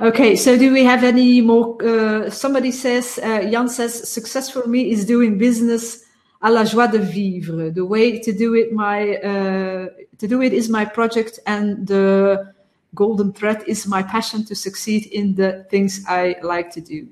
Okay, 0.00 0.36
so 0.36 0.58
do 0.58 0.72
we 0.72 0.84
have 0.84 1.04
any 1.04 1.40
more? 1.40 1.82
Uh, 1.82 2.28
somebody 2.28 2.72
says, 2.72 3.18
uh, 3.22 3.48
Jan 3.50 3.68
says, 3.68 4.08
success 4.08 4.50
for 4.50 4.66
me 4.66 4.90
is 4.90 5.04
doing 5.04 5.38
business 5.38 6.03
à 6.44 6.50
la 6.50 6.64
joie 6.64 6.86
de 6.86 6.98
vivre. 6.98 7.70
The 7.70 7.84
way 7.84 8.20
to 8.20 8.32
do 8.32 8.54
it, 8.54 8.70
my 8.70 9.16
uh, 9.16 9.88
to 10.18 10.28
do 10.28 10.42
it 10.42 10.52
is 10.52 10.68
my 10.68 10.84
project, 10.84 11.40
and 11.46 11.86
the 11.86 12.52
golden 12.94 13.32
thread 13.32 13.64
is 13.66 13.86
my 13.86 14.02
passion 14.02 14.44
to 14.44 14.54
succeed 14.54 15.06
in 15.06 15.34
the 15.34 15.66
things 15.70 16.04
I 16.06 16.36
like 16.42 16.70
to 16.72 16.80
do. 16.80 17.08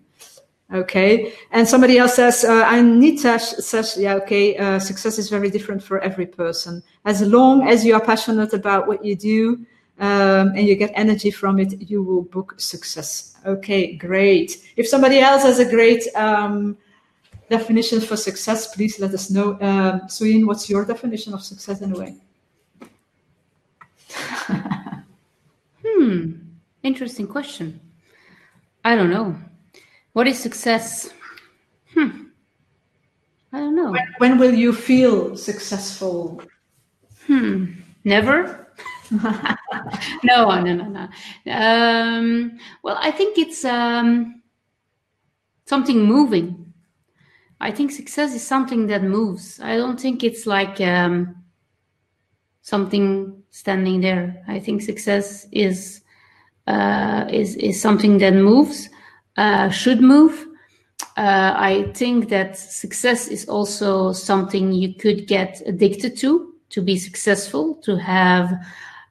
Okay. 0.72 1.32
And 1.50 1.66
somebody 1.66 1.98
else 1.98 2.14
says, 2.14 2.44
uh, 2.44 2.64
Anita 2.66 3.38
says, 3.38 3.96
yeah, 3.98 4.14
okay, 4.14 4.56
uh, 4.56 4.78
success 4.78 5.18
is 5.18 5.28
very 5.28 5.50
different 5.50 5.82
for 5.82 5.98
every 6.00 6.26
person. 6.26 6.82
As 7.04 7.20
long 7.20 7.68
as 7.68 7.84
you 7.84 7.94
are 7.94 8.00
passionate 8.00 8.54
about 8.54 8.86
what 8.86 9.04
you 9.04 9.14
do 9.14 9.66
um, 9.98 10.52
and 10.56 10.66
you 10.66 10.76
get 10.76 10.90
energy 10.94 11.30
from 11.30 11.58
it, 11.58 11.90
you 11.90 12.02
will 12.02 12.22
book 12.22 12.54
success. 12.58 13.36
Okay, 13.44 13.96
great. 13.96 14.64
If 14.76 14.88
somebody 14.88 15.18
else 15.18 15.42
has 15.42 15.58
a 15.58 15.68
great 15.68 16.04
um, 16.14 16.78
definition 17.52 18.00
for 18.00 18.16
success, 18.16 18.74
please 18.74 18.98
let 18.98 19.12
us 19.12 19.30
know. 19.30 19.48
Um, 19.60 20.08
Suyin, 20.14 20.46
what's 20.46 20.68
your 20.68 20.84
definition 20.84 21.34
of 21.34 21.42
success 21.42 21.80
in 21.82 21.92
a 21.94 21.98
way? 21.98 22.16
Hmm. 25.84 26.32
Interesting 26.82 27.26
question. 27.28 27.80
I 28.84 28.96
don't 28.96 29.10
know. 29.10 29.36
What 30.14 30.26
is 30.26 30.38
success? 30.38 31.12
Hmm. 31.94 32.24
I 33.52 33.58
don't 33.58 33.76
know. 33.76 33.92
When, 33.92 34.14
when 34.18 34.38
will 34.38 34.54
you 34.54 34.72
feel 34.72 35.36
successful? 35.36 36.42
Hmm. 37.26 37.66
Never. 38.04 38.74
no, 40.24 40.60
no, 40.60 40.72
no, 40.74 40.86
no. 40.88 41.08
Um, 41.52 42.58
well, 42.82 42.98
I 43.00 43.10
think 43.10 43.38
it's 43.38 43.64
um, 43.64 44.42
something 45.66 46.02
moving. 46.02 46.71
I 47.62 47.70
think 47.70 47.92
success 47.92 48.34
is 48.34 48.44
something 48.44 48.88
that 48.88 49.04
moves. 49.04 49.60
I 49.60 49.76
don't 49.76 49.98
think 49.98 50.24
it's 50.24 50.46
like 50.48 50.80
um, 50.80 51.36
something 52.62 53.40
standing 53.50 54.00
there. 54.00 54.44
I 54.48 54.58
think 54.58 54.82
success 54.82 55.46
is 55.52 56.02
uh, 56.66 57.24
is 57.30 57.54
is 57.56 57.80
something 57.80 58.18
that 58.18 58.34
moves, 58.34 58.90
uh, 59.36 59.70
should 59.70 60.00
move. 60.00 60.48
Uh, 61.16 61.54
I 61.56 61.92
think 61.94 62.30
that 62.30 62.58
success 62.58 63.28
is 63.28 63.48
also 63.48 64.12
something 64.12 64.72
you 64.72 64.94
could 64.94 65.28
get 65.28 65.62
addicted 65.64 66.16
to 66.18 66.54
to 66.70 66.82
be 66.82 66.98
successful, 66.98 67.76
to 67.84 67.96
have 67.96 68.54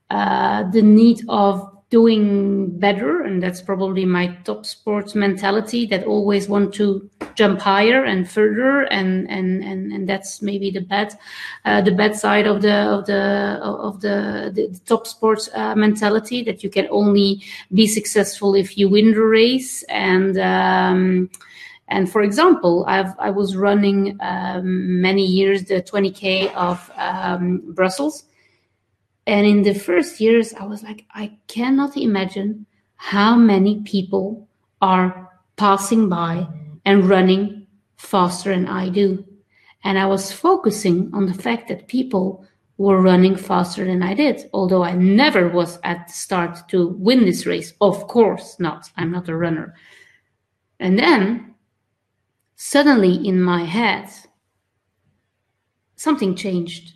uh, 0.10 0.70
the 0.72 0.82
need 0.82 1.24
of 1.30 1.81
doing 1.92 2.70
better 2.80 3.22
and 3.22 3.44
that's 3.44 3.62
probably 3.62 4.06
my 4.06 4.28
top 4.46 4.66
sports 4.66 5.14
mentality 5.14 5.86
that 5.86 6.06
always 6.06 6.48
want 6.48 6.74
to 6.74 7.08
jump 7.36 7.60
higher 7.60 8.06
and 8.06 8.30
further 8.30 8.84
and 8.84 9.30
and 9.30 9.62
and, 9.62 9.92
and 9.92 10.08
that's 10.08 10.42
maybe 10.42 10.72
the 10.72 10.80
bad 10.80 11.14
uh, 11.66 11.82
the 11.82 11.92
bad 11.92 12.16
side 12.16 12.48
of 12.48 12.62
the 12.62 12.74
of 12.74 13.06
the 13.06 13.60
of 13.62 14.00
the, 14.00 14.52
the, 14.56 14.68
the 14.68 14.80
top 14.86 15.06
sports 15.06 15.50
uh, 15.54 15.76
mentality 15.76 16.42
that 16.44 16.64
you 16.64 16.70
can 16.70 16.88
only 16.90 17.44
be 17.74 17.86
successful 17.88 18.56
if 18.56 18.78
you 18.78 18.90
win 18.90 19.12
the 19.12 19.22
race. 19.22 19.84
And 19.84 20.38
um, 20.40 21.30
and 21.88 22.10
for 22.10 22.22
example, 22.22 22.86
I've, 22.88 23.14
I 23.20 23.30
was 23.32 23.58
running 23.58 24.18
um, 24.22 25.02
many 25.02 25.26
years 25.26 25.66
the 25.66 25.82
20k 25.82 26.54
of 26.56 26.90
um, 26.96 27.62
Brussels, 27.74 28.24
and 29.32 29.48
in 29.48 29.64
the 29.64 29.74
first 29.74 30.20
years, 30.20 30.54
I 30.54 30.66
was 30.66 30.84
like, 30.84 31.06
I 31.16 31.32
cannot 31.48 31.96
imagine 31.96 32.66
how 32.98 33.34
many 33.34 33.82
people 33.84 34.46
are 34.82 35.32
passing 35.56 36.10
by 36.10 36.46
and 36.84 37.08
running 37.08 37.66
faster 37.96 38.50
than 38.50 38.68
I 38.68 38.90
do. 38.90 39.26
And 39.86 39.98
I 39.98 40.06
was 40.06 40.34
focusing 40.34 41.10
on 41.14 41.28
the 41.28 41.34
fact 41.34 41.70
that 41.70 41.88
people 41.88 42.46
were 42.76 43.02
running 43.02 43.38
faster 43.38 43.86
than 43.86 44.04
I 44.04 44.16
did, 44.16 44.50
although 44.52 44.84
I 44.84 44.96
never 44.96 45.48
was 45.48 45.80
at 45.86 46.08
the 46.08 46.14
start 46.14 46.68
to 46.68 46.90
win 46.90 47.24
this 47.24 47.46
race. 47.46 47.72
Of 47.80 48.10
course 48.10 48.58
not. 48.60 48.92
I'm 48.98 49.12
not 49.12 49.30
a 49.30 49.38
runner. 49.38 49.76
And 50.78 51.00
then 51.00 51.56
suddenly 52.58 53.26
in 53.26 53.42
my 53.42 53.64
head, 53.64 54.10
something 55.96 56.36
changed 56.36 56.96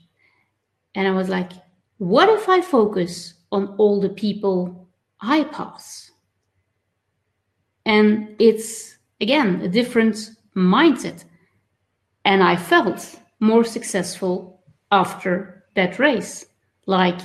and 0.96 1.08
I 1.08 1.12
was 1.12 1.30
like, 1.30 1.52
what 1.98 2.30
if 2.30 2.50
I 2.50 2.62
focus 2.62 3.34
on 3.52 3.76
all 3.78 4.00
the 4.02 4.10
people 4.10 4.88
I 5.22 5.44
pass? 5.46 6.12
And 7.86 8.36
it's 8.40 8.98
again 9.22 9.62
a 9.62 9.68
different 9.68 10.32
mindset. 10.56 11.24
And 12.26 12.42
I 12.42 12.56
felt 12.56 13.20
more 13.40 13.64
successful 13.64 14.64
after 14.92 15.64
that 15.76 16.00
race. 16.00 16.46
Like, 16.88 17.20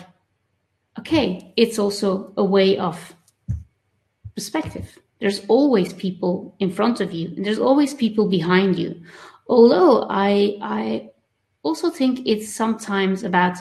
okay, 0.98 1.52
it's 1.56 1.78
also 1.78 2.32
a 2.36 2.44
way 2.44 2.76
of 2.78 3.14
perspective. 4.34 4.98
There's 5.20 5.44
always 5.48 5.92
people 5.92 6.54
in 6.60 6.70
front 6.70 7.00
of 7.00 7.12
you, 7.12 7.28
and 7.36 7.44
there's 7.44 7.58
always 7.58 7.94
people 7.94 8.28
behind 8.28 8.78
you. 8.78 9.02
Although 9.48 10.06
I 10.08 10.58
I 10.62 11.10
also 11.62 11.90
think 11.90 12.20
it's 12.26 12.52
sometimes 12.52 13.22
about 13.22 13.56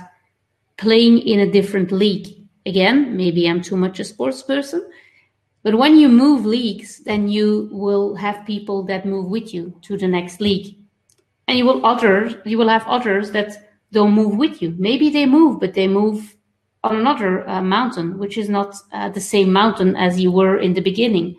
playing 0.80 1.20
in 1.20 1.42
a 1.42 1.52
different 1.52 1.92
league. 1.92 2.28
Again, 2.66 3.16
maybe 3.16 3.48
I'm 3.48 3.62
too 3.62 3.78
much 3.78 4.00
a 4.00 4.04
sports 4.04 4.42
person, 4.42 4.90
but 5.64 5.78
when 5.78 5.98
you 5.98 6.08
move 6.08 6.46
leagues, 6.46 7.00
then 7.00 7.28
you 7.28 7.70
will 7.72 8.16
have 8.16 8.46
people 8.46 8.84
that 8.84 9.06
move 9.06 9.30
with 9.30 9.54
you 9.54 9.74
to 9.84 9.98
the 9.98 10.08
next 10.08 10.40
league. 10.40 10.76
And 11.48 11.58
you 11.58 11.66
will 11.66 11.86
others 11.86 12.36
you 12.46 12.58
will 12.58 12.70
have 12.70 12.88
others 12.88 13.32
that 13.32 13.58
don't 13.92 14.14
move 14.14 14.38
with 14.38 14.62
you. 14.62 14.76
Maybe 14.78 15.10
they 15.10 15.26
move, 15.26 15.60
but 15.60 15.74
they 15.74 15.88
move 15.88 16.36
on 16.84 16.96
another 16.96 17.48
uh, 17.50 17.62
mountain, 17.62 18.18
which 18.18 18.38
is 18.38 18.50
not 18.50 18.76
uh, 18.94 19.10
the 19.10 19.20
same 19.20 19.52
mountain 19.52 19.96
as 19.96 20.20
you 20.20 20.32
were 20.32 20.60
in 20.60 20.74
the 20.74 20.82
beginning. 20.82 21.36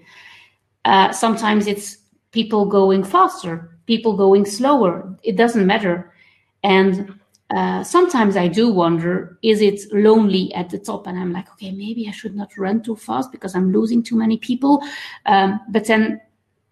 Uh, 0.84 1.12
sometimes 1.12 1.66
it's 1.66 1.98
people 2.32 2.66
going 2.66 3.04
faster, 3.04 3.78
people 3.86 4.16
going 4.16 4.44
slower. 4.44 5.16
It 5.22 5.36
doesn't 5.36 5.66
matter. 5.66 6.12
And 6.62 7.19
uh, 7.50 7.82
sometimes 7.82 8.36
I 8.36 8.46
do 8.46 8.68
wonder, 8.68 9.38
is 9.42 9.60
it 9.60 9.80
lonely 9.92 10.54
at 10.54 10.70
the 10.70 10.78
top? 10.78 11.06
And 11.06 11.18
I'm 11.18 11.32
like, 11.32 11.50
okay, 11.52 11.72
maybe 11.72 12.06
I 12.08 12.12
should 12.12 12.36
not 12.36 12.56
run 12.56 12.82
too 12.82 12.94
fast 12.94 13.32
because 13.32 13.56
I'm 13.56 13.72
losing 13.72 14.02
too 14.02 14.16
many 14.16 14.38
people. 14.38 14.82
Um, 15.26 15.60
but 15.68 15.84
then 15.86 16.20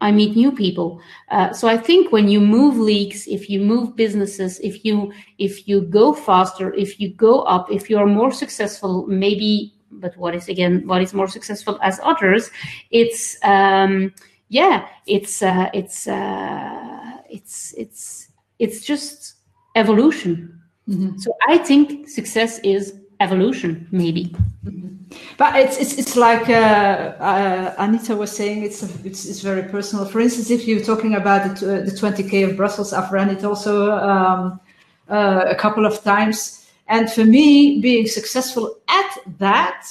I 0.00 0.12
meet 0.12 0.36
new 0.36 0.52
people. 0.52 1.00
Uh, 1.30 1.52
so 1.52 1.66
I 1.66 1.76
think 1.76 2.12
when 2.12 2.28
you 2.28 2.40
move 2.40 2.76
leagues, 2.78 3.26
if 3.26 3.50
you 3.50 3.60
move 3.60 3.96
businesses, 3.96 4.60
if 4.60 4.84
you 4.84 5.12
if 5.38 5.66
you 5.66 5.80
go 5.80 6.12
faster, 6.12 6.72
if 6.74 7.00
you 7.00 7.12
go 7.14 7.40
up, 7.42 7.72
if 7.72 7.90
you 7.90 7.98
are 7.98 8.06
more 8.06 8.30
successful, 8.30 9.06
maybe. 9.08 9.74
But 9.90 10.16
what 10.16 10.36
is 10.36 10.48
again 10.48 10.86
what 10.86 11.02
is 11.02 11.12
more 11.12 11.26
successful 11.26 11.80
as 11.82 11.98
others? 12.04 12.50
It's 12.92 13.36
um, 13.42 14.14
yeah, 14.48 14.86
it's 15.06 15.42
uh, 15.42 15.70
it's 15.74 16.06
uh, 16.06 17.16
it's 17.28 17.74
it's 17.76 18.28
it's 18.60 18.84
just 18.84 19.34
evolution 19.74 20.57
Mm-hmm. 20.88 21.18
So 21.18 21.36
I 21.46 21.58
think 21.58 22.08
success 22.08 22.58
is 22.60 22.94
evolution, 23.20 23.86
maybe. 23.90 24.34
Mm-hmm. 24.64 24.88
But 25.36 25.56
it's, 25.56 25.78
it's 25.78 25.94
it's 25.98 26.16
like 26.16 26.48
uh, 26.48 27.14
uh, 27.20 27.74
Anita 27.78 28.14
was 28.14 28.30
saying. 28.30 28.62
It's, 28.62 28.82
it's 29.04 29.24
it's 29.24 29.40
very 29.40 29.62
personal. 29.62 30.04
For 30.04 30.20
instance, 30.20 30.50
if 30.50 30.66
you're 30.66 30.84
talking 30.84 31.14
about 31.14 31.56
the 31.58 31.82
the 31.82 31.90
20k 31.90 32.50
of 32.50 32.56
Brussels, 32.56 32.92
I've 32.92 33.10
run 33.12 33.30
it 33.30 33.44
also 33.44 33.92
um, 33.92 34.60
uh, 35.08 35.44
a 35.48 35.54
couple 35.54 35.86
of 35.86 36.02
times. 36.02 36.66
And 36.88 37.10
for 37.10 37.24
me, 37.24 37.80
being 37.80 38.06
successful 38.06 38.78
at 38.88 39.18
that 39.38 39.86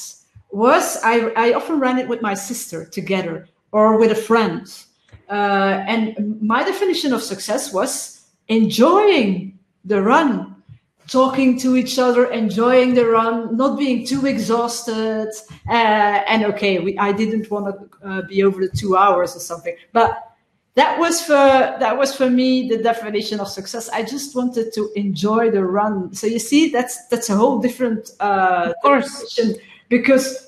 was 0.51 0.97
I, 1.03 1.31
I 1.35 1.53
often 1.53 1.79
ran 1.79 1.99
it 1.99 2.07
with 2.07 2.21
my 2.21 2.33
sister 2.33 2.85
together 2.85 3.47
or 3.71 3.97
with 3.97 4.11
a 4.11 4.15
friend. 4.15 4.67
Uh, 5.29 5.83
and 5.87 6.41
my 6.41 6.63
definition 6.63 7.13
of 7.13 7.21
success 7.21 7.73
was 7.73 8.21
enjoying 8.47 9.57
the 9.85 10.01
run 10.01 10.55
talking 11.07 11.57
to 11.59 11.75
each 11.75 11.97
other, 11.99 12.31
enjoying 12.31 12.93
the 12.93 13.05
run, 13.05 13.55
not 13.55 13.77
being 13.77 14.05
too 14.05 14.25
exhausted. 14.25 15.29
Uh, 15.69 15.71
and 15.71 16.45
okay, 16.45 16.79
we, 16.79 16.97
I 16.97 17.11
didn't 17.11 17.49
want 17.49 17.67
to 17.67 18.07
uh, 18.07 18.21
be 18.23 18.43
over 18.43 18.61
the 18.61 18.69
two 18.69 18.95
hours 18.97 19.35
or 19.35 19.39
something, 19.39 19.75
but 19.93 20.23
that 20.75 20.99
was 20.99 21.21
for 21.23 21.33
that 21.33 21.97
was 21.97 22.15
for 22.15 22.29
me 22.29 22.69
the 22.69 22.77
definition 22.77 23.39
of 23.39 23.47
success. 23.47 23.89
I 23.89 24.03
just 24.03 24.35
wanted 24.35 24.71
to 24.73 24.91
enjoy 24.95 25.49
the 25.49 25.65
run. 25.65 26.13
So 26.13 26.27
you 26.27 26.37
see, 26.37 26.69
that's 26.69 27.07
that's 27.07 27.29
a 27.31 27.35
whole 27.35 27.59
different 27.59 28.11
uh, 28.19 28.73
course 28.83 29.39
because 29.89 30.46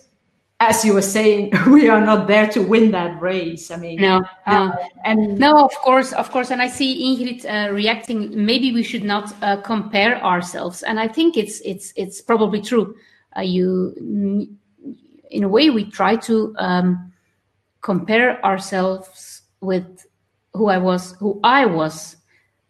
as 0.60 0.84
you 0.84 0.94
were 0.94 1.02
saying, 1.02 1.52
we 1.72 1.88
are 1.88 2.02
not 2.02 2.28
there 2.28 2.48
to 2.48 2.62
win 2.62 2.92
that 2.92 3.20
race. 3.22 3.72
I 3.72 3.78
mean, 3.78 4.02
no, 4.02 4.24
uh, 4.46 4.68
no, 4.68 4.90
and 5.06 5.40
no, 5.40 5.66
of 5.66 5.74
course, 5.76 6.12
of 6.14 6.30
course. 6.32 6.52
And 6.52 6.62
I 6.62 6.68
see 6.68 7.16
Ingrid 7.16 7.46
uh, 7.46 7.72
reacting. 7.72 8.46
Maybe 8.46 8.74
we 8.74 8.84
should 8.84 9.04
not 9.04 9.34
uh, 9.42 9.58
compare 9.62 10.24
ourselves. 10.24 10.84
And 10.84 11.00
I 11.00 11.08
think 11.08 11.38
it's 11.38 11.62
it's 11.62 11.94
it's 11.96 12.22
probably 12.22 12.62
true. 12.62 12.96
Uh, 13.38 13.42
you, 13.42 13.94
in 15.32 15.44
a 15.44 15.48
way, 15.48 15.70
we 15.70 15.86
try 15.86 16.16
to 16.16 16.54
um, 16.58 17.14
compare 17.82 18.44
ourselves 18.44 19.44
with 19.62 20.06
who 20.54 20.68
I 20.68 20.78
was, 20.78 21.14
who 21.20 21.40
I 21.44 21.66
was 21.66 22.18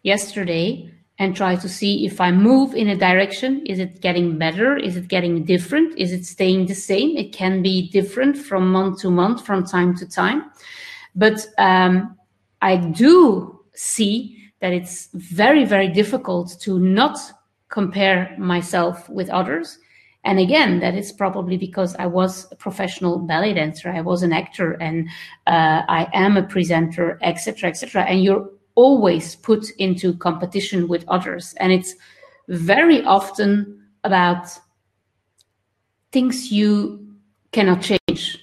yesterday, 0.04 0.92
and 1.20 1.36
try 1.36 1.56
to 1.58 1.68
see 1.68 2.06
if 2.06 2.22
I 2.22 2.32
move 2.32 2.74
in 2.74 2.88
a 2.88 2.96
direction, 2.96 3.66
is 3.66 3.78
it 3.78 4.00
getting 4.00 4.38
better? 4.38 4.78
Is 4.78 4.96
it 4.96 5.10
getting 5.10 5.44
different? 5.44 6.00
Is 6.00 6.14
it 6.14 6.26
staying 6.26 6.68
the 6.68 6.74
same? 6.74 7.18
It 7.18 7.34
can 7.34 7.62
be 7.62 7.90
different 7.90 8.38
from 8.38 8.72
month 8.72 9.02
to 9.02 9.12
month, 9.12 9.46
from 9.46 9.66
time 9.66 9.96
to 9.98 10.08
time. 10.08 10.50
But 11.16 11.46
um, 11.58 12.18
I 12.62 12.78
do 12.78 13.60
see 13.74 14.38
that 14.62 14.72
it's 14.72 15.10
very, 15.14 15.66
very 15.66 15.90
difficult 15.90 16.56
to 16.62 16.80
not 16.80 17.20
compare 17.68 18.34
myself 18.38 19.10
with 19.10 19.30
others. 19.30 19.78
And 20.24 20.40
again, 20.40 20.80
that 20.80 20.96
is 20.96 21.12
probably 21.12 21.58
because 21.58 21.96
I 21.96 22.06
was 22.06 22.48
a 22.52 22.56
professional 22.56 23.20
ballet 23.20 23.54
dancer, 23.54 23.90
I 23.90 24.02
was 24.02 24.24
an 24.24 24.34
actor, 24.34 24.74
and 24.74 25.08
uh, 25.48 25.84
I 25.88 26.08
am 26.14 26.38
a 26.38 26.44
presenter, 26.44 27.18
etc., 27.22 27.70
etc. 27.70 28.04
And 28.04 28.24
you're 28.24 28.50
always 28.76 29.36
put 29.36 29.70
into 29.78 30.14
competition 30.16 30.88
with 30.88 31.06
others. 31.08 31.54
And 31.60 31.72
it's 31.72 31.96
very 32.48 33.04
often 33.04 33.84
about 34.04 34.48
things 36.12 36.52
you 36.52 37.16
cannot 37.52 37.82
change. 37.82 38.40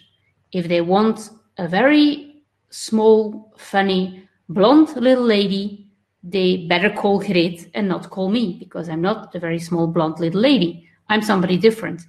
If 0.52 0.68
they 0.68 0.80
want 0.80 1.30
a 1.58 1.68
very 1.68 2.42
small, 2.70 3.54
funny, 3.56 4.28
blonde 4.48 4.94
little 4.96 5.24
lady, 5.24 5.86
they 6.22 6.66
better 6.66 6.90
call 6.90 7.20
Greet 7.20 7.70
and 7.74 7.88
not 7.88 8.10
call 8.10 8.28
me 8.28 8.56
because 8.58 8.88
I'm 8.88 9.00
not 9.00 9.34
a 9.34 9.38
very 9.38 9.58
small, 9.58 9.86
blonde 9.86 10.18
little 10.18 10.40
lady. 10.40 10.88
I'm 11.08 11.22
somebody 11.22 11.56
different. 11.56 12.02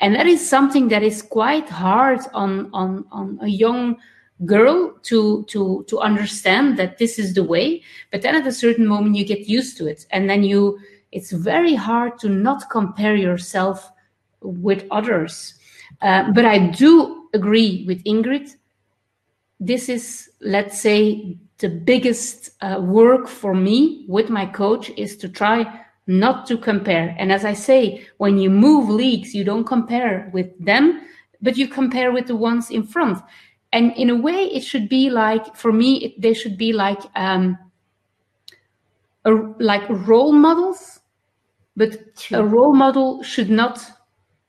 And 0.00 0.14
that 0.14 0.26
is 0.26 0.46
something 0.46 0.88
that 0.88 1.02
is 1.02 1.22
quite 1.22 1.68
hard 1.68 2.20
on, 2.34 2.70
on, 2.72 3.06
on 3.12 3.38
a 3.40 3.48
young 3.48 3.96
girl 4.44 4.92
to 5.02 5.44
to 5.44 5.84
to 5.88 5.98
understand 6.00 6.78
that 6.78 6.98
this 6.98 7.18
is 7.18 7.34
the 7.34 7.44
way 7.44 7.82
but 8.10 8.22
then 8.22 8.34
at 8.34 8.46
a 8.46 8.52
certain 8.52 8.86
moment 8.86 9.16
you 9.16 9.24
get 9.24 9.48
used 9.48 9.76
to 9.78 9.86
it. 9.86 10.06
And 10.10 10.28
then 10.28 10.42
you 10.42 10.78
it's 11.12 11.30
very 11.30 11.74
hard 11.74 12.18
to 12.20 12.28
not 12.28 12.70
compare 12.70 13.16
yourself 13.16 13.90
with 14.40 14.84
others. 14.90 15.54
Uh, 16.00 16.32
but 16.32 16.44
i 16.44 16.58
do 16.58 17.28
agree 17.34 17.84
with 17.86 18.02
ingrid. 18.04 18.50
This 19.60 19.88
is 19.88 20.30
let's 20.40 20.80
say 20.80 21.36
the 21.58 21.68
biggest 21.68 22.50
uh, 22.60 22.80
work 22.80 23.28
for 23.28 23.54
me 23.54 24.04
with 24.08 24.28
my 24.28 24.46
coach 24.46 24.90
is 24.96 25.16
to 25.18 25.28
try 25.28 25.80
not 26.08 26.46
to 26.46 26.58
compare. 26.58 27.14
And 27.18 27.30
as 27.30 27.44
i 27.44 27.52
say 27.52 28.06
when 28.16 28.38
you 28.38 28.50
move 28.50 28.88
leagues 28.88 29.34
you 29.34 29.44
don't 29.44 29.64
compare 29.64 30.30
with 30.32 30.50
them 30.64 31.02
but 31.40 31.56
you 31.56 31.68
compare 31.68 32.12
with 32.12 32.26
the 32.26 32.36
ones 32.36 32.70
in 32.70 32.82
front 32.84 33.18
and 33.72 33.92
in 33.96 34.10
a 34.10 34.16
way 34.16 34.44
it 34.44 34.62
should 34.62 34.88
be 34.88 35.10
like 35.10 35.56
for 35.56 35.72
me 35.72 36.04
it, 36.04 36.20
they 36.20 36.34
should 36.34 36.56
be 36.56 36.72
like 36.72 37.00
um 37.16 37.58
a, 39.24 39.30
like 39.58 39.82
role 39.88 40.32
models 40.32 41.00
but 41.76 42.16
True. 42.16 42.38
a 42.38 42.44
role 42.44 42.74
model 42.74 43.22
should 43.22 43.48
not 43.48 43.80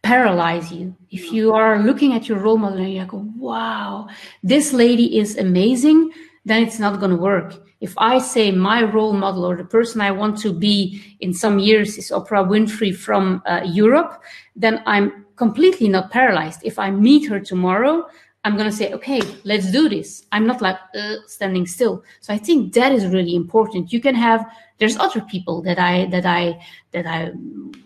paralyze 0.02 0.70
you. 0.74 0.94
If 1.10 1.32
you 1.32 1.54
are 1.54 1.82
looking 1.82 2.14
at 2.14 2.28
your 2.28 2.40
role 2.40 2.58
model 2.58 2.80
and 2.80 2.94
you 2.94 3.06
go 3.06 3.26
wow 3.38 4.08
this 4.44 4.74
lady 4.74 5.18
is 5.18 5.38
amazing 5.38 6.12
then 6.46 6.62
it's 6.62 6.78
not 6.80 7.00
going 7.00 7.12
to 7.12 7.18
work. 7.18 7.56
If 7.80 7.94
i 7.98 8.18
say 8.18 8.52
my 8.52 8.84
role 8.84 9.14
model 9.14 9.46
or 9.46 9.56
the 9.56 9.64
person 9.64 10.02
i 10.02 10.12
want 10.12 10.38
to 10.40 10.52
be 10.54 11.18
in 11.22 11.34
some 11.34 11.60
years 11.60 11.98
is 11.98 12.12
oprah 12.12 12.46
winfrey 12.48 12.96
from 12.96 13.42
uh, 13.46 13.62
europe 13.66 14.22
then 14.56 14.82
i'm 14.86 15.26
completely 15.36 15.88
not 15.88 16.12
paralyzed. 16.12 16.62
If 16.64 16.78
i 16.80 16.92
meet 16.92 17.30
her 17.30 17.40
tomorrow 17.40 18.06
I'm 18.46 18.58
going 18.58 18.70
to 18.70 18.76
say, 18.76 18.92
okay, 18.94 19.22
let's 19.46 19.72
do 19.72 19.88
this. 19.88 20.26
I'm 20.34 20.46
not 20.46 20.62
like 20.62 20.78
uh, 20.96 21.16
standing 21.28 21.66
still. 21.66 22.04
So 22.20 22.34
I 22.34 22.38
think 22.38 22.74
that 22.74 22.92
is 22.92 23.08
really 23.08 23.36
important. 23.36 23.94
You 23.94 24.02
can 24.02 24.16
have 24.16 24.46
there's 24.80 24.98
other 24.98 25.22
people 25.22 25.62
that 25.62 25.80
I 25.80 26.06
that 26.08 26.26
I 26.26 26.62
that 26.92 27.06
I 27.06 27.32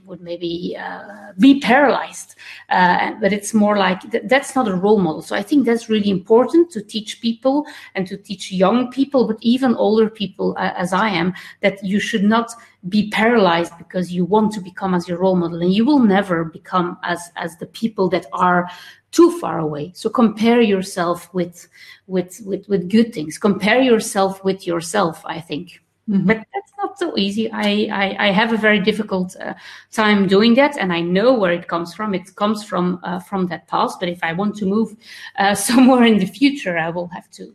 would 0.05 0.21
maybe 0.21 0.75
uh, 0.79 1.33
be 1.37 1.59
paralyzed. 1.59 2.35
Uh, 2.69 3.11
but 3.21 3.33
it's 3.33 3.53
more 3.53 3.77
like 3.77 3.99
th- 4.09 4.23
that's 4.25 4.55
not 4.55 4.67
a 4.67 4.75
role 4.75 4.99
model. 4.99 5.21
So 5.21 5.35
I 5.35 5.43
think 5.43 5.65
that's 5.65 5.89
really 5.89 6.09
important 6.09 6.71
to 6.71 6.81
teach 6.81 7.21
people 7.21 7.65
and 7.93 8.07
to 8.07 8.17
teach 8.17 8.51
young 8.51 8.89
people, 8.89 9.27
but 9.27 9.37
even 9.41 9.75
older 9.75 10.09
people 10.09 10.55
uh, 10.57 10.73
as 10.75 10.93
I 10.93 11.09
am, 11.09 11.33
that 11.61 11.83
you 11.83 11.99
should 11.99 12.23
not 12.23 12.51
be 12.89 13.09
paralyzed 13.09 13.77
because 13.77 14.13
you 14.13 14.23
want 14.23 14.53
to 14.53 14.61
become 14.61 14.95
as 14.95 15.07
your 15.07 15.19
role 15.19 15.35
model, 15.35 15.61
and 15.61 15.73
you 15.73 15.85
will 15.85 15.99
never 15.99 16.45
become 16.45 16.97
as 17.03 17.19
as 17.35 17.57
the 17.57 17.67
people 17.67 18.07
that 18.09 18.25
are 18.31 18.69
too 19.11 19.39
far 19.39 19.59
away. 19.59 19.91
So 19.95 20.09
compare 20.09 20.61
yourself 20.61 21.33
with 21.33 21.67
with 22.07 22.41
with 22.45 22.67
with 22.67 22.89
good 22.89 23.13
things. 23.13 23.37
Compare 23.37 23.81
yourself 23.81 24.43
with 24.43 24.67
yourself. 24.67 25.21
I 25.25 25.39
think. 25.39 25.81
Mm-hmm. 26.09 26.25
But 26.25 26.37
that's 26.53 26.71
not 26.77 26.97
so 26.97 27.17
easy. 27.17 27.51
I, 27.51 27.89
I, 27.91 28.27
I 28.27 28.31
have 28.31 28.53
a 28.53 28.57
very 28.57 28.79
difficult 28.79 29.35
uh, 29.41 29.55
time 29.91 30.25
doing 30.25 30.53
that, 30.53 30.77
and 30.77 30.93
I 30.93 31.01
know 31.01 31.33
where 31.33 31.51
it 31.51 31.67
comes 31.67 31.93
from. 31.93 32.15
It 32.15 32.33
comes 32.35 32.63
from 32.63 33.01
uh, 33.03 33.19
from 33.19 33.47
that 33.47 33.67
past. 33.67 33.99
But 33.99 34.07
if 34.07 34.23
I 34.23 34.31
want 34.31 34.55
to 34.57 34.65
move 34.65 34.95
uh, 35.37 35.53
somewhere 35.69 36.05
in 36.05 36.17
the 36.17 36.25
future, 36.25 36.77
I 36.77 36.89
will 36.89 37.07
have 37.07 37.29
to 37.31 37.53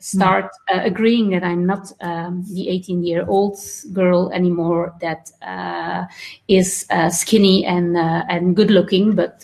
start 0.00 0.50
mm-hmm. 0.68 0.86
agreeing 0.86 1.30
that 1.30 1.44
I'm 1.44 1.64
not 1.66 1.92
um, 2.00 2.44
the 2.48 2.68
18 2.68 3.04
year 3.04 3.24
old 3.28 3.58
girl 3.92 4.30
anymore 4.32 4.94
that 5.00 5.30
uh, 5.42 6.06
is 6.48 6.86
uh, 6.90 7.10
skinny 7.10 7.64
and 7.64 7.96
and 7.96 8.56
good 8.56 8.70
looking. 8.70 9.14
But 9.14 9.42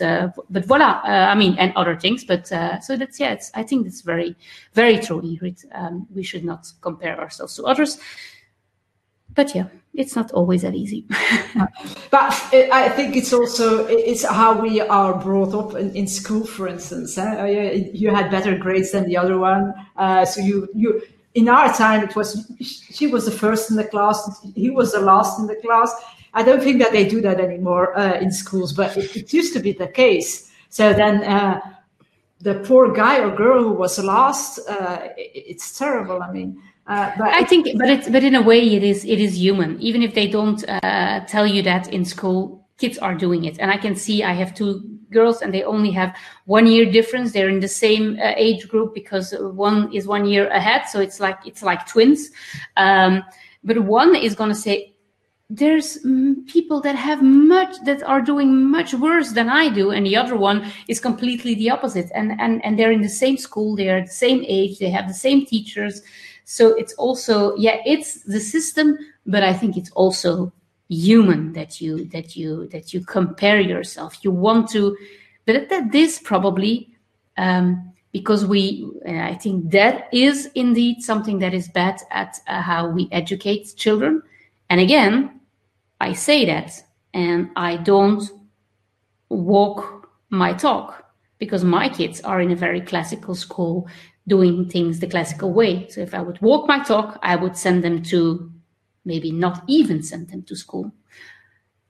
but 0.50 0.64
voila, 0.64 1.00
I 1.04 1.34
mean, 1.34 1.56
and 1.58 1.72
other 1.76 1.96
things. 1.96 2.24
But 2.24 2.48
so 2.48 2.96
that's 2.96 3.20
yeah. 3.20 3.38
I 3.54 3.62
think 3.62 3.84
that's 3.84 4.00
very 4.00 4.34
very 4.74 4.98
true, 4.98 5.20
Ingrid. 5.20 5.64
Um, 5.72 6.06
we 6.14 6.22
should 6.22 6.44
not 6.44 6.66
compare 6.80 7.20
ourselves 7.20 7.56
to 7.56 7.64
others 7.64 7.98
but 9.36 9.54
yeah, 9.54 9.66
it's 9.94 10.16
not 10.16 10.32
always 10.32 10.62
that 10.62 10.74
easy. 10.74 11.04
but 12.10 12.32
I 12.52 12.88
think 12.88 13.16
it's 13.16 13.32
also 13.32 13.86
it's 13.86 14.24
how 14.24 14.60
we 14.60 14.80
are 14.80 15.14
brought 15.14 15.54
up 15.54 15.74
in, 15.74 15.94
in 15.94 16.06
school, 16.06 16.44
for 16.44 16.66
instance. 16.66 17.16
Eh? 17.16 17.90
You 17.92 18.10
had 18.10 18.30
better 18.30 18.56
grades 18.56 18.92
than 18.92 19.04
the 19.06 19.16
other 19.16 19.38
one, 19.38 19.74
uh, 19.96 20.24
so 20.24 20.40
you 20.40 20.68
you. 20.74 21.02
In 21.34 21.50
our 21.50 21.70
time, 21.74 22.02
it 22.02 22.16
was 22.16 22.50
she 22.62 23.06
was 23.06 23.26
the 23.26 23.30
first 23.30 23.70
in 23.70 23.76
the 23.76 23.84
class, 23.84 24.18
he 24.54 24.70
was 24.70 24.92
the 24.92 25.00
last 25.00 25.38
in 25.38 25.46
the 25.46 25.56
class. 25.56 25.94
I 26.32 26.42
don't 26.42 26.62
think 26.62 26.78
that 26.82 26.92
they 26.92 27.06
do 27.06 27.20
that 27.20 27.40
anymore 27.40 27.96
uh, 27.98 28.18
in 28.18 28.32
schools, 28.32 28.72
but 28.72 28.96
it, 28.96 29.16
it, 29.16 29.32
used 29.32 29.52
to 29.54 29.60
be 29.60 29.72
the 29.72 29.88
case. 29.88 30.50
So 30.70 30.92
then 30.94 31.24
uh, 31.24 31.60
the 32.40 32.54
poor 32.60 32.92
guy 32.92 33.20
or 33.20 33.34
girl 33.34 33.62
who 33.62 33.72
was 33.72 33.98
last, 33.98 34.58
uh, 34.68 35.08
it, 35.16 35.44
it's 35.46 35.78
terrible. 35.78 36.22
I 36.22 36.30
mean, 36.32 36.60
uh, 36.86 37.10
but 37.18 37.28
I 37.28 37.42
think, 37.44 37.66
but 37.78 37.90
it's 37.90 38.08
but 38.08 38.22
in 38.22 38.36
a 38.36 38.42
way, 38.42 38.60
it 38.60 38.84
is 38.84 39.04
it 39.04 39.18
is 39.18 39.36
human. 39.36 39.80
Even 39.80 40.02
if 40.02 40.14
they 40.14 40.28
don't 40.28 40.62
uh, 40.68 41.24
tell 41.26 41.46
you 41.46 41.62
that 41.62 41.92
in 41.92 42.04
school, 42.04 42.64
kids 42.78 42.96
are 42.98 43.14
doing 43.14 43.44
it. 43.44 43.58
And 43.58 43.70
I 43.72 43.76
can 43.76 43.96
see 43.96 44.22
I 44.22 44.34
have 44.34 44.54
two 44.54 44.82
girls, 45.10 45.42
and 45.42 45.52
they 45.52 45.64
only 45.64 45.90
have 45.90 46.16
one 46.44 46.66
year 46.68 46.90
difference. 46.90 47.32
They're 47.32 47.48
in 47.48 47.60
the 47.60 47.68
same 47.68 48.18
uh, 48.20 48.34
age 48.36 48.68
group 48.68 48.94
because 48.94 49.34
one 49.40 49.92
is 49.92 50.06
one 50.06 50.26
year 50.26 50.48
ahead, 50.48 50.88
so 50.88 51.00
it's 51.00 51.18
like 51.18 51.38
it's 51.44 51.62
like 51.62 51.88
twins. 51.88 52.30
Um, 52.76 53.24
but 53.64 53.80
one 53.80 54.14
is 54.14 54.36
going 54.36 54.50
to 54.50 54.54
say, 54.54 54.94
there's 55.50 55.98
people 56.46 56.80
that 56.82 56.94
have 56.94 57.20
much 57.20 57.74
that 57.84 58.02
are 58.04 58.20
doing 58.20 58.70
much 58.70 58.94
worse 58.94 59.32
than 59.32 59.48
I 59.48 59.70
do, 59.70 59.90
and 59.90 60.06
the 60.06 60.16
other 60.16 60.36
one 60.36 60.70
is 60.86 61.00
completely 61.00 61.56
the 61.56 61.70
opposite. 61.70 62.10
And 62.14 62.40
and 62.40 62.64
and 62.64 62.78
they're 62.78 62.92
in 62.92 63.02
the 63.02 63.08
same 63.08 63.36
school, 63.38 63.74
they're 63.74 64.02
the 64.02 64.08
same 64.08 64.44
age, 64.46 64.78
they 64.78 64.90
have 64.90 65.08
the 65.08 65.14
same 65.14 65.46
teachers, 65.46 66.02
so 66.48 66.74
it's 66.74 66.94
also, 66.94 67.56
yeah, 67.56 67.78
it's 67.84 68.22
the 68.22 68.38
system, 68.38 68.96
but 69.26 69.42
I 69.42 69.52
think 69.52 69.76
it's 69.76 69.90
also 69.90 70.52
human 70.88 71.52
that 71.54 71.80
you 71.80 72.04
that 72.10 72.36
you 72.36 72.68
that 72.68 72.94
you 72.94 73.00
compare 73.04 73.60
yourself. 73.60 74.24
You 74.24 74.30
want 74.30 74.70
to, 74.70 74.96
but 75.44 75.68
that 75.68 75.90
this 75.90 76.20
probably 76.20 76.88
um, 77.36 77.92
because 78.12 78.46
we, 78.46 78.88
I 79.08 79.34
think 79.34 79.72
that 79.72 80.08
is 80.12 80.48
indeed 80.54 81.02
something 81.02 81.40
that 81.40 81.52
is 81.52 81.66
bad 81.66 82.00
at 82.12 82.38
uh, 82.46 82.62
how 82.62 82.90
we 82.90 83.08
educate 83.10 83.74
children. 83.76 84.22
And 84.70 84.80
again, 84.80 85.40
I 86.00 86.12
say 86.12 86.44
that, 86.46 86.80
and 87.12 87.50
I 87.56 87.76
don't 87.76 88.22
walk 89.30 90.08
my 90.30 90.52
talk 90.52 91.10
because 91.38 91.64
my 91.64 91.88
kids 91.88 92.20
are 92.20 92.40
in 92.40 92.52
a 92.52 92.56
very 92.56 92.80
classical 92.80 93.34
school 93.34 93.88
doing 94.28 94.68
things 94.68 94.98
the 94.98 95.06
classical 95.06 95.52
way. 95.52 95.88
So 95.88 96.00
if 96.00 96.14
I 96.14 96.22
would 96.22 96.40
walk 96.40 96.66
my 96.66 96.82
talk, 96.82 97.18
I 97.22 97.36
would 97.36 97.56
send 97.56 97.84
them 97.84 98.02
to 98.04 98.50
maybe 99.04 99.30
not 99.30 99.62
even 99.68 100.02
send 100.02 100.28
them 100.28 100.42
to 100.42 100.56
school. 100.56 100.92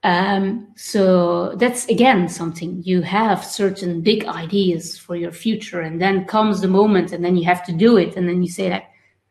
Um, 0.02 0.68
so 0.76 1.56
that's 1.56 1.88
again 1.88 2.28
something 2.28 2.80
you 2.84 3.02
have 3.02 3.44
certain 3.44 4.02
big 4.02 4.24
ideas 4.26 4.96
for 4.96 5.16
your 5.16 5.32
future, 5.32 5.80
and 5.80 6.00
then 6.00 6.26
comes 6.26 6.60
the 6.60 6.68
moment, 6.68 7.12
and 7.12 7.24
then 7.24 7.36
you 7.36 7.44
have 7.44 7.64
to 7.66 7.72
do 7.72 7.96
it, 7.96 8.16
and 8.16 8.28
then 8.28 8.42
you 8.42 8.48
say 8.48 8.70
like, 8.70 8.84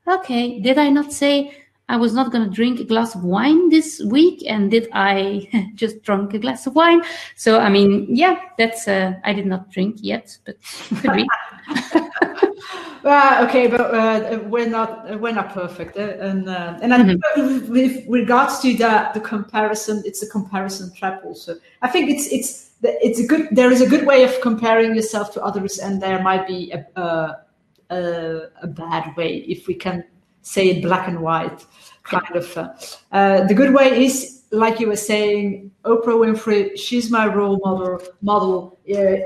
okay, 0.07 0.59
did 0.59 0.77
I 0.77 0.89
not 0.89 1.13
say 1.13 1.55
I 1.87 1.97
was 1.97 2.13
not 2.13 2.31
going 2.31 2.43
to 2.43 2.53
drink 2.53 2.79
a 2.79 2.83
glass 2.83 3.15
of 3.15 3.23
wine 3.23 3.69
this 3.69 4.01
week, 4.05 4.43
and 4.47 4.69
did 4.69 4.89
I 4.91 5.47
just 5.75 6.01
drink 6.03 6.33
a 6.33 6.39
glass 6.39 6.67
of 6.67 6.75
wine? 6.75 7.03
So 7.37 7.59
I 7.59 7.69
mean, 7.69 8.07
yeah, 8.09 8.37
that's 8.57 8.87
uh, 8.87 9.13
I 9.23 9.31
did 9.31 9.45
not 9.45 9.71
drink 9.71 9.97
yet, 10.01 10.37
but. 10.45 10.57
Uh, 11.67 13.45
okay, 13.47 13.67
but 13.67 13.81
uh, 13.81 14.39
we're 14.45 14.69
not 14.69 15.19
we're 15.19 15.33
not 15.33 15.53
perfect, 15.53 15.97
uh, 15.97 16.17
and 16.19 16.47
uh, 16.49 16.77
and 16.81 16.91
mm-hmm. 16.91 17.71
with 17.71 18.05
regards 18.07 18.59
to 18.59 18.73
the 18.75 19.09
the 19.13 19.19
comparison, 19.19 20.01
it's 20.05 20.23
a 20.23 20.29
comparison 20.29 20.93
trap. 20.93 21.21
Also, 21.23 21.55
I 21.81 21.87
think 21.87 22.09
it's 22.09 22.27
it's 22.31 22.71
it's 22.83 23.19
a 23.19 23.27
good 23.27 23.47
there 23.51 23.71
is 23.71 23.81
a 23.81 23.87
good 23.87 24.05
way 24.05 24.23
of 24.23 24.39
comparing 24.41 24.95
yourself 24.95 25.33
to 25.33 25.43
others, 25.43 25.79
and 25.79 26.01
there 26.01 26.21
might 26.21 26.47
be 26.47 26.71
a 26.71 26.85
a, 26.99 27.45
a, 27.89 28.41
a 28.63 28.67
bad 28.67 29.15
way 29.15 29.37
if 29.47 29.67
we 29.67 29.75
can 29.75 30.03
say 30.41 30.69
it 30.69 30.83
black 30.83 31.07
and 31.07 31.21
white, 31.21 31.65
kind 32.03 32.35
of. 32.35 32.57
Uh, 32.57 32.73
uh, 33.11 33.47
the 33.47 33.53
good 33.53 33.73
way 33.73 34.05
is 34.05 34.43
like 34.51 34.79
you 34.79 34.87
were 34.87 34.95
saying, 34.95 35.71
Oprah 35.83 36.15
Winfrey, 36.15 36.77
she's 36.77 37.11
my 37.11 37.27
role 37.27 37.59
model. 37.63 38.01
Model, 38.21 38.79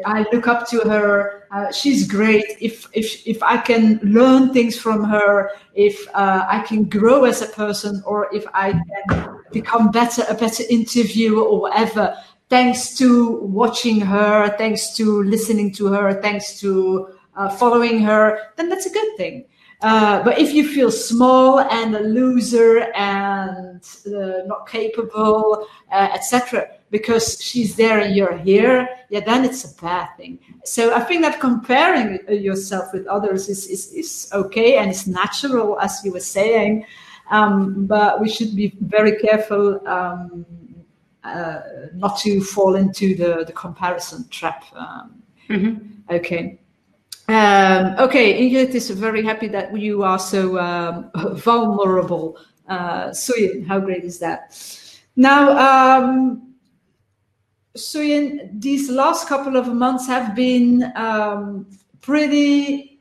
I 0.05 0.25
look 0.31 0.47
up 0.47 0.67
to 0.69 0.79
her. 0.89 1.38
Uh, 1.51 1.71
she's 1.71 2.07
great. 2.07 2.45
If 2.61 2.87
if 2.93 3.25
if 3.25 3.41
I 3.41 3.57
can 3.57 3.99
learn 4.03 4.53
things 4.53 4.77
from 4.77 5.03
her, 5.03 5.49
if 5.73 6.07
uh, 6.13 6.45
I 6.47 6.59
can 6.59 6.83
grow 6.83 7.23
as 7.23 7.41
a 7.41 7.47
person, 7.47 8.03
or 8.05 8.29
if 8.33 8.45
I 8.53 8.73
can 8.73 9.39
become 9.51 9.89
better, 9.89 10.23
a 10.29 10.35
better 10.35 10.63
interviewer 10.69 11.41
or 11.41 11.61
whatever, 11.61 12.15
thanks 12.49 12.95
to 12.97 13.39
watching 13.41 13.99
her, 13.99 14.55
thanks 14.57 14.95
to 14.97 15.23
listening 15.23 15.73
to 15.73 15.87
her, 15.87 16.21
thanks 16.21 16.59
to 16.59 17.09
uh, 17.35 17.49
following 17.49 17.99
her, 18.01 18.39
then 18.55 18.69
that's 18.69 18.85
a 18.85 18.91
good 18.91 19.17
thing. 19.17 19.45
Uh, 19.81 20.21
but 20.23 20.37
if 20.37 20.53
you 20.53 20.67
feel 20.67 20.91
small 20.91 21.61
and 21.61 21.95
a 21.95 22.01
loser 22.01 22.91
and 22.95 23.81
uh, 24.07 24.43
not 24.45 24.67
capable, 24.67 25.65
uh, 25.91 26.09
etc., 26.13 26.67
because 26.91 27.41
she's 27.41 27.75
there 27.75 27.99
and 27.99 28.15
you're 28.15 28.37
here, 28.37 28.89
yeah, 29.09 29.21
then 29.21 29.45
it's 29.45 29.63
a 29.63 29.81
bad 29.81 30.09
thing. 30.17 30.39
So 30.65 30.93
I 30.93 30.99
think 31.01 31.21
that 31.21 31.39
comparing 31.39 32.19
yourself 32.27 32.91
with 32.93 33.07
others 33.07 33.47
is 33.47 33.67
is, 33.67 33.93
is 33.93 34.29
okay 34.33 34.77
and 34.77 34.89
it's 34.89 35.07
natural, 35.07 35.79
as 35.79 36.01
you 36.03 36.11
were 36.11 36.19
saying. 36.19 36.85
Um, 37.31 37.85
but 37.85 38.19
we 38.19 38.27
should 38.27 38.55
be 38.55 38.73
very 38.81 39.17
careful 39.17 39.87
um, 39.87 40.45
uh, 41.23 41.61
not 41.93 42.17
to 42.19 42.41
fall 42.41 42.75
into 42.75 43.15
the, 43.15 43.43
the 43.45 43.53
comparison 43.53 44.27
trap. 44.29 44.63
Um, 44.75 45.21
mm-hmm. 45.47 46.13
Okay. 46.15 46.59
Um, 47.29 47.93
okay, 47.99 48.41
Ingrid 48.41 48.73
is 48.73 48.89
very 48.89 49.23
happy 49.23 49.47
that 49.49 49.77
you 49.77 50.01
are 50.01 50.17
so 50.17 50.57
um, 50.57 51.11
vulnerable. 51.37 52.39
Uh, 52.67 53.09
Suyin, 53.09 53.67
how 53.67 53.79
great 53.79 54.03
is 54.03 54.17
that? 54.17 54.57
Now, 55.15 55.99
um, 56.01 56.55
Suyin, 57.77 58.59
these 58.59 58.89
last 58.89 59.27
couple 59.27 59.57
of 59.57 59.67
months 59.67 60.07
have 60.07 60.33
been 60.35 60.91
um, 60.95 61.67
pretty 62.01 62.99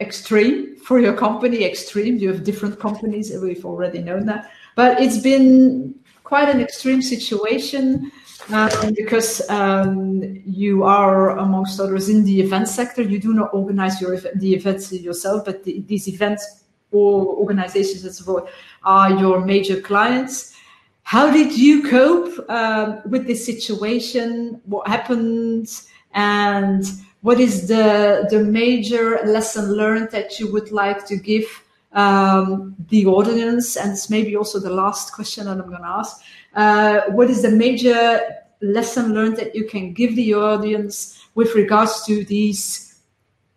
extreme 0.00 0.74
for 0.78 0.98
your 0.98 1.14
company. 1.14 1.62
Extreme. 1.62 2.16
You 2.16 2.32
have 2.32 2.42
different 2.42 2.80
companies. 2.80 3.32
We've 3.40 3.64
already 3.64 4.00
known 4.00 4.26
that, 4.26 4.50
but 4.74 5.00
it's 5.00 5.18
been 5.18 5.94
quite 6.24 6.48
an 6.48 6.60
extreme 6.60 7.00
situation 7.00 8.10
um, 8.52 8.94
because 8.94 9.48
um, 9.50 10.42
you 10.44 10.84
are, 10.84 11.38
amongst 11.38 11.80
others, 11.80 12.08
in 12.08 12.24
the 12.24 12.40
event 12.40 12.68
sector. 12.68 13.02
You 13.02 13.18
do 13.18 13.32
not 13.32 13.52
organize 13.52 14.00
your 14.00 14.16
the 14.18 14.54
events 14.54 14.92
yourself, 14.92 15.44
but 15.44 15.64
the, 15.64 15.80
these 15.80 16.08
events 16.08 16.64
or 16.92 17.26
organizations 17.36 18.04
as 18.04 18.26
well 18.26 18.48
are 18.82 19.12
your 19.12 19.44
major 19.44 19.80
clients. 19.80 20.54
How 21.02 21.30
did 21.30 21.56
you 21.56 21.88
cope 21.88 22.50
um, 22.50 23.00
with 23.06 23.26
this 23.26 23.44
situation? 23.44 24.60
What 24.64 24.86
happened? 24.86 25.68
And 26.14 26.84
what 27.22 27.38
is 27.38 27.68
the 27.68 28.26
the 28.30 28.42
major 28.42 29.20
lesson 29.24 29.72
learned 29.72 30.10
that 30.10 30.38
you 30.38 30.50
would 30.52 30.72
like 30.72 31.06
to 31.06 31.16
give 31.16 31.46
um, 31.92 32.76
the 32.88 33.06
audience, 33.06 33.76
and 33.76 33.92
it's 33.92 34.10
maybe 34.10 34.36
also 34.36 34.58
the 34.58 34.70
last 34.70 35.12
question 35.12 35.46
that 35.46 35.58
I'm 35.58 35.68
going 35.68 35.82
to 35.82 35.88
ask. 35.88 36.20
Uh, 36.54 37.00
what 37.12 37.30
is 37.30 37.42
the 37.42 37.50
major 37.50 38.20
lesson 38.62 39.14
learned 39.14 39.36
that 39.36 39.54
you 39.54 39.64
can 39.64 39.92
give 39.92 40.16
the 40.16 40.34
audience 40.34 41.24
with 41.34 41.54
regards 41.54 42.04
to 42.06 42.24
these 42.24 43.00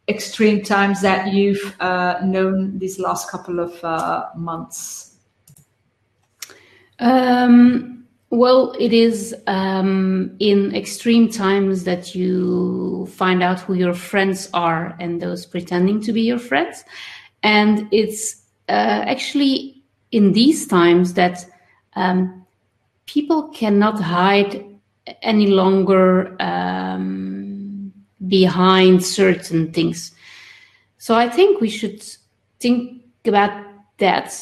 extreme 0.08 0.62
times 0.62 1.02
that 1.02 1.32
you've 1.34 1.76
uh, 1.80 2.20
known 2.24 2.78
these 2.80 3.00
last 3.00 3.30
couple 3.30 3.60
of 3.60 3.84
uh, 3.84 4.30
months? 4.36 5.16
Um, 7.00 8.06
well, 8.30 8.76
it 8.80 8.94
is 8.94 9.36
um, 9.46 10.36
in 10.40 10.74
extreme 10.76 11.30
times 11.30 11.84
that 11.84 12.16
you 12.16 13.08
find 13.12 13.44
out 13.44 13.60
who 13.60 13.76
your 13.76 13.94
friends 13.94 14.50
are 14.54 14.96
and 15.00 15.22
those 15.22 15.46
pretending 15.46 16.02
to 16.02 16.12
be 16.12 16.22
your 16.22 16.40
friends. 16.40 16.84
And 17.44 17.88
it's 17.92 18.42
uh, 18.70 19.04
actually 19.06 19.84
in 20.12 20.34
these 20.34 20.66
times 20.68 21.14
that 21.14 21.46
um, 21.96 22.46
people 23.06 23.50
cannot 23.50 24.02
hide 24.02 24.66
any 25.22 25.48
longer 25.48 26.36
um, 26.42 27.92
behind 28.28 29.04
certain 29.04 29.72
things. 29.72 30.12
So 30.98 31.16
I 31.16 31.30
think 31.30 31.60
we 31.60 31.70
should 31.70 32.02
think 32.60 33.04
about 33.26 33.66
that 33.98 34.34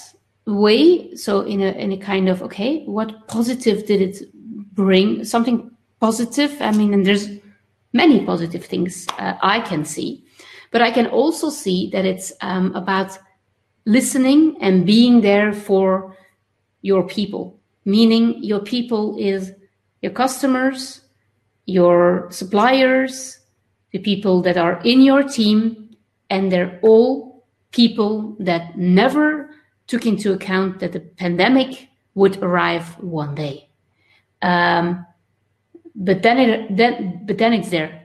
way. 0.46 1.16
So 1.16 1.42
in 1.42 1.62
a 1.62 1.72
in 1.72 1.92
a 1.92 1.98
kind 1.98 2.30
of 2.30 2.42
okay, 2.44 2.84
what 2.86 3.28
positive 3.28 3.88
did 3.88 4.02
it 4.02 4.34
bring? 4.76 5.24
Something 5.24 5.72
positive. 6.00 6.56
I 6.62 6.72
mean, 6.72 6.94
and 6.94 7.06
there's 7.06 7.30
many 7.94 8.26
positive 8.26 8.66
things 8.66 9.08
uh, 9.18 9.34
I 9.42 9.60
can 9.62 9.86
see, 9.86 10.24
but 10.72 10.82
I 10.82 10.92
can 10.92 11.08
also 11.08 11.50
see 11.50 11.90
that 11.92 12.06
it's 12.06 12.34
um, 12.42 12.74
about 12.76 13.18
listening 13.86 14.58
and 14.62 14.86
being 14.86 15.22
there 15.22 15.54
for 15.54 16.16
your 16.82 17.08
people. 17.08 17.60
Meaning, 17.86 18.44
your 18.44 18.60
people 18.60 19.18
is 19.20 19.54
your 20.02 20.12
customers, 20.12 21.02
your 21.66 22.28
suppliers, 22.32 23.40
the 23.92 24.00
people 24.00 24.42
that 24.44 24.58
are 24.58 24.80
in 24.84 25.02
your 25.02 25.24
team, 25.24 25.96
and 26.30 26.52
they're 26.52 26.80
all 26.82 27.46
people 27.72 28.36
that 28.40 28.78
never 28.78 29.50
took 29.88 30.06
into 30.06 30.34
account 30.34 30.80
that 30.80 30.94
the 30.94 31.00
pandemic 31.00 31.90
would 32.16 32.42
arrive 32.42 32.98
one 33.00 33.36
day. 33.36 33.68
Um, 34.42 35.06
but 35.96 36.24
then 36.24 36.38
it 36.40 36.78
then 36.78 37.26
but 37.26 37.38
then 37.38 37.54
it's 37.54 37.70
there, 37.70 38.01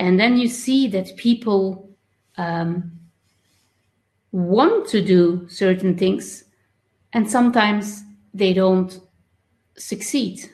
and 0.00 0.18
then 0.18 0.38
you 0.38 0.48
see 0.48 0.88
that 0.88 1.14
people 1.18 1.90
um, 2.38 2.90
want 4.32 4.88
to 4.88 5.04
do 5.04 5.46
certain 5.50 5.96
things, 5.96 6.44
and 7.12 7.30
sometimes 7.30 8.02
they 8.32 8.54
don't 8.54 8.98
succeed. 9.76 10.50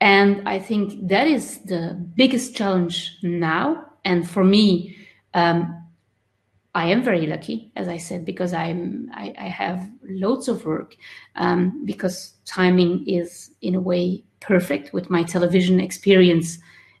And 0.00 0.48
I 0.48 0.58
think 0.58 1.06
that 1.08 1.26
is 1.26 1.58
the 1.58 2.02
biggest 2.14 2.56
challenge 2.56 3.18
now. 3.22 3.84
And 4.06 4.28
for 4.28 4.42
me, 4.42 4.96
um, 5.34 5.82
I 6.74 6.86
am 6.86 7.02
very 7.02 7.26
lucky, 7.26 7.70
as 7.76 7.88
I 7.88 7.98
said, 7.98 8.24
because 8.24 8.54
I'm 8.54 9.10
I, 9.12 9.34
I 9.38 9.48
have 9.48 9.86
loads 10.02 10.48
of 10.48 10.64
work 10.64 10.96
um, 11.34 11.84
because 11.84 12.34
timing 12.46 13.06
is 13.06 13.50
in 13.60 13.74
a 13.74 13.80
way 13.80 14.24
perfect 14.40 14.94
with 14.94 15.10
my 15.10 15.22
television 15.24 15.78
experience 15.78 16.58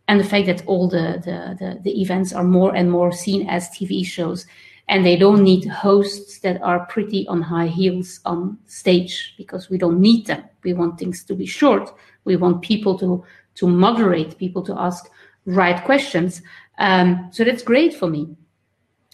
and 0.08 0.20
the 0.20 0.24
fact 0.24 0.46
that 0.46 0.64
all 0.66 0.88
the, 0.88 1.20
the, 1.24 1.56
the, 1.58 1.80
the 1.82 2.00
events 2.00 2.32
are 2.32 2.44
more 2.44 2.74
and 2.74 2.90
more 2.90 3.12
seen 3.12 3.48
as 3.48 3.68
TV 3.70 4.04
shows 4.04 4.46
and 4.88 5.04
they 5.04 5.16
don't 5.16 5.42
need 5.42 5.64
hosts 5.64 6.38
that 6.40 6.62
are 6.62 6.86
pretty 6.86 7.26
on 7.28 7.42
high 7.42 7.66
heels 7.66 8.20
on 8.24 8.56
stage 8.66 9.34
because 9.36 9.68
we 9.68 9.78
don't 9.78 10.00
need 10.00 10.26
them. 10.26 10.44
We 10.62 10.74
want 10.74 10.98
things 10.98 11.24
to 11.24 11.34
be 11.34 11.46
short. 11.46 11.92
We 12.24 12.36
want 12.36 12.62
people 12.62 12.98
to 12.98 13.24
to 13.56 13.66
moderate, 13.66 14.38
people 14.38 14.62
to 14.62 14.78
ask 14.78 15.10
right 15.46 15.82
questions. 15.84 16.42
Um, 16.78 17.28
so 17.32 17.42
that's 17.42 17.62
great 17.62 17.94
for 17.94 18.06
me. 18.08 18.36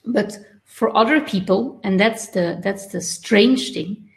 But 0.04 0.36
for 0.64 0.94
other 0.96 1.20
people, 1.20 1.80
and 1.84 1.98
that's 1.98 2.28
the 2.28 2.60
that's 2.62 2.88
the 2.88 3.00
strange 3.00 3.72
thing. 3.72 4.10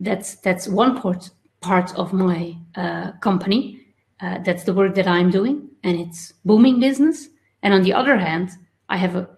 That's 0.00 0.36
that's 0.36 0.68
one 0.68 1.00
part 1.00 1.30
part 1.60 1.96
of 1.96 2.12
my 2.12 2.56
uh, 2.74 3.12
company. 3.20 3.80
Uh, 4.20 4.38
that's 4.38 4.64
the 4.64 4.74
work 4.74 4.94
that 4.94 5.06
I'm 5.06 5.30
doing, 5.30 5.68
and 5.86 6.00
it's 6.00 6.32
booming 6.44 6.80
business. 6.80 7.28
And 7.62 7.72
on 7.72 7.82
the 7.82 7.94
other 7.94 8.16
hand, 8.16 8.50
I 8.88 8.96
have 8.96 9.16
a 9.16 9.36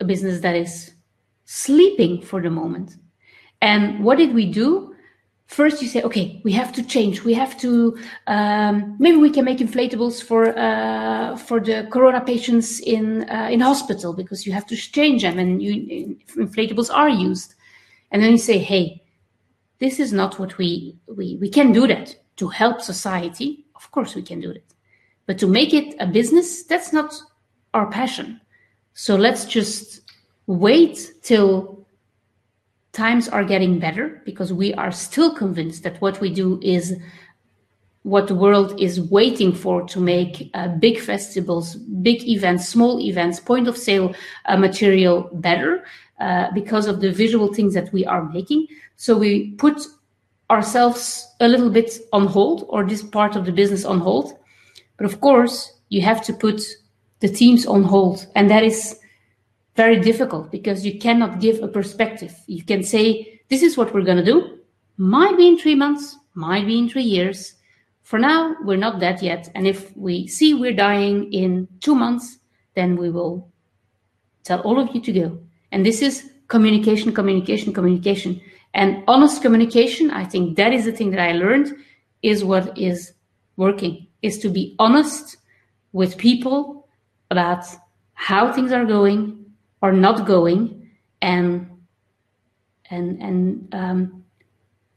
a 0.00 0.04
business 0.04 0.40
that 0.40 0.56
is 0.56 0.92
sleeping 1.44 2.22
for 2.22 2.40
the 2.40 2.50
moment. 2.50 2.96
And 3.60 4.02
what 4.02 4.18
did 4.18 4.34
we 4.34 4.46
do? 4.46 4.94
First, 5.46 5.82
you 5.82 5.88
say, 5.88 6.02
okay, 6.02 6.40
we 6.44 6.52
have 6.52 6.72
to 6.74 6.82
change. 6.82 7.24
We 7.24 7.34
have 7.34 7.58
to 7.58 7.98
um, 8.28 8.96
maybe 9.00 9.16
we 9.16 9.30
can 9.30 9.44
make 9.44 9.58
inflatables 9.58 10.22
for 10.22 10.56
uh, 10.56 11.36
for 11.36 11.60
the 11.60 11.88
corona 11.90 12.20
patients 12.20 12.78
in 12.80 13.28
uh, 13.28 13.48
in 13.50 13.60
hospital 13.60 14.14
because 14.14 14.46
you 14.46 14.52
have 14.52 14.66
to 14.66 14.76
change 14.76 15.22
them, 15.22 15.38
and 15.38 15.60
you, 15.60 16.16
inflatables 16.36 16.88
are 16.94 17.08
used. 17.08 17.56
And 18.12 18.22
then 18.22 18.30
you 18.30 18.38
say, 18.38 18.58
hey, 18.58 19.02
this 19.80 19.98
is 19.98 20.12
not 20.12 20.38
what 20.38 20.56
we 20.56 20.96
we 21.08 21.36
we 21.40 21.48
can 21.50 21.72
do 21.72 21.88
that 21.88 22.14
to 22.36 22.48
help 22.48 22.80
society. 22.80 23.66
Of 23.74 23.90
course, 23.90 24.14
we 24.14 24.22
can 24.22 24.40
do 24.40 24.52
that, 24.52 24.69
but 25.30 25.38
to 25.38 25.46
make 25.46 25.72
it 25.72 25.94
a 26.00 26.08
business, 26.08 26.64
that's 26.64 26.92
not 26.92 27.14
our 27.72 27.88
passion. 27.88 28.40
So 28.94 29.14
let's 29.14 29.44
just 29.44 30.00
wait 30.48 31.12
till 31.22 31.86
times 32.90 33.28
are 33.28 33.44
getting 33.44 33.78
better 33.78 34.22
because 34.24 34.52
we 34.52 34.74
are 34.74 34.90
still 34.90 35.32
convinced 35.32 35.84
that 35.84 36.00
what 36.00 36.20
we 36.20 36.34
do 36.34 36.58
is 36.64 36.96
what 38.02 38.26
the 38.26 38.34
world 38.34 38.80
is 38.80 39.00
waiting 39.02 39.52
for 39.52 39.86
to 39.86 40.00
make 40.00 40.50
uh, 40.54 40.66
big 40.66 40.98
festivals, 40.98 41.76
big 41.76 42.28
events, 42.28 42.68
small 42.68 42.98
events, 43.00 43.38
point 43.38 43.68
of 43.68 43.76
sale 43.78 44.12
uh, 44.46 44.56
material 44.56 45.30
better 45.34 45.84
uh, 46.18 46.50
because 46.54 46.88
of 46.88 47.00
the 47.00 47.12
visual 47.12 47.54
things 47.54 47.72
that 47.72 47.92
we 47.92 48.04
are 48.04 48.28
making. 48.30 48.66
So 48.96 49.16
we 49.16 49.52
put 49.52 49.80
ourselves 50.50 51.24
a 51.38 51.46
little 51.46 51.70
bit 51.70 52.00
on 52.12 52.26
hold 52.26 52.66
or 52.68 52.84
this 52.84 53.04
part 53.04 53.36
of 53.36 53.46
the 53.46 53.52
business 53.52 53.84
on 53.84 54.00
hold. 54.00 54.39
But 55.00 55.10
of 55.10 55.22
course, 55.22 55.72
you 55.88 56.02
have 56.02 56.22
to 56.26 56.34
put 56.34 56.60
the 57.20 57.28
teams 57.28 57.64
on 57.64 57.84
hold. 57.84 58.26
And 58.34 58.50
that 58.50 58.62
is 58.62 59.00
very 59.74 59.98
difficult 59.98 60.52
because 60.52 60.84
you 60.84 60.98
cannot 60.98 61.40
give 61.40 61.62
a 61.62 61.68
perspective. 61.68 62.34
You 62.46 62.62
can 62.62 62.82
say, 62.82 63.40
this 63.48 63.62
is 63.62 63.78
what 63.78 63.94
we're 63.94 64.02
going 64.02 64.18
to 64.18 64.32
do. 64.32 64.58
Might 64.98 65.38
be 65.38 65.48
in 65.48 65.58
three 65.58 65.74
months, 65.74 66.18
might 66.34 66.66
be 66.66 66.78
in 66.78 66.86
three 66.86 67.08
years. 67.16 67.54
For 68.02 68.18
now, 68.18 68.54
we're 68.62 68.76
not 68.76 69.00
that 69.00 69.22
yet. 69.22 69.50
And 69.54 69.66
if 69.66 69.96
we 69.96 70.26
see 70.26 70.52
we're 70.52 70.74
dying 70.74 71.32
in 71.32 71.66
two 71.80 71.94
months, 71.94 72.38
then 72.74 72.96
we 72.96 73.08
will 73.08 73.48
tell 74.44 74.60
all 74.60 74.78
of 74.78 74.94
you 74.94 75.00
to 75.00 75.12
go. 75.12 75.38
And 75.72 75.86
this 75.86 76.02
is 76.02 76.30
communication, 76.48 77.14
communication, 77.14 77.72
communication. 77.72 78.38
And 78.74 79.02
honest 79.08 79.40
communication, 79.40 80.10
I 80.10 80.26
think 80.26 80.58
that 80.58 80.74
is 80.74 80.84
the 80.84 80.92
thing 80.92 81.10
that 81.12 81.20
I 81.20 81.32
learned 81.32 81.74
is 82.20 82.44
what 82.44 82.76
is 82.76 83.14
working, 83.56 84.06
is 84.22 84.38
to 84.38 84.48
be 84.48 84.74
honest 84.78 85.36
with 85.92 86.16
people 86.16 86.88
about 87.30 87.64
how 88.14 88.52
things 88.52 88.72
are 88.72 88.84
going 88.84 89.44
or 89.82 89.92
not 89.92 90.26
going 90.26 90.90
and 91.22 91.66
and 92.90 93.22
and 93.22 93.74
um, 93.74 94.24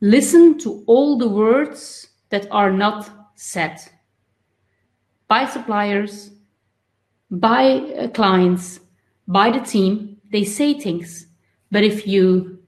listen 0.02 0.58
to 0.60 0.84
all 0.88 1.18
the 1.18 1.30
words 1.30 2.08
that 2.30 2.48
are 2.52 2.72
not 2.72 3.10
said 3.36 3.80
by 5.28 5.46
suppliers 5.46 6.32
by 7.30 7.66
uh, 7.98 8.08
clients 8.10 8.80
by 9.28 9.50
the 9.50 9.60
team. 9.60 10.18
They 10.32 10.44
say 10.44 10.74
things 10.74 11.28
but 11.72 11.84
if 11.84 12.08
you 12.08 12.60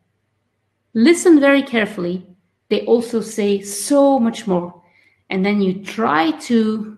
listen 0.93 1.39
very 1.39 1.63
carefully 1.63 2.25
they 2.69 2.85
also 2.85 3.21
say 3.21 3.61
so 3.61 4.19
much 4.19 4.47
more 4.47 4.81
and 5.29 5.45
then 5.45 5.61
you 5.61 5.83
try 5.83 6.31
to 6.31 6.97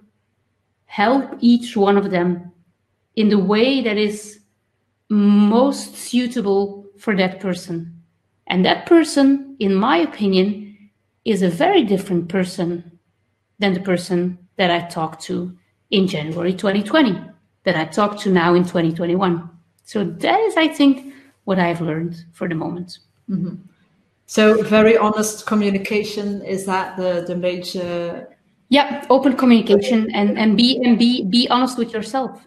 help 0.86 1.38
each 1.40 1.76
one 1.78 1.98
of 1.98 2.12
them 2.12 2.52
in 3.16 3.30
the 3.30 3.40
way 3.40 3.82
that 3.82 3.98
is 3.98 4.40
most 5.10 5.96
suitable 5.96 6.86
for 6.98 7.16
that 7.16 7.40
person. 7.40 7.94
And 8.48 8.66
that 8.66 8.86
person, 8.86 9.56
in 9.60 9.76
my 9.76 9.98
opinion, 9.98 10.78
is 11.26 11.42
a 11.42 11.50
very 11.50 11.84
different 11.84 12.30
person 12.30 13.00
than 13.60 13.74
the 13.74 13.80
person 13.80 14.38
that 14.56 14.72
I 14.72 14.88
talked 14.88 15.22
to 15.24 15.56
in 15.92 16.08
January 16.08 16.54
2020, 16.54 17.20
that 17.64 17.76
I 17.76 17.86
talked 17.86 18.22
to 18.22 18.32
now 18.32 18.54
in 18.54 18.64
2021. 18.64 19.50
So 19.84 20.04
that 20.04 20.40
is, 20.42 20.58
I 20.58 20.68
think, 20.68 21.14
what 21.46 21.60
I've 21.60 21.82
learned 21.82 22.24
for 22.34 22.48
the 22.48 22.56
moment. 22.56 23.00
Mm-hmm. 23.30 23.56
So 24.28 24.62
very 24.62 24.98
honest 24.98 25.46
communication 25.46 26.42
is 26.44 26.66
that 26.66 26.98
the 26.98 27.24
the 27.26 27.36
major. 27.36 28.28
Yeah, 28.70 29.06
open 29.10 29.38
communication 29.38 30.12
and 30.12 30.38
and 30.38 30.58
be 30.58 30.80
and 30.84 31.00
be 31.00 31.24
be 31.24 31.48
honest 31.50 31.78
with 31.78 31.94
yourself. 31.94 32.46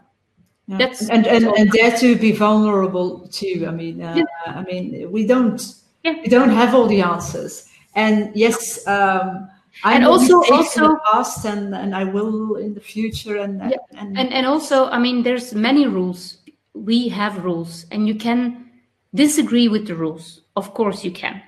Yeah. 0.67 0.77
That's 0.77 1.09
and 1.09 1.27
and, 1.27 1.47
and 1.47 1.71
dare 1.73 1.97
to 1.97 2.17
be 2.17 2.33
vulnerable 2.33 3.27
too. 3.29 3.65
I 3.67 3.71
mean, 3.71 4.03
uh, 4.03 4.15
yeah. 4.15 4.25
I 4.47 4.63
mean, 4.63 5.11
we 5.11 5.27
don't 5.27 5.61
yeah. 6.05 6.17
we 6.23 6.29
don't 6.29 6.51
have 6.51 6.75
all 6.75 6.87
the 6.87 7.01
answers. 7.01 7.67
And 7.95 8.31
yes, 8.37 8.87
um, 8.87 9.49
I 9.83 9.95
and 9.95 10.05
also 10.05 10.43
also 10.53 10.85
in 10.85 10.91
the 10.91 11.01
past 11.11 11.47
and 11.47 11.75
and 11.75 11.95
I 11.95 12.05
will 12.05 12.57
in 12.57 12.75
the 12.75 12.81
future. 12.81 13.39
And 13.39 13.63
and, 13.63 14.19
and 14.19 14.33
and 14.33 14.47
also, 14.47 14.87
I 14.91 14.99
mean, 14.99 15.23
there's 15.23 15.55
many 15.55 15.87
rules. 15.87 16.37
We 16.75 17.09
have 17.09 17.43
rules, 17.43 17.87
and 17.91 18.07
you 18.07 18.15
can 18.15 18.71
disagree 19.15 19.69
with 19.69 19.87
the 19.87 19.95
rules. 19.95 20.43
Of 20.57 20.75
course, 20.75 21.05
you 21.05 21.11
can. 21.11 21.41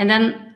And 0.00 0.08
then 0.08 0.54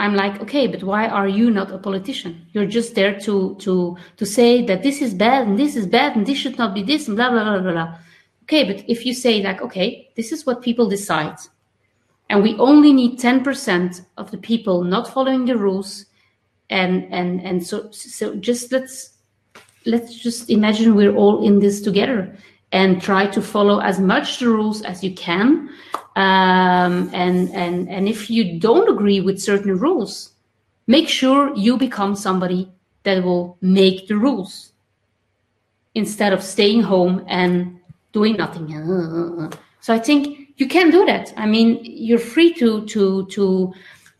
I'm 0.00 0.16
like, 0.16 0.40
okay, 0.40 0.66
but 0.66 0.82
why 0.82 1.06
are 1.06 1.28
you 1.28 1.48
not 1.48 1.70
a 1.70 1.78
politician? 1.78 2.44
You're 2.52 2.66
just 2.66 2.96
there 2.96 3.16
to 3.20 3.54
to 3.60 3.96
to 4.16 4.26
say 4.26 4.66
that 4.66 4.82
this 4.82 5.00
is 5.00 5.14
bad 5.14 5.46
and 5.46 5.56
this 5.56 5.76
is 5.76 5.86
bad 5.86 6.16
and 6.16 6.26
this 6.26 6.38
should 6.38 6.58
not 6.58 6.74
be 6.74 6.82
this 6.82 7.06
and 7.06 7.16
blah 7.16 7.30
blah 7.30 7.44
blah 7.44 7.60
blah 7.60 7.72
blah. 7.72 7.98
Okay, 8.42 8.64
but 8.64 8.84
if 8.88 9.06
you 9.06 9.14
say 9.14 9.42
like, 9.44 9.62
okay, 9.62 10.10
this 10.16 10.32
is 10.32 10.44
what 10.44 10.60
people 10.60 10.88
decide, 10.88 11.36
and 12.30 12.42
we 12.42 12.56
only 12.56 12.92
need 12.92 13.20
10% 13.20 14.04
of 14.16 14.32
the 14.32 14.38
people 14.38 14.82
not 14.82 15.06
following 15.14 15.44
the 15.44 15.56
rules, 15.56 16.06
and 16.68 17.06
and 17.12 17.40
and 17.42 17.64
so 17.64 17.88
so 17.92 18.34
just 18.34 18.72
let's 18.72 19.18
let's 19.86 20.16
just 20.16 20.50
imagine 20.50 20.96
we're 20.96 21.14
all 21.14 21.46
in 21.46 21.60
this 21.60 21.80
together 21.80 22.36
and 22.72 23.02
try 23.02 23.26
to 23.26 23.42
follow 23.42 23.80
as 23.80 23.98
much 23.98 24.38
the 24.38 24.48
rules 24.48 24.82
as 24.82 25.02
you 25.02 25.12
can 25.14 25.70
um, 26.16 27.10
and 27.12 27.50
and 27.54 27.88
and 27.88 28.08
if 28.08 28.28
you 28.28 28.58
don't 28.58 28.88
agree 28.88 29.20
with 29.20 29.40
certain 29.40 29.78
rules, 29.78 30.32
make 30.86 31.08
sure 31.08 31.54
you 31.56 31.76
become 31.76 32.16
somebody 32.16 32.70
that 33.04 33.22
will 33.22 33.56
make 33.60 34.08
the 34.08 34.16
rules 34.16 34.72
instead 35.94 36.32
of 36.32 36.42
staying 36.42 36.82
home 36.82 37.24
and 37.28 37.78
doing 38.12 38.36
nothing. 38.36 38.66
So 39.82 39.94
I 39.94 39.98
think 39.98 40.50
you 40.58 40.68
can 40.68 40.90
do 40.90 41.06
that. 41.06 41.32
I 41.38 41.46
mean, 41.46 41.80
you're 41.82 42.18
free 42.18 42.52
to 42.54 42.84
to 42.84 43.24
to 43.28 43.72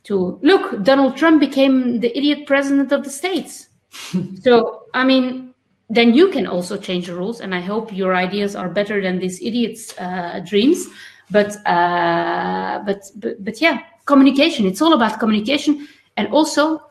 to 0.04 0.38
look. 0.42 0.82
Donald 0.82 1.18
Trump 1.18 1.38
became 1.38 2.00
the 2.00 2.16
idiot 2.16 2.46
president 2.46 2.92
of 2.92 3.04
the 3.04 3.10
states. 3.10 3.68
so 4.42 4.84
I 4.94 5.04
mean, 5.04 5.49
then 5.90 6.14
you 6.14 6.30
can 6.30 6.46
also 6.46 6.76
change 6.78 7.08
the 7.08 7.14
rules. 7.14 7.40
And 7.40 7.54
I 7.54 7.60
hope 7.60 7.92
your 7.92 8.14
ideas 8.14 8.54
are 8.54 8.68
better 8.68 9.02
than 9.02 9.18
these 9.18 9.42
idiots' 9.42 9.92
uh, 9.98 10.40
dreams. 10.46 10.86
But, 11.30 11.56
uh, 11.66 12.82
but 12.86 13.02
but 13.16 13.44
but 13.44 13.60
yeah, 13.60 13.80
communication. 14.06 14.66
It's 14.66 14.80
all 14.80 14.94
about 14.94 15.20
communication, 15.20 15.86
and 16.16 16.28
also 16.28 16.82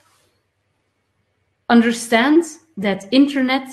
understand 1.69 2.43
that 2.77 3.07
internet 3.11 3.67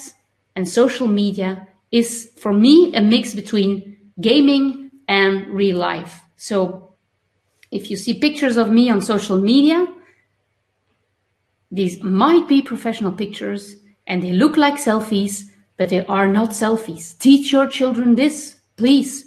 and 0.56 0.68
social 0.68 1.06
media 1.06 1.68
is 1.92 2.32
for 2.36 2.52
me 2.52 2.94
a 2.94 3.00
mix 3.00 3.34
between 3.34 3.96
gaming 4.20 4.90
and 5.08 5.46
real 5.48 5.78
life. 5.78 6.20
So 6.36 6.94
if 7.70 7.90
you 7.90 7.96
see 7.96 8.14
pictures 8.14 8.56
of 8.56 8.70
me 8.70 8.90
on 8.90 9.00
social 9.00 9.38
media, 9.40 9.86
these 11.70 12.02
might 12.02 12.48
be 12.48 12.60
professional 12.60 13.12
pictures 13.12 13.76
and 14.06 14.22
they 14.22 14.32
look 14.32 14.56
like 14.56 14.74
selfies, 14.74 15.44
but 15.76 15.88
they 15.88 16.04
are 16.06 16.28
not 16.28 16.50
selfies. 16.50 17.18
Teach 17.18 17.52
your 17.52 17.66
children 17.66 18.14
this, 18.14 18.56
please 18.76 19.26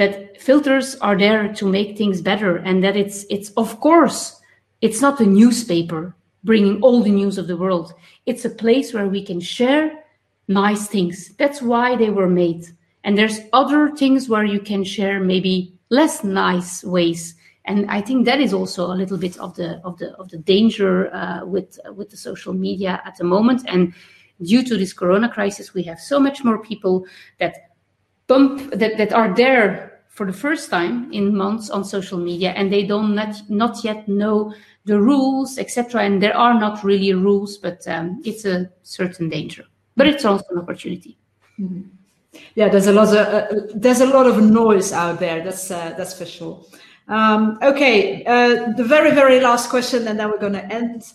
that 0.00 0.40
filters 0.40 0.96
are 0.96 1.18
there 1.18 1.52
to 1.52 1.66
make 1.66 1.98
things 1.98 2.22
better 2.22 2.56
and 2.56 2.82
that 2.82 2.96
it's 2.96 3.26
it's 3.28 3.50
of 3.50 3.78
course 3.80 4.40
it's 4.80 5.02
not 5.02 5.20
a 5.20 5.26
newspaper 5.26 6.14
bringing 6.42 6.80
all 6.80 7.02
the 7.02 7.10
news 7.10 7.36
of 7.36 7.46
the 7.46 7.56
world. 7.56 7.92
It's 8.24 8.46
a 8.46 8.56
place 8.64 8.94
where 8.94 9.08
we 9.08 9.22
can 9.22 9.40
share 9.40 10.04
nice 10.48 10.86
things. 10.86 11.34
That's 11.36 11.60
why 11.60 11.96
they 11.96 12.08
were 12.08 12.30
made. 12.30 12.64
And 13.04 13.16
there's 13.16 13.40
other 13.52 13.90
things 13.94 14.26
where 14.26 14.44
you 14.44 14.58
can 14.58 14.84
share 14.84 15.20
maybe 15.20 15.74
less 15.90 16.24
nice 16.24 16.82
ways 16.82 17.34
and 17.70 17.90
i 17.90 18.00
think 18.00 18.24
that 18.26 18.40
is 18.40 18.52
also 18.52 18.82
a 18.92 18.96
little 19.02 19.18
bit 19.18 19.36
of 19.38 19.54
the 19.54 19.80
of 19.84 19.96
the 19.98 20.08
of 20.20 20.28
the 20.30 20.38
danger 20.38 20.92
uh, 21.14 21.44
with 21.44 21.78
uh, 21.86 21.92
with 21.92 22.10
the 22.10 22.16
social 22.16 22.52
media 22.52 23.00
at 23.04 23.16
the 23.16 23.24
moment. 23.24 23.62
And 23.68 23.94
due 24.42 24.62
to 24.64 24.76
this 24.76 24.92
corona 24.92 25.28
crisis 25.28 25.74
we 25.74 25.82
have 25.84 26.00
so 26.00 26.18
much 26.18 26.44
more 26.44 26.58
people 26.58 27.04
that 27.38 27.54
bump 28.26 28.70
that, 28.72 28.96
that 28.96 29.12
are 29.12 29.34
there 29.34 30.00
for 30.08 30.26
the 30.26 30.32
first 30.32 30.70
time 30.70 31.12
in 31.12 31.36
months 31.36 31.70
on 31.70 31.84
social 31.84 32.18
media 32.18 32.50
and 32.50 32.72
they 32.72 32.84
don't 32.86 33.14
not, 33.14 33.34
not 33.48 33.84
yet 33.84 34.08
know 34.08 34.54
the 34.86 34.98
rules 34.98 35.58
etc 35.58 36.02
and 36.02 36.22
there 36.22 36.36
are 36.36 36.58
not 36.58 36.82
really 36.82 37.12
rules 37.12 37.58
but 37.58 37.86
um, 37.88 38.20
it's 38.24 38.44
a 38.44 38.70
certain 38.82 39.28
danger. 39.28 39.64
But 39.96 40.06
it's 40.06 40.24
also 40.24 40.44
an 40.50 40.58
opportunity. 40.58 41.16
Mm-hmm. 41.60 41.82
yeah 42.54 42.68
there's 42.72 42.86
a 42.86 42.92
lot 42.92 43.08
of 43.08 43.14
uh, 43.16 43.46
there's 43.74 44.00
a 44.00 44.10
lot 44.16 44.26
of 44.26 44.36
noise 44.42 44.92
out 44.92 45.20
there 45.20 45.44
that's 45.44 45.70
uh, 45.70 45.92
that's 45.98 46.14
for 46.18 46.24
sure 46.24 46.64
um, 47.10 47.58
okay 47.62 48.24
uh, 48.24 48.72
the 48.72 48.84
very 48.84 49.10
very 49.10 49.40
last 49.40 49.68
question 49.68 50.08
and 50.08 50.18
then 50.18 50.30
we're 50.30 50.38
going 50.38 50.52
to 50.52 50.66
end 50.72 51.12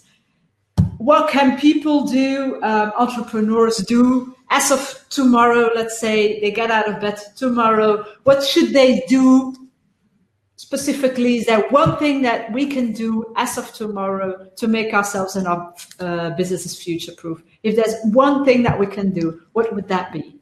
what 0.97 1.29
can 1.29 1.57
people 1.59 2.05
do 2.05 2.61
um, 2.63 2.91
entrepreneurs 2.97 3.77
do 3.77 4.35
as 4.49 4.71
of 4.71 5.05
tomorrow, 5.09 5.69
let's 5.75 5.99
say 5.99 6.39
they 6.39 6.51
get 6.51 6.71
out 6.71 6.87
of 6.87 7.01
bed 7.01 7.19
tomorrow, 7.35 8.05
what 8.23 8.43
should 8.43 8.73
they 8.73 9.03
do 9.07 9.53
specifically? 10.55 11.37
Is 11.37 11.45
there 11.45 11.67
one 11.69 11.97
thing 11.97 12.21
that 12.21 12.51
we 12.51 12.67
can 12.67 12.91
do 12.91 13.33
as 13.35 13.57
of 13.57 13.73
tomorrow 13.73 14.47
to 14.55 14.67
make 14.67 14.93
ourselves 14.93 15.35
and 15.35 15.47
our 15.47 15.73
uh, 15.99 16.29
businesses 16.31 16.81
future 16.81 17.11
proof? 17.13 17.43
If 17.63 17.75
there's 17.75 17.95
one 18.05 18.45
thing 18.45 18.63
that 18.63 18.79
we 18.79 18.87
can 18.87 19.11
do, 19.11 19.41
what 19.53 19.73
would 19.73 19.87
that 19.87 20.13
be? 20.13 20.39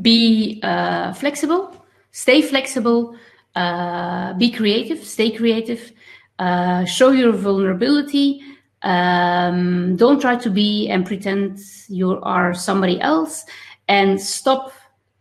Be 0.00 0.60
uh, 0.62 1.12
flexible, 1.12 1.84
stay 2.12 2.40
flexible, 2.40 3.16
uh, 3.54 4.34
be 4.34 4.50
creative, 4.50 5.04
stay 5.04 5.30
creative, 5.30 5.92
uh, 6.38 6.84
show 6.84 7.10
your 7.10 7.32
vulnerability 7.32 8.42
um, 8.84 9.96
don't 9.96 10.20
try 10.20 10.36
to 10.36 10.50
be 10.50 10.88
and 10.88 11.06
pretend 11.06 11.58
you 11.88 12.20
are 12.20 12.52
somebody 12.52 13.00
else 13.00 13.44
and 13.88 14.20
stop 14.20 14.72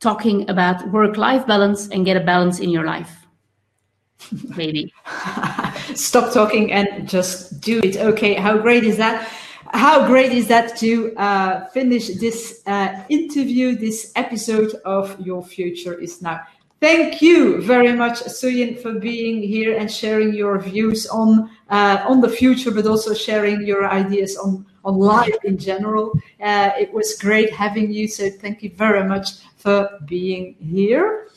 talking 0.01 0.49
about 0.49 0.85
work 0.91 1.15
life 1.15 1.47
balance 1.47 1.87
and 1.87 2.05
get 2.05 2.17
a 2.17 2.19
balance 2.19 2.59
in 2.59 2.69
your 2.69 2.83
life. 2.83 3.25
Maybe. 4.57 4.93
stop 5.95 6.33
talking 6.33 6.73
and 6.73 7.07
just 7.07 7.61
do 7.61 7.79
it. 7.83 7.95
Okay, 7.95 8.33
how 8.33 8.57
great 8.57 8.83
is 8.83 8.97
that? 8.97 9.29
How 9.73 10.05
great 10.05 10.33
is 10.33 10.47
that 10.49 10.77
to 10.77 11.15
uh, 11.15 11.65
finish 11.67 12.09
this 12.19 12.61
uh, 12.67 13.03
interview, 13.09 13.75
this 13.75 14.11
episode 14.15 14.73
of 14.85 15.17
Your 15.19 15.43
Future 15.43 15.97
is 15.97 16.21
Now? 16.21 16.41
Thank 16.83 17.21
you 17.21 17.61
very 17.61 17.93
much, 17.93 18.19
Suyin, 18.25 18.77
for 18.77 18.99
being 18.99 19.41
here 19.41 19.77
and 19.77 19.89
sharing 19.89 20.33
your 20.33 20.59
views 20.59 21.07
on 21.07 21.49
uh, 21.69 22.03
on 22.05 22.19
the 22.19 22.27
future, 22.27 22.71
but 22.71 22.85
also 22.85 23.13
sharing 23.13 23.65
your 23.65 23.87
ideas 23.87 24.35
on 24.35 24.65
on 24.83 24.95
life 24.99 25.37
in 25.45 25.57
general. 25.57 26.11
Uh, 26.41 26.71
it 26.77 26.93
was 26.93 27.17
great 27.17 27.53
having 27.53 27.89
you. 27.89 28.09
So 28.09 28.29
thank 28.29 28.63
you 28.63 28.71
very 28.75 29.07
much 29.07 29.27
for 29.55 29.97
being 30.05 30.55
here. 30.59 31.29